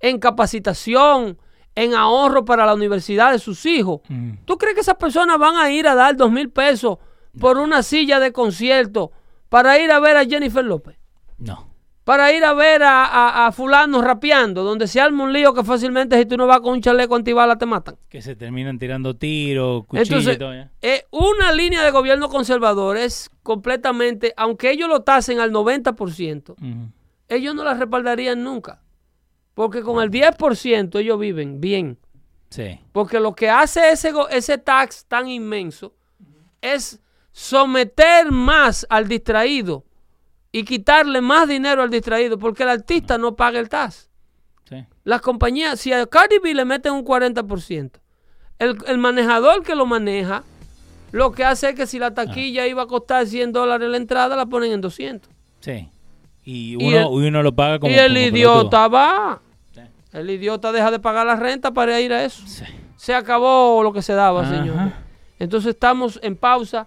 [0.00, 1.38] en capacitación,
[1.82, 4.00] en ahorro para la universidad de sus hijos.
[4.44, 6.98] ¿Tú crees que esas personas van a ir a dar dos mil pesos
[7.38, 9.12] por una silla de concierto
[9.48, 10.96] para ir a ver a Jennifer López?
[11.38, 11.68] No.
[12.04, 15.62] Para ir a ver a, a- a fulano rapeando, donde se arma un lío que
[15.62, 17.96] fácilmente si tú no vas con un chaleco antibala te matan.
[18.08, 23.30] Que se terminan tirando tiros, cuchillos Entonces, y eh, una línea de gobierno conservador es
[23.42, 26.92] completamente, aunque ellos lo tasen al 90%, Ujú.
[27.28, 28.79] ellos no la respaldarían nunca.
[29.60, 31.98] Porque con el 10% ellos viven bien.
[32.48, 32.80] Sí.
[32.92, 35.92] Porque lo que hace ese, ese tax tan inmenso
[36.62, 36.98] es
[37.30, 39.84] someter más al distraído
[40.50, 44.08] y quitarle más dinero al distraído porque el artista no paga el tax.
[44.66, 44.84] Sí.
[45.04, 47.90] Las compañías, si a Cardi B le meten un 40%,
[48.58, 50.42] el, el manejador que lo maneja,
[51.12, 54.36] lo que hace es que si la taquilla iba a costar 100 dólares la entrada,
[54.36, 55.30] la ponen en 200.
[55.60, 55.88] Sí.
[56.44, 59.42] Y Y uno, el- y uno lo paga como y el como idiota va.
[60.12, 62.42] El idiota deja de pagar la renta para ir a eso.
[62.96, 64.50] Se acabó lo que se daba, Ajá.
[64.58, 64.92] señor.
[65.38, 66.86] Entonces estamos en pausa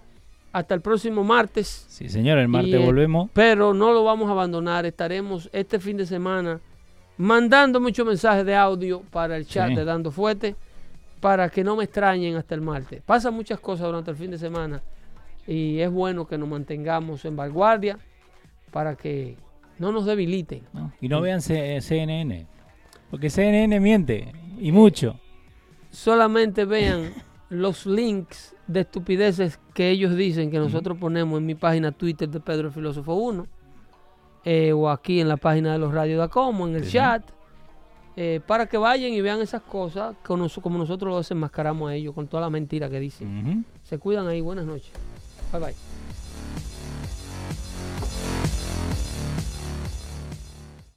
[0.52, 1.86] hasta el próximo martes.
[1.88, 3.30] Sí, señor, el martes Y, eh, volvemos.
[3.32, 4.86] Pero no lo vamos a abandonar.
[4.86, 6.60] Estaremos este fin de semana
[7.16, 9.74] mandando muchos mensajes de audio para el chat Sí.
[9.74, 10.54] de Dando Fuerte
[11.20, 13.02] para que no me extrañen hasta el martes.
[13.04, 14.82] Pasan muchas cosas durante el fin de semana
[15.46, 17.98] y es bueno que nos mantengamos en vanguardia
[18.70, 19.36] para que
[19.78, 20.62] no nos debiliten.
[21.00, 22.46] Y no vean CNN.
[23.14, 24.32] Porque CNN miente.
[24.58, 25.18] Y mucho.
[25.90, 27.12] solamente vean
[27.48, 32.40] los links de estupideces que ellos dicen que nosotros ponemos en mi página Twitter de
[32.40, 33.46] Pedro el Filósofo 1
[34.44, 36.92] eh, o aquí en la página de los radios de Acomo, en el Sí.
[36.92, 37.22] chat,
[38.16, 42.14] eh, para que vayan y vean esas cosas nos- como nosotros lo desenmascaramos a ellos
[42.14, 43.64] con toda la mentira que dicen.
[43.84, 44.90] Se cuidan ahí, buenas noches.
[45.52, 45.93] Bye bye.